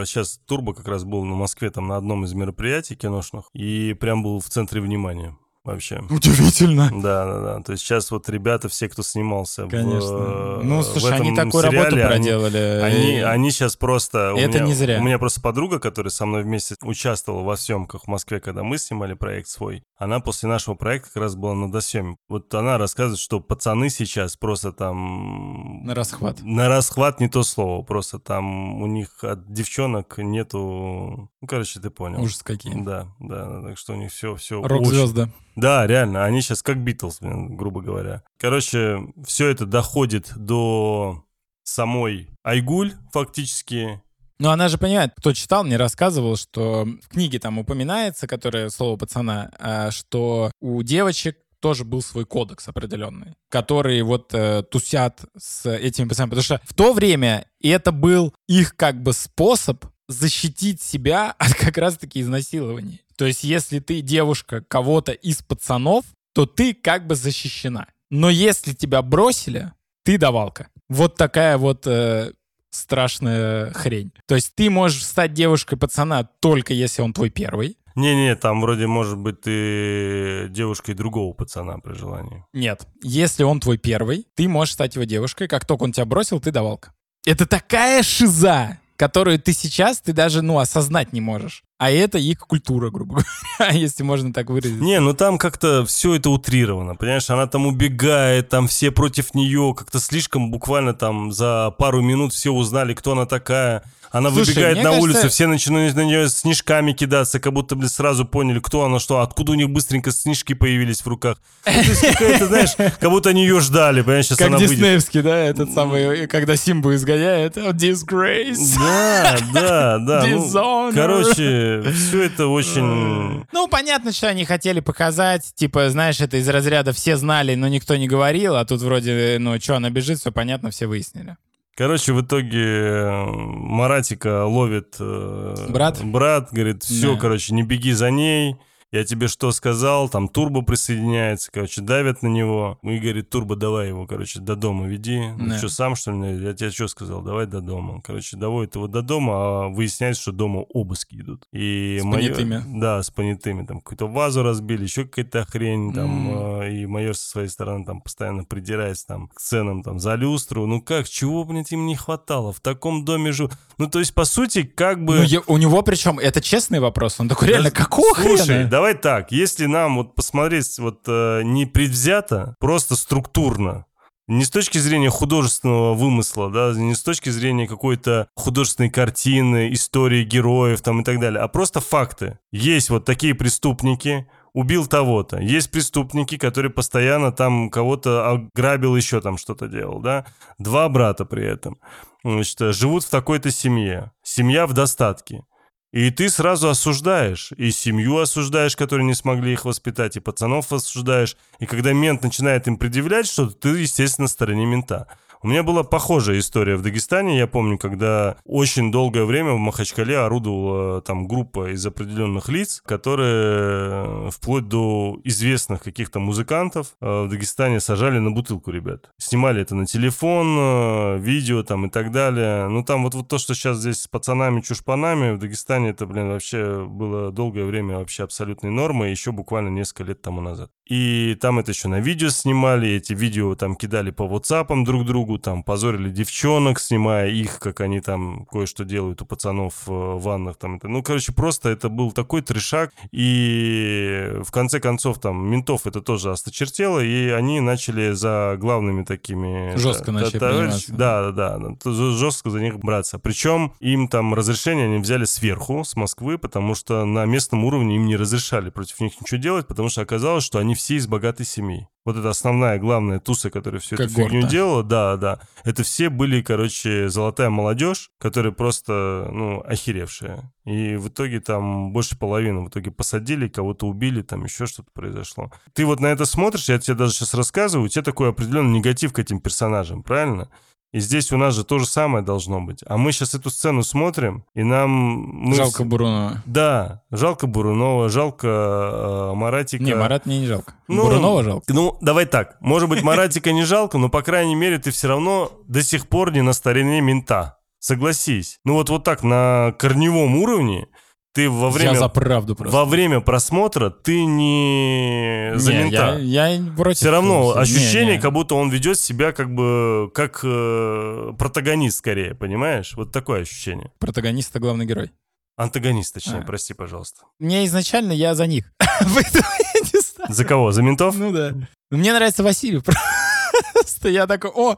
[0.06, 3.94] сейчас э, Турбо как раз был на Москве там на одном из мероприятий киношных и
[3.94, 6.02] прям был в центре внимания вообще.
[6.10, 6.90] Удивительно.
[6.92, 7.64] Да, да, да.
[7.64, 10.60] То есть сейчас вот ребята, все, кто снимался Конечно.
[10.60, 12.58] в Ну, слушай, в этом они такую сериале, работу проделали.
[12.58, 14.34] Они, они, они сейчас просто...
[14.38, 15.00] Это меня, не зря.
[15.00, 18.78] У меня просто подруга, которая со мной вместе участвовала во съемках в Москве, когда мы
[18.78, 22.18] снимали проект свой, она после нашего проекта как раз была на досъеме.
[22.28, 25.86] Вот она рассказывает, что пацаны сейчас просто там...
[25.86, 26.42] На расхват.
[26.42, 27.84] На расхват не то слово.
[27.84, 31.30] Просто там у них от девчонок нету...
[31.42, 32.22] Ну, короче, ты понял.
[32.22, 32.74] Ужас какие.
[32.82, 33.62] Да, да.
[33.62, 34.36] Так что у них все...
[34.36, 35.22] все Рок-звезды.
[35.22, 35.34] Очень...
[35.56, 38.24] Да, реально, они сейчас как Битлз, грубо говоря.
[38.38, 41.24] Короче, все это доходит до
[41.64, 44.02] самой Айгуль фактически.
[44.40, 48.98] Ну, она же понимает, кто читал, мне рассказывал, что в книге там упоминается, которое слово
[48.98, 55.70] пацана, а, что у девочек тоже был свой кодекс определенный, который вот э, тусят с
[55.70, 56.32] этими пацанами.
[56.32, 61.78] Потому что в то время это был их как бы способ защитить себя от как
[61.78, 63.02] раз-таки изнасилований.
[63.22, 67.86] То есть, если ты девушка кого-то из пацанов, то ты как бы защищена.
[68.10, 69.74] Но если тебя бросили,
[70.04, 70.70] ты давалка.
[70.90, 72.32] Вот такая вот э,
[72.72, 74.12] страшная хрень.
[74.26, 77.78] То есть ты можешь стать девушкой пацана только если он твой первый.
[77.94, 82.44] Не-не, там вроде может быть ты девушкой другого пацана при желании.
[82.54, 82.88] Нет.
[83.04, 85.48] Если он твой первый, ты можешь стать его девушкой.
[85.48, 86.92] Как только он тебя бросил, ты давалка.
[87.24, 91.64] Это такая шиза которую ты сейчас, ты даже, ну, осознать не можешь.
[91.82, 93.24] А это их культура, грубо
[93.58, 94.80] говоря, если можно так выразить.
[94.80, 97.28] Не, ну там как-то все это утрировано, понимаешь?
[97.32, 102.52] Она там убегает, там все против нее, как-то слишком буквально там за пару минут все
[102.52, 103.82] узнали, кто она такая.
[104.12, 105.02] Она Слушай, выбегает на кажется...
[105.02, 109.22] улицу, все начинают на нее снежками кидаться, как будто, блин, сразу поняли, кто она, что,
[109.22, 111.38] откуда у них быстренько снежки появились в руках.
[111.66, 115.22] Ну, то есть какая-то, знаешь, как будто они ее ждали, понимаешь, сейчас как она диснеевский,
[115.22, 118.76] да, этот самый, когда Симбу изгоняет, disgrace.
[118.78, 120.26] Да, да, да.
[120.28, 123.46] Ну, короче, все это очень...
[123.52, 127.96] Ну, понятно, что они хотели показать, типа, знаешь, это из разряда все знали, но никто
[127.96, 131.38] не говорил, а тут вроде, ну, что она бежит, все понятно, все выяснили.
[131.76, 136.04] Короче, в итоге э, Маратика ловит э, брат.
[136.04, 137.20] Брат говорит, все, да.
[137.20, 138.58] короче, не беги за ней
[138.92, 142.78] я тебе что сказал, там Турбо присоединяется, короче, давят на него.
[142.84, 145.22] И говорит, Турбо, давай его, короче, до дома веди.
[145.38, 145.58] Ну да.
[145.58, 146.44] что, сам, что ли?
[146.44, 147.22] Я тебе что сказал?
[147.22, 148.02] Давай до дома.
[148.02, 151.48] Короче, доводит его до дома, а выясняется, что дома обыски идут.
[151.54, 152.36] И с майор...
[152.36, 152.80] понятыми.
[152.80, 153.66] Да, с понятыми.
[153.66, 155.94] Там какую-то вазу разбили, еще какая-то хрень.
[155.94, 156.74] Там, mm.
[156.74, 160.66] и майор со своей стороны там постоянно придираясь там к ценам там за люстру.
[160.66, 162.52] Ну как, чего, блядь, им не хватало?
[162.52, 163.50] В таком доме же...
[163.78, 165.18] Ну, то есть, по сути, как бы...
[165.18, 168.70] Ну, я, у него причем, это честный вопрос, он такой, реально, какого Слушай, хрена?
[168.82, 173.86] Давай так, если нам вот посмотреть вот э, не предвзято, просто структурно,
[174.28, 180.24] не с точки зрения художественного вымысла, да, не с точки зрения какой-то художественной картины, истории
[180.24, 182.40] героев там и так далее, а просто факты.
[182.52, 185.38] Есть вот такие преступники, убил того-то.
[185.38, 190.26] Есть преступники, которые постоянно там кого-то ограбил, еще там что-то делал, да.
[190.58, 191.78] Два брата при этом.
[192.24, 194.12] Значит, живут в такой-то семье.
[194.24, 195.44] Семья в достатке.
[195.92, 201.36] И ты сразу осуждаешь, и семью осуждаешь, которые не смогли их воспитать, и пацанов осуждаешь.
[201.60, 205.08] И когда мент начинает им предъявлять что-то, ты, естественно, на стороне мента.
[205.44, 207.36] У меня была похожая история в Дагестане.
[207.36, 214.28] Я помню, когда очень долгое время в Махачкале орудовала там группа из определенных лиц, которые
[214.28, 219.10] э, вплоть до известных каких-то музыкантов э, в Дагестане сажали на бутылку ребят.
[219.18, 222.68] Снимали это на телефон, э, видео там и так далее.
[222.68, 226.30] Ну там вот, вот то, что сейчас здесь с пацанами, чушпанами, в Дагестане это, блин,
[226.30, 230.70] вообще было долгое время вообще абсолютной нормой, еще буквально несколько лет тому назад.
[230.92, 235.38] И там это еще на видео снимали, эти видео там кидали по WhatsApp друг другу,
[235.38, 240.58] там позорили девчонок, снимая их, как они там кое-что делают у пацанов э, в ваннах.
[240.58, 240.82] Там.
[240.84, 242.92] Ну, короче, просто это был такой трешак.
[243.14, 249.78] И в конце концов там ментов это тоже осточертело, и они начали за главными такими...
[249.78, 250.94] Жестко начали приниматься.
[250.94, 253.18] Да, да, да, жестко за них браться.
[253.18, 258.08] Причем им там разрешение они взяли сверху, с Москвы, потому что на местном уровне им
[258.08, 261.88] не разрешали против них ничего делать, потому что оказалось, что они все из богатой семьи.
[262.04, 265.40] Вот это основная, главная туса, которая всю как эту фигню делала, да, да.
[265.64, 270.52] Это все были, короче, золотая молодежь, которые просто, ну, охеревшие.
[270.66, 275.52] И в итоге там больше половины в итоге посадили, кого-то убили, там еще что-то произошло.
[275.74, 279.14] Ты вот на это смотришь, я тебе даже сейчас рассказываю, у тебя такой определенный негатив
[279.14, 280.50] к этим персонажам, правильно?
[280.92, 282.84] И здесь у нас же то же самое должно быть.
[282.86, 284.90] А мы сейчас эту сцену смотрим, и нам...
[284.92, 286.44] Мы жалко Бурунова.
[286.46, 289.84] Да, жалко Бурунова, жалко э, Маратика.
[289.84, 290.74] Не, Марат мне не жалко.
[290.90, 291.74] Ну, Бурунова жалко.
[291.74, 292.58] Ну, давай так.
[292.60, 296.34] Может быть, Маратика не жалко, но, по крайней мере, ты все равно до сих пор
[296.34, 297.58] не на стороне мента.
[297.80, 298.60] Согласись.
[298.64, 300.88] Ну вот, вот так на корневом уровне
[301.34, 301.94] ты во время...
[301.94, 302.76] Я за правду просто.
[302.76, 306.18] Во время просмотра ты не за не, мента.
[306.20, 306.98] Я, я против.
[306.98, 308.22] Все равно ощущение, не, не.
[308.22, 312.94] как будто он ведет себя как бы как э, протагонист скорее, понимаешь?
[312.96, 313.92] Вот такое ощущение.
[314.00, 315.12] Протагонист— это главный герой.
[315.58, 316.44] Антагонист, точнее, а.
[316.44, 317.22] прости, пожалуйста.
[317.40, 318.74] Мне изначально я за них.
[320.30, 320.72] За кого?
[320.72, 321.16] За ментов?
[321.18, 321.54] Ну да.
[321.90, 322.82] Мне нравится Василий.
[323.74, 324.78] Просто я такой, о,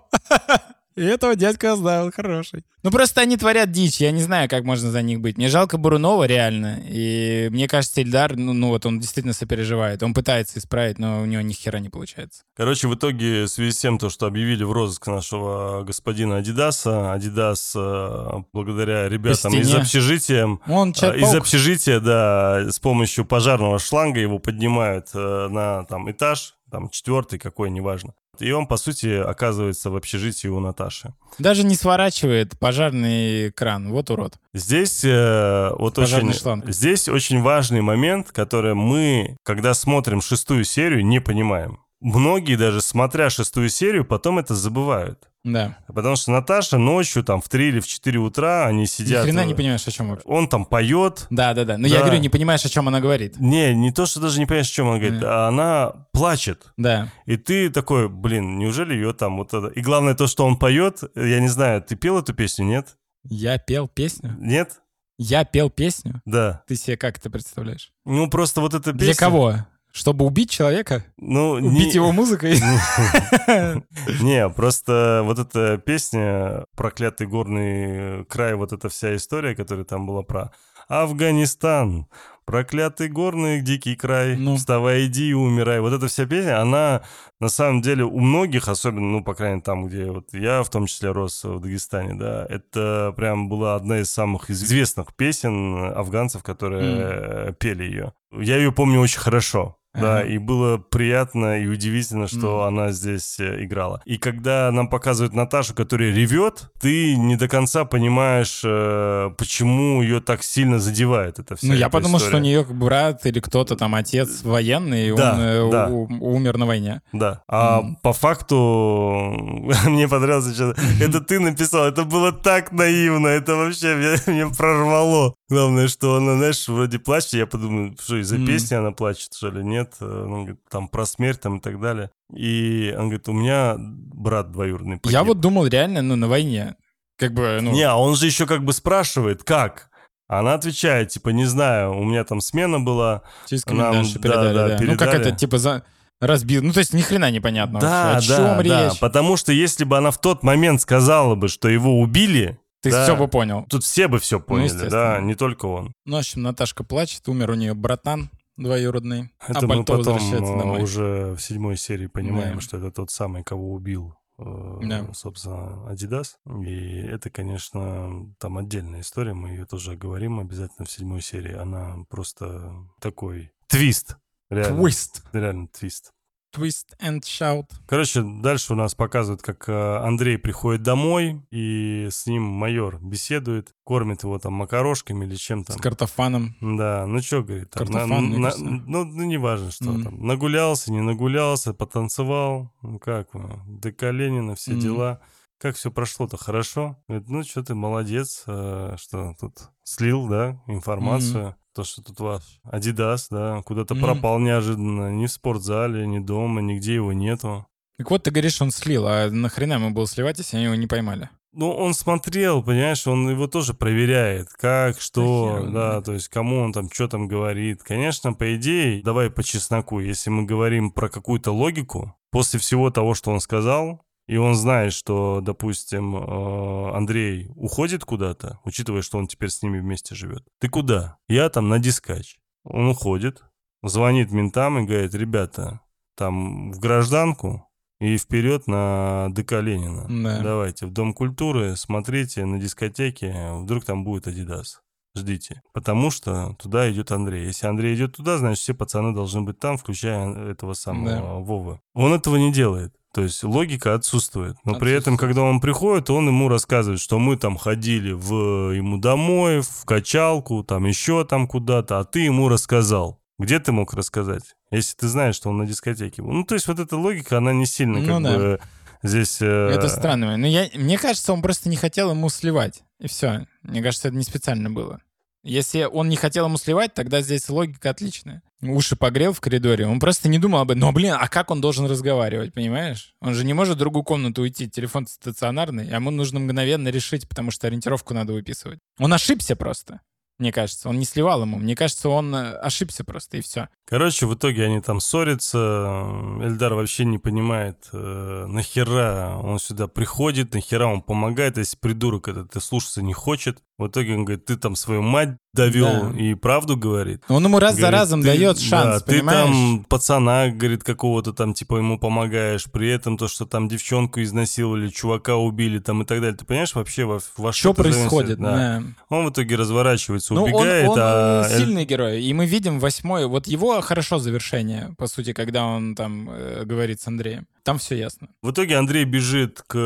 [0.95, 2.63] и этого дядька оставил, хороший.
[2.83, 5.37] Ну, просто они творят дичь, я не знаю, как можно за них быть.
[5.37, 6.81] Мне жалко Бурунова, реально.
[6.83, 10.03] И мне кажется, Ильдар, ну, ну вот он действительно сопереживает.
[10.03, 12.43] Он пытается исправить, но у него ни хера не получается.
[12.57, 17.13] Короче, в итоге, в связи с тем, то, что объявили в розыск нашего господина Адидаса,
[17.13, 24.19] Адидас, э, благодаря ребятам из общежития, он э, из общежития, да, с помощью пожарного шланга
[24.19, 28.13] его поднимают э, на там этаж, там четвертый какой, неважно.
[28.39, 31.13] И он, по сути, оказывается в общежитии у Наташи.
[31.37, 33.91] Даже не сворачивает пожарный кран.
[33.91, 34.35] Вот урод.
[34.53, 36.67] Здесь э, вот очень, шланг.
[36.67, 41.79] здесь очень важный момент, который мы, когда смотрим шестую серию, не понимаем.
[42.03, 45.29] Многие даже, смотря шестую серию, потом это забывают.
[45.45, 45.77] Да.
[45.87, 49.25] Потому что Наташа ночью, там, в 3 или в 4 утра, они сидят...
[49.25, 50.27] Ни хрена не понимаешь, о чем вообще.
[50.27, 51.27] Он там поет.
[51.29, 51.77] Да, да, да.
[51.77, 51.95] Но да.
[51.95, 53.39] я говорю, не понимаешь, о чем она говорит.
[53.39, 55.45] Не, не то, что даже не понимаешь, о чем она говорит, да.
[55.45, 56.73] а она плачет.
[56.77, 57.09] Да.
[57.25, 59.67] И ты такой, блин, неужели ее там вот это...
[59.67, 62.97] И главное то, что он поет, я не знаю, ты пел эту песню, нет?
[63.23, 64.35] Я пел песню?
[64.39, 64.81] Нет?
[65.17, 66.21] Я пел песню?
[66.25, 66.63] Да.
[66.67, 67.91] Ты себе как это представляешь?
[68.05, 69.05] Ну, просто вот эта песня...
[69.05, 69.55] Для кого?
[69.93, 71.05] Чтобы убить человека?
[71.17, 71.93] Ну, убить не...
[71.93, 72.53] его музыкой?
[74.21, 80.23] Не, просто вот эта песня «Проклятый горный край», вот эта вся история, которая там была
[80.23, 80.51] про
[80.87, 82.07] Афганистан,
[82.45, 84.55] проклятый горный дикий край, ну.
[84.55, 85.79] вставай, иди и умирай.
[85.79, 87.03] Вот эта вся песня, она
[87.39, 90.69] на самом деле у многих, особенно, ну, по крайней мере, там, где вот я в
[90.71, 96.41] том числе рос в Дагестане, да, это прям была одна из самых известных песен афганцев,
[96.41, 97.53] которые mm.
[97.59, 98.13] пели ее.
[98.31, 99.77] Я ее помню очень хорошо.
[99.93, 100.27] Да, ага.
[100.27, 102.67] и было приятно и удивительно, что mm.
[102.67, 104.01] она здесь э, играла.
[104.05, 110.19] И когда нам показывают Наташу, которая ревет, ты не до конца понимаешь, э, почему ее
[110.19, 111.67] так сильно задевает это все.
[111.67, 112.31] Ну, я подумал, история.
[112.31, 115.87] что у нее брат или кто-то там отец военный, и да, он э, да.
[115.87, 117.01] Умер на войне.
[117.11, 117.43] Да.
[117.47, 117.95] А mm.
[118.01, 118.55] по факту
[119.85, 123.95] мне понравилось, что это ты написал, это было так наивно, это вообще
[124.27, 125.35] меня, прорвало.
[125.49, 129.63] Главное, что она, знаешь, вроде плачет, я подумаю, что из-за песни она плачет, что ли,
[129.63, 129.82] нет?
[129.99, 132.09] Он э, ну, говорит, там про смерть там и так далее.
[132.33, 135.13] И он говорит, у меня брат двоюродный погиб.
[135.13, 136.75] Я вот думал реально, ну, на войне.
[137.17, 137.71] Как бы, ну...
[137.71, 139.89] Не, а он же еще как бы спрашивает, как?
[140.27, 143.21] Она отвечает, типа, не знаю, у меня там смена была.
[143.47, 144.85] Через нам, передали, да, да, да.
[144.85, 145.83] Ну, как это, типа, за
[146.19, 146.63] разбил.
[146.63, 147.79] Ну, то есть ни хрена непонятно.
[147.79, 148.71] Да, вообще, о да, чем речь?
[148.71, 148.93] да.
[148.99, 153.03] Потому что если бы она в тот момент сказала бы, что его убили, ты да.
[153.03, 153.65] все бы понял.
[153.69, 155.93] Тут все бы все ну, поняли, ну, да, не только он.
[156.05, 159.31] Ну, в общем, Наташка плачет, умер у нее братан двоюродный.
[159.47, 162.61] Это а мы потом э, уже в седьмой серии понимаем, да.
[162.61, 165.13] что это тот самый, кого убил э, да.
[165.13, 166.35] собственно, Adidas.
[166.65, 171.53] И это, конечно, там отдельная история, мы ее тоже говорим обязательно в седьмой серии.
[171.53, 174.17] Она просто такой твист.
[174.49, 175.23] Реально, твист.
[175.33, 176.13] Реально твист.
[176.53, 177.65] Twist and shout.
[177.87, 183.73] Короче, дальше у нас показывают, как э, Андрей приходит домой, и с ним майор беседует,
[183.83, 185.73] кормит его там макарошками или чем-то.
[185.73, 186.55] С картофаном.
[186.61, 188.65] Да, ну что, говорит, там, на- Картофан, на- кажется.
[188.65, 190.03] ну, ну, неважно, что Мгм.
[190.03, 190.27] там.
[190.27, 194.79] Нагулялся, не нагулялся, потанцевал, ну как вы, до Калинина, все Мгм.
[194.79, 195.21] дела.
[195.57, 196.97] Как все прошло-то хорошо?
[197.07, 199.53] Говорит, ну что ты молодец, э, что тут
[199.83, 201.55] слил, да, информацию.
[201.73, 204.03] То, что тут ваш Адидас, да, куда-то Мгм.
[204.03, 205.11] пропал неожиданно.
[205.11, 207.65] Ни в спортзале, ни дома, нигде его нету.
[207.97, 210.87] Так вот, ты говоришь, он слил, а нахрена ему было сливать, если они его не
[210.87, 211.29] поймали?
[211.55, 216.61] Ну, он смотрел, понимаешь, он его тоже проверяет, как, что, хер да, то есть кому
[216.61, 217.83] он там, что там говорит.
[217.83, 223.13] Конечно, по идее, давай по чесноку, если мы говорим про какую-то логику, после всего того,
[223.13, 229.27] что он сказал, и он знает, что, допустим, э, Андрей уходит куда-то, учитывая, что он
[229.27, 230.45] теперь с ними вместе живет.
[230.59, 231.17] Ты куда?
[231.27, 232.37] Я там на дискач.
[232.63, 233.43] Он уходит,
[233.81, 235.81] звонит ментам и говорит, ребята,
[236.15, 237.69] там в гражданку
[237.99, 240.07] и вперед на ДК Ленина.
[240.09, 240.41] Да.
[240.41, 244.81] Давайте в Дом культуры, смотрите на дискотеке, вдруг там будет Адидас.
[245.15, 245.61] Ждите.
[245.73, 247.45] Потому что туда идет Андрей.
[247.45, 251.21] Если Андрей идет туда, значит, все пацаны должны быть там, включая этого самого Да.
[251.35, 251.79] Вовы.
[251.93, 252.95] Он этого не делает.
[253.13, 254.57] То есть логика отсутствует.
[254.65, 255.19] Но при этом, Отсутствует.
[255.19, 260.63] когда он приходит, он ему рассказывает, что мы там ходили в ему домой, в качалку,
[260.63, 263.19] там еще там куда-то, а ты ему рассказал.
[263.37, 266.31] Где ты мог рассказать, если ты знаешь, что он на дискотеке был?
[266.31, 268.37] Ну, то есть вот эта логика, она не сильно Ну как да.
[268.37, 268.59] бы
[269.03, 269.41] здесь...
[269.41, 270.35] э, Это странно.
[270.37, 272.83] Но я, мне кажется, он просто не хотел ему сливать.
[272.99, 273.45] И все.
[273.61, 275.01] Мне кажется, это не специально было.
[275.43, 278.41] Если он не хотел ему сливать, тогда здесь логика отличная.
[278.63, 279.85] Уши погрел в коридоре.
[279.85, 280.79] Он просто не думал об этом.
[280.79, 283.15] Но, блин, а как он должен разговаривать, понимаешь?
[283.21, 284.69] Он же не может в другую комнату уйти.
[284.69, 288.79] Телефон стационарный, а ему нужно мгновенно решить, потому что ориентировку надо выписывать.
[288.99, 289.99] Он ошибся просто,
[290.39, 290.89] мне кажется.
[290.89, 291.57] Он не сливал ему.
[291.57, 293.69] Мне кажется, он э, ошибся просто, и все.
[293.85, 296.05] Короче, в итоге они там ссорятся.
[296.41, 302.55] Эльдар вообще не понимает, э, нахера он сюда приходит, нахера он помогает, если придурок этот
[302.55, 303.59] и слушаться не хочет.
[303.79, 306.19] В итоге он говорит, ты там свою мать довел Да.
[306.19, 307.23] и правду говорит.
[307.27, 309.45] Он ему раз за Говорит, разом ты- дает да, шанс, ты понимаешь?
[309.47, 314.89] там пацана, говорит, какого-то там, типа, ему помогаешь, при этом то, что там девчонку изнасиловали,
[314.89, 316.37] чувака убили там и так далее.
[316.37, 318.37] Ты понимаешь вообще во, во что, происходит?
[318.39, 318.55] Да.
[318.79, 318.83] Да.
[319.09, 322.21] Он в итоге разворачивается, Ну, он, убегает, он, а э, сильный герой.
[322.23, 327.01] И мы видим восьмой, вот его хорошо завершение, по сути, когда он там э, говорит
[327.01, 327.47] с Андреем.
[327.63, 328.27] Там все ясно.
[328.43, 329.77] В итоге Андрей бежит к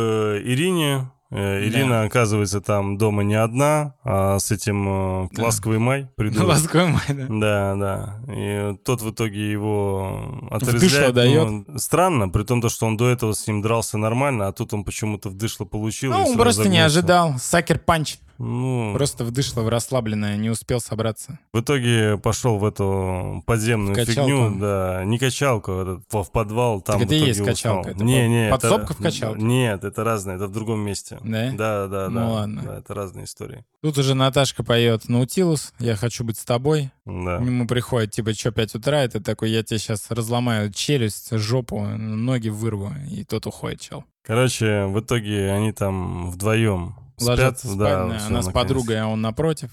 [0.43, 1.09] Ирине.
[1.29, 5.43] Э, Ирина, оказывается, там дома не одна, а с этим э, Да.
[5.43, 6.47] ласковый май придурок.
[6.47, 7.25] Ласковый май, да.
[7.29, 8.33] Да, да.
[8.33, 11.13] И тот в итоге его дышло отрезвляет.
[11.15, 11.49] дает.
[11.49, 14.73] Ну, странно, при том, то, что он до этого с ним дрался нормально, а тут
[14.73, 16.11] он почему-то в дышло получил.
[16.13, 16.85] Ну, он просто не загнулся.
[16.85, 17.33] ожидал.
[17.39, 18.17] Сакер панч.
[18.37, 21.39] Ну, Просто вдышло в расслабленное, не успел собраться.
[21.53, 24.29] в итоге пошел в эту подземную В качалку.
[24.29, 27.27] фигню, да, не качалку, а этот, в, в подвал, там Так это в и итоге
[27.29, 27.53] есть уснул.
[27.55, 29.41] качалка, это не, под- не, это- подсобка в качалке?
[29.41, 31.17] Нет, это разное, это в другом месте.
[31.23, 31.51] Да?
[31.53, 32.27] Да, да, Ну да.
[32.29, 32.61] ладно.
[32.65, 33.65] Да, это разные истории.
[33.81, 36.91] Тут уже Наташка поет «Наутилус», «Я хочу быть с тобой».
[37.05, 37.37] Да.
[37.37, 39.03] К нему приходит, типа, что, 5 утра?
[39.03, 42.91] Это такой, я тебе сейчас разломаю челюсть, жопу, ноги вырву.
[43.09, 44.03] И тот уходит, чел.
[44.23, 47.59] Короче, в итоге они там вдвоем Ложится спят.
[47.59, 49.71] спать, да, да, всё, она с подругой, а он напротив.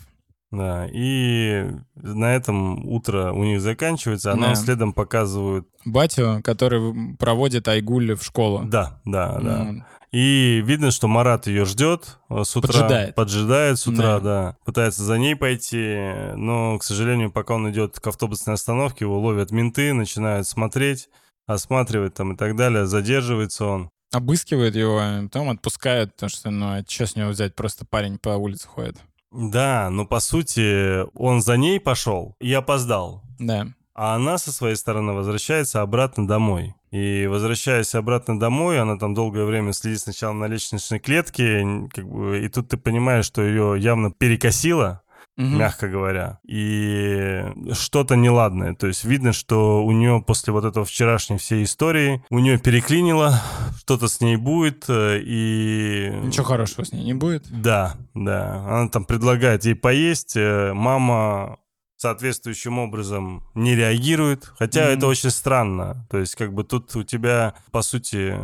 [0.50, 1.66] Да, и
[1.96, 4.54] на этом утро у них заканчивается, а нам Да.
[4.54, 5.66] следом показывают...
[5.84, 8.62] Батю, который проводит Айгуль в школу.
[8.64, 9.64] Да, да, да.
[9.64, 12.68] Ну, И видно, что Марат ее ждет э, с утра.
[12.72, 13.14] Поджидает.
[13.16, 14.20] Поджидает с утра, Да.
[14.20, 14.56] да.
[14.64, 15.96] Пытается за ней пойти,
[16.36, 21.08] но, к сожалению, пока он идет к автобусной остановке, его ловят менты, начинают смотреть,
[21.48, 22.86] осматривать там и так далее.
[22.86, 23.90] Задерживается он.
[24.14, 27.54] Обыскивают его, а потом отпускают, потому что, ну, а что с него взять?
[27.54, 28.96] Просто парень по улице ходит.
[29.32, 33.22] Да, но по сути он за ней пошел и опоздал.
[33.38, 33.66] Да.
[33.94, 36.74] А она со своей стороны возвращается обратно домой.
[36.90, 42.44] И возвращаясь обратно домой, она там долгое время следит сначала на лестничной клетке, как бы,
[42.44, 45.02] и тут ты понимаешь, что ее явно перекосило,
[45.36, 45.58] Мгм.
[45.58, 47.42] мягко говоря, и
[47.72, 48.74] что-то неладное.
[48.74, 53.42] То есть видно, что у нее после вот этого вчерашней всей истории, у нее переклинило,
[53.78, 56.12] что-то с ней будет, э, и...
[56.22, 57.46] Ничего хорошего с ней не будет.
[57.50, 58.64] Да, да.
[58.66, 60.36] Она там предлагает ей поесть.
[60.36, 61.58] э, Мама
[62.04, 64.52] соответствующим образом не реагирует.
[64.58, 64.90] Хотя Мгм.
[64.98, 66.06] это очень странно.
[66.10, 68.36] То есть, как бы тут у тебя, по сути,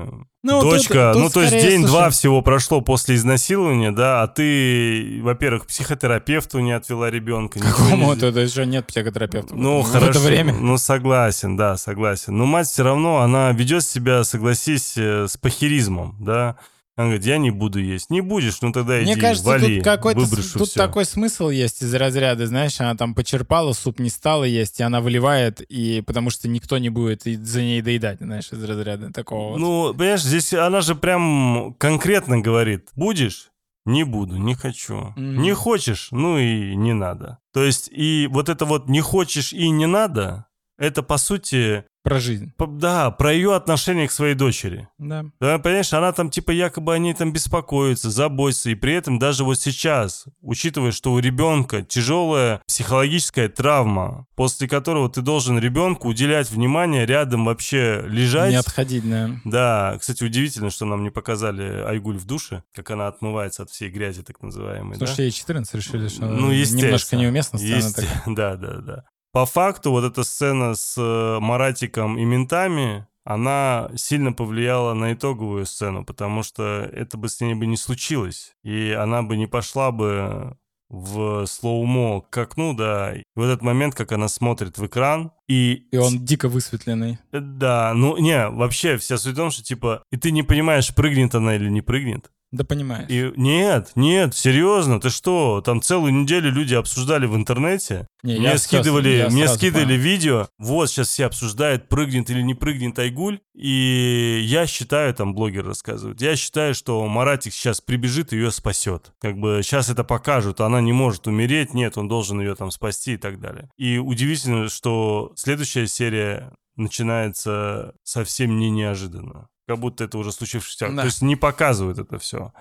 [0.43, 1.13] Ну, тут- дочка...
[1.13, 6.73] тут ну, то есть день-два всего прошло после изнасилования, да, а ты, во-первых, психотерапевту не
[6.73, 7.59] отвела ребенка.
[7.59, 9.55] ничего Какому не- тут еще нет психотерапевта?
[9.55, 10.11] ну, в хорошо.
[10.11, 10.55] это время.
[10.55, 12.35] Ну, согласен, да, согласен.
[12.39, 16.57] Но мать все равно, она ведет себя, согласись, э, с похеризмом, да.
[17.01, 18.11] Она говорит, я не буду есть.
[18.11, 20.79] Не будешь, ну тогда Мне иди, кажется, вали, тут какой-то тут всё.
[20.79, 25.01] такой смысл есть из разряда, знаешь, она там почерпала, суп не стала есть, и она
[25.01, 29.53] выливает, и потому что никто не будет за ней доедать, знаешь, из разряда такого.
[29.53, 29.59] вот.
[29.59, 33.51] Ну, понимаешь, здесь она же прям конкретно говорит, будешь?
[33.87, 35.15] Не буду, не хочу.
[35.17, 35.41] Мгм.
[35.41, 36.09] Не хочешь?
[36.11, 37.39] Ну и не надо.
[37.55, 40.45] То есть и вот это вот не хочешь и не надо,
[40.81, 42.53] это по сути, Про жизнь.
[42.57, 44.89] по- да, про ее отношение к своей дочери.
[44.99, 45.27] Да.
[45.39, 49.45] Да, понимаешь, она там типа якобы о ней там беспокоится, заботится, и при этом даже
[49.45, 56.51] вот сейчас, учитывая, что у ребенка тяжелая психологическая травма, после которого ты должен ребенку уделять
[56.51, 58.51] внимание, рядом вообще лежать.
[58.51, 59.31] Не отходить, да.
[59.45, 63.91] Да, кстати, удивительно, что нам не показали Айгуль в душе, как она отмывается от всей
[63.91, 64.95] грязи, так называемой.
[64.95, 65.13] Потому да?
[65.13, 68.23] что ей 14 решили, что Ну, немножко неуместно сцена Есте- такая.
[68.35, 69.05] Да, да, да.
[69.33, 75.67] По факту, вот эта сцена с э, Маратиком и ментами, она сильно повлияла на итоговую
[75.67, 78.55] сцену, потому что это бы с ней бы не случилось.
[78.65, 80.57] И она бы не пошла бы
[80.89, 83.15] в слоумо к окну, да.
[83.15, 85.87] И в этот момент, как она смотрит в экран, и...
[85.93, 87.19] И он дико высветленный.
[87.31, 91.35] Да, ну, не, вообще вся суть в том, что, типа, и ты не понимаешь, прыгнет
[91.37, 92.33] она или не прыгнет.
[92.53, 93.07] Да понимаешь.
[93.09, 95.61] И нет, нет, серьезно, ты что?
[95.65, 98.09] Там целую неделю люди обсуждали в интернете.
[98.25, 100.01] Не, мне я скидывали, сразу- я мне скидывали понял.
[100.01, 100.49] видео.
[100.59, 103.39] Вот сейчас все обсуждают, прыгнет или не прыгнет Айгуль.
[103.55, 109.13] И я считаю, там блогер рассказывает, я считаю, что Маратик сейчас прибежит и ее спасет.
[109.21, 113.13] Как бы сейчас это покажут, она не может умереть, нет, он должен ее там спасти
[113.15, 113.71] и так далее.
[113.79, 119.49] И удивительно, что следующая серия начинается совсем не неожиданно.
[119.69, 120.89] Как будто это уже случившееся.
[120.89, 121.03] Да.
[121.03, 122.53] То есть не показывают это все.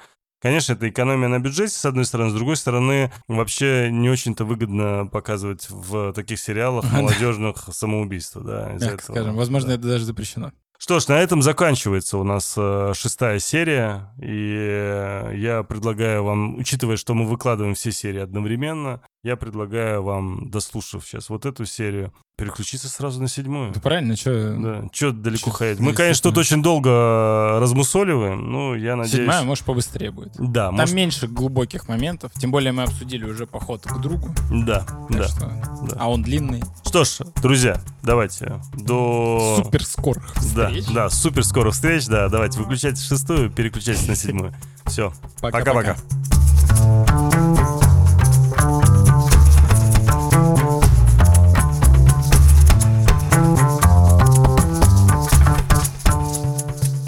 [0.42, 2.30] Конечно, это экономия на бюджете, с одной стороны.
[2.30, 8.42] С другой стороны, вообще не очень-то выгодно показывать в таких сериалах молодежных самоубийства.
[8.42, 9.16] Да, из-за Мягко этого.
[9.16, 9.36] скажем.
[9.36, 9.76] Возможно, Да.
[9.76, 10.54] это даже запрещено.
[10.82, 14.14] Что ж, на этом заканчивается у нас э, шестая серия.
[14.22, 20.50] И э, я предлагаю вам, учитывая, что мы выкладываем все серии одновременно, я предлагаю вам,
[20.50, 23.74] дослушав сейчас вот эту серию, переключиться сразу на седьмую.
[23.74, 24.56] Да правильно, что...
[24.58, 25.80] Да, что далеко Чё- ходить?
[25.82, 29.18] Мы, конечно, тут очень долго э, размусоливаем, но я надеюсь...
[29.18, 30.32] Седьмая, может, побыстрее будет.
[30.38, 30.96] Да, Там может...
[30.96, 32.32] меньше глубоких моментов.
[32.36, 34.34] Тем более мы обсудили уже поход к другу.
[34.50, 35.52] Да, да, что-
[35.90, 35.98] да.
[36.00, 36.64] А он длинный.
[36.86, 39.60] Что ж, друзья, давайте до...
[39.62, 40.86] Супер скорых Да, встреч.
[40.94, 44.54] да, супер скорых встреч, да, давайте выключайте шестую, переключайтесь на седьмую.
[44.86, 45.96] Все, Пока-пока.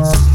[0.00, 0.29] Podcast.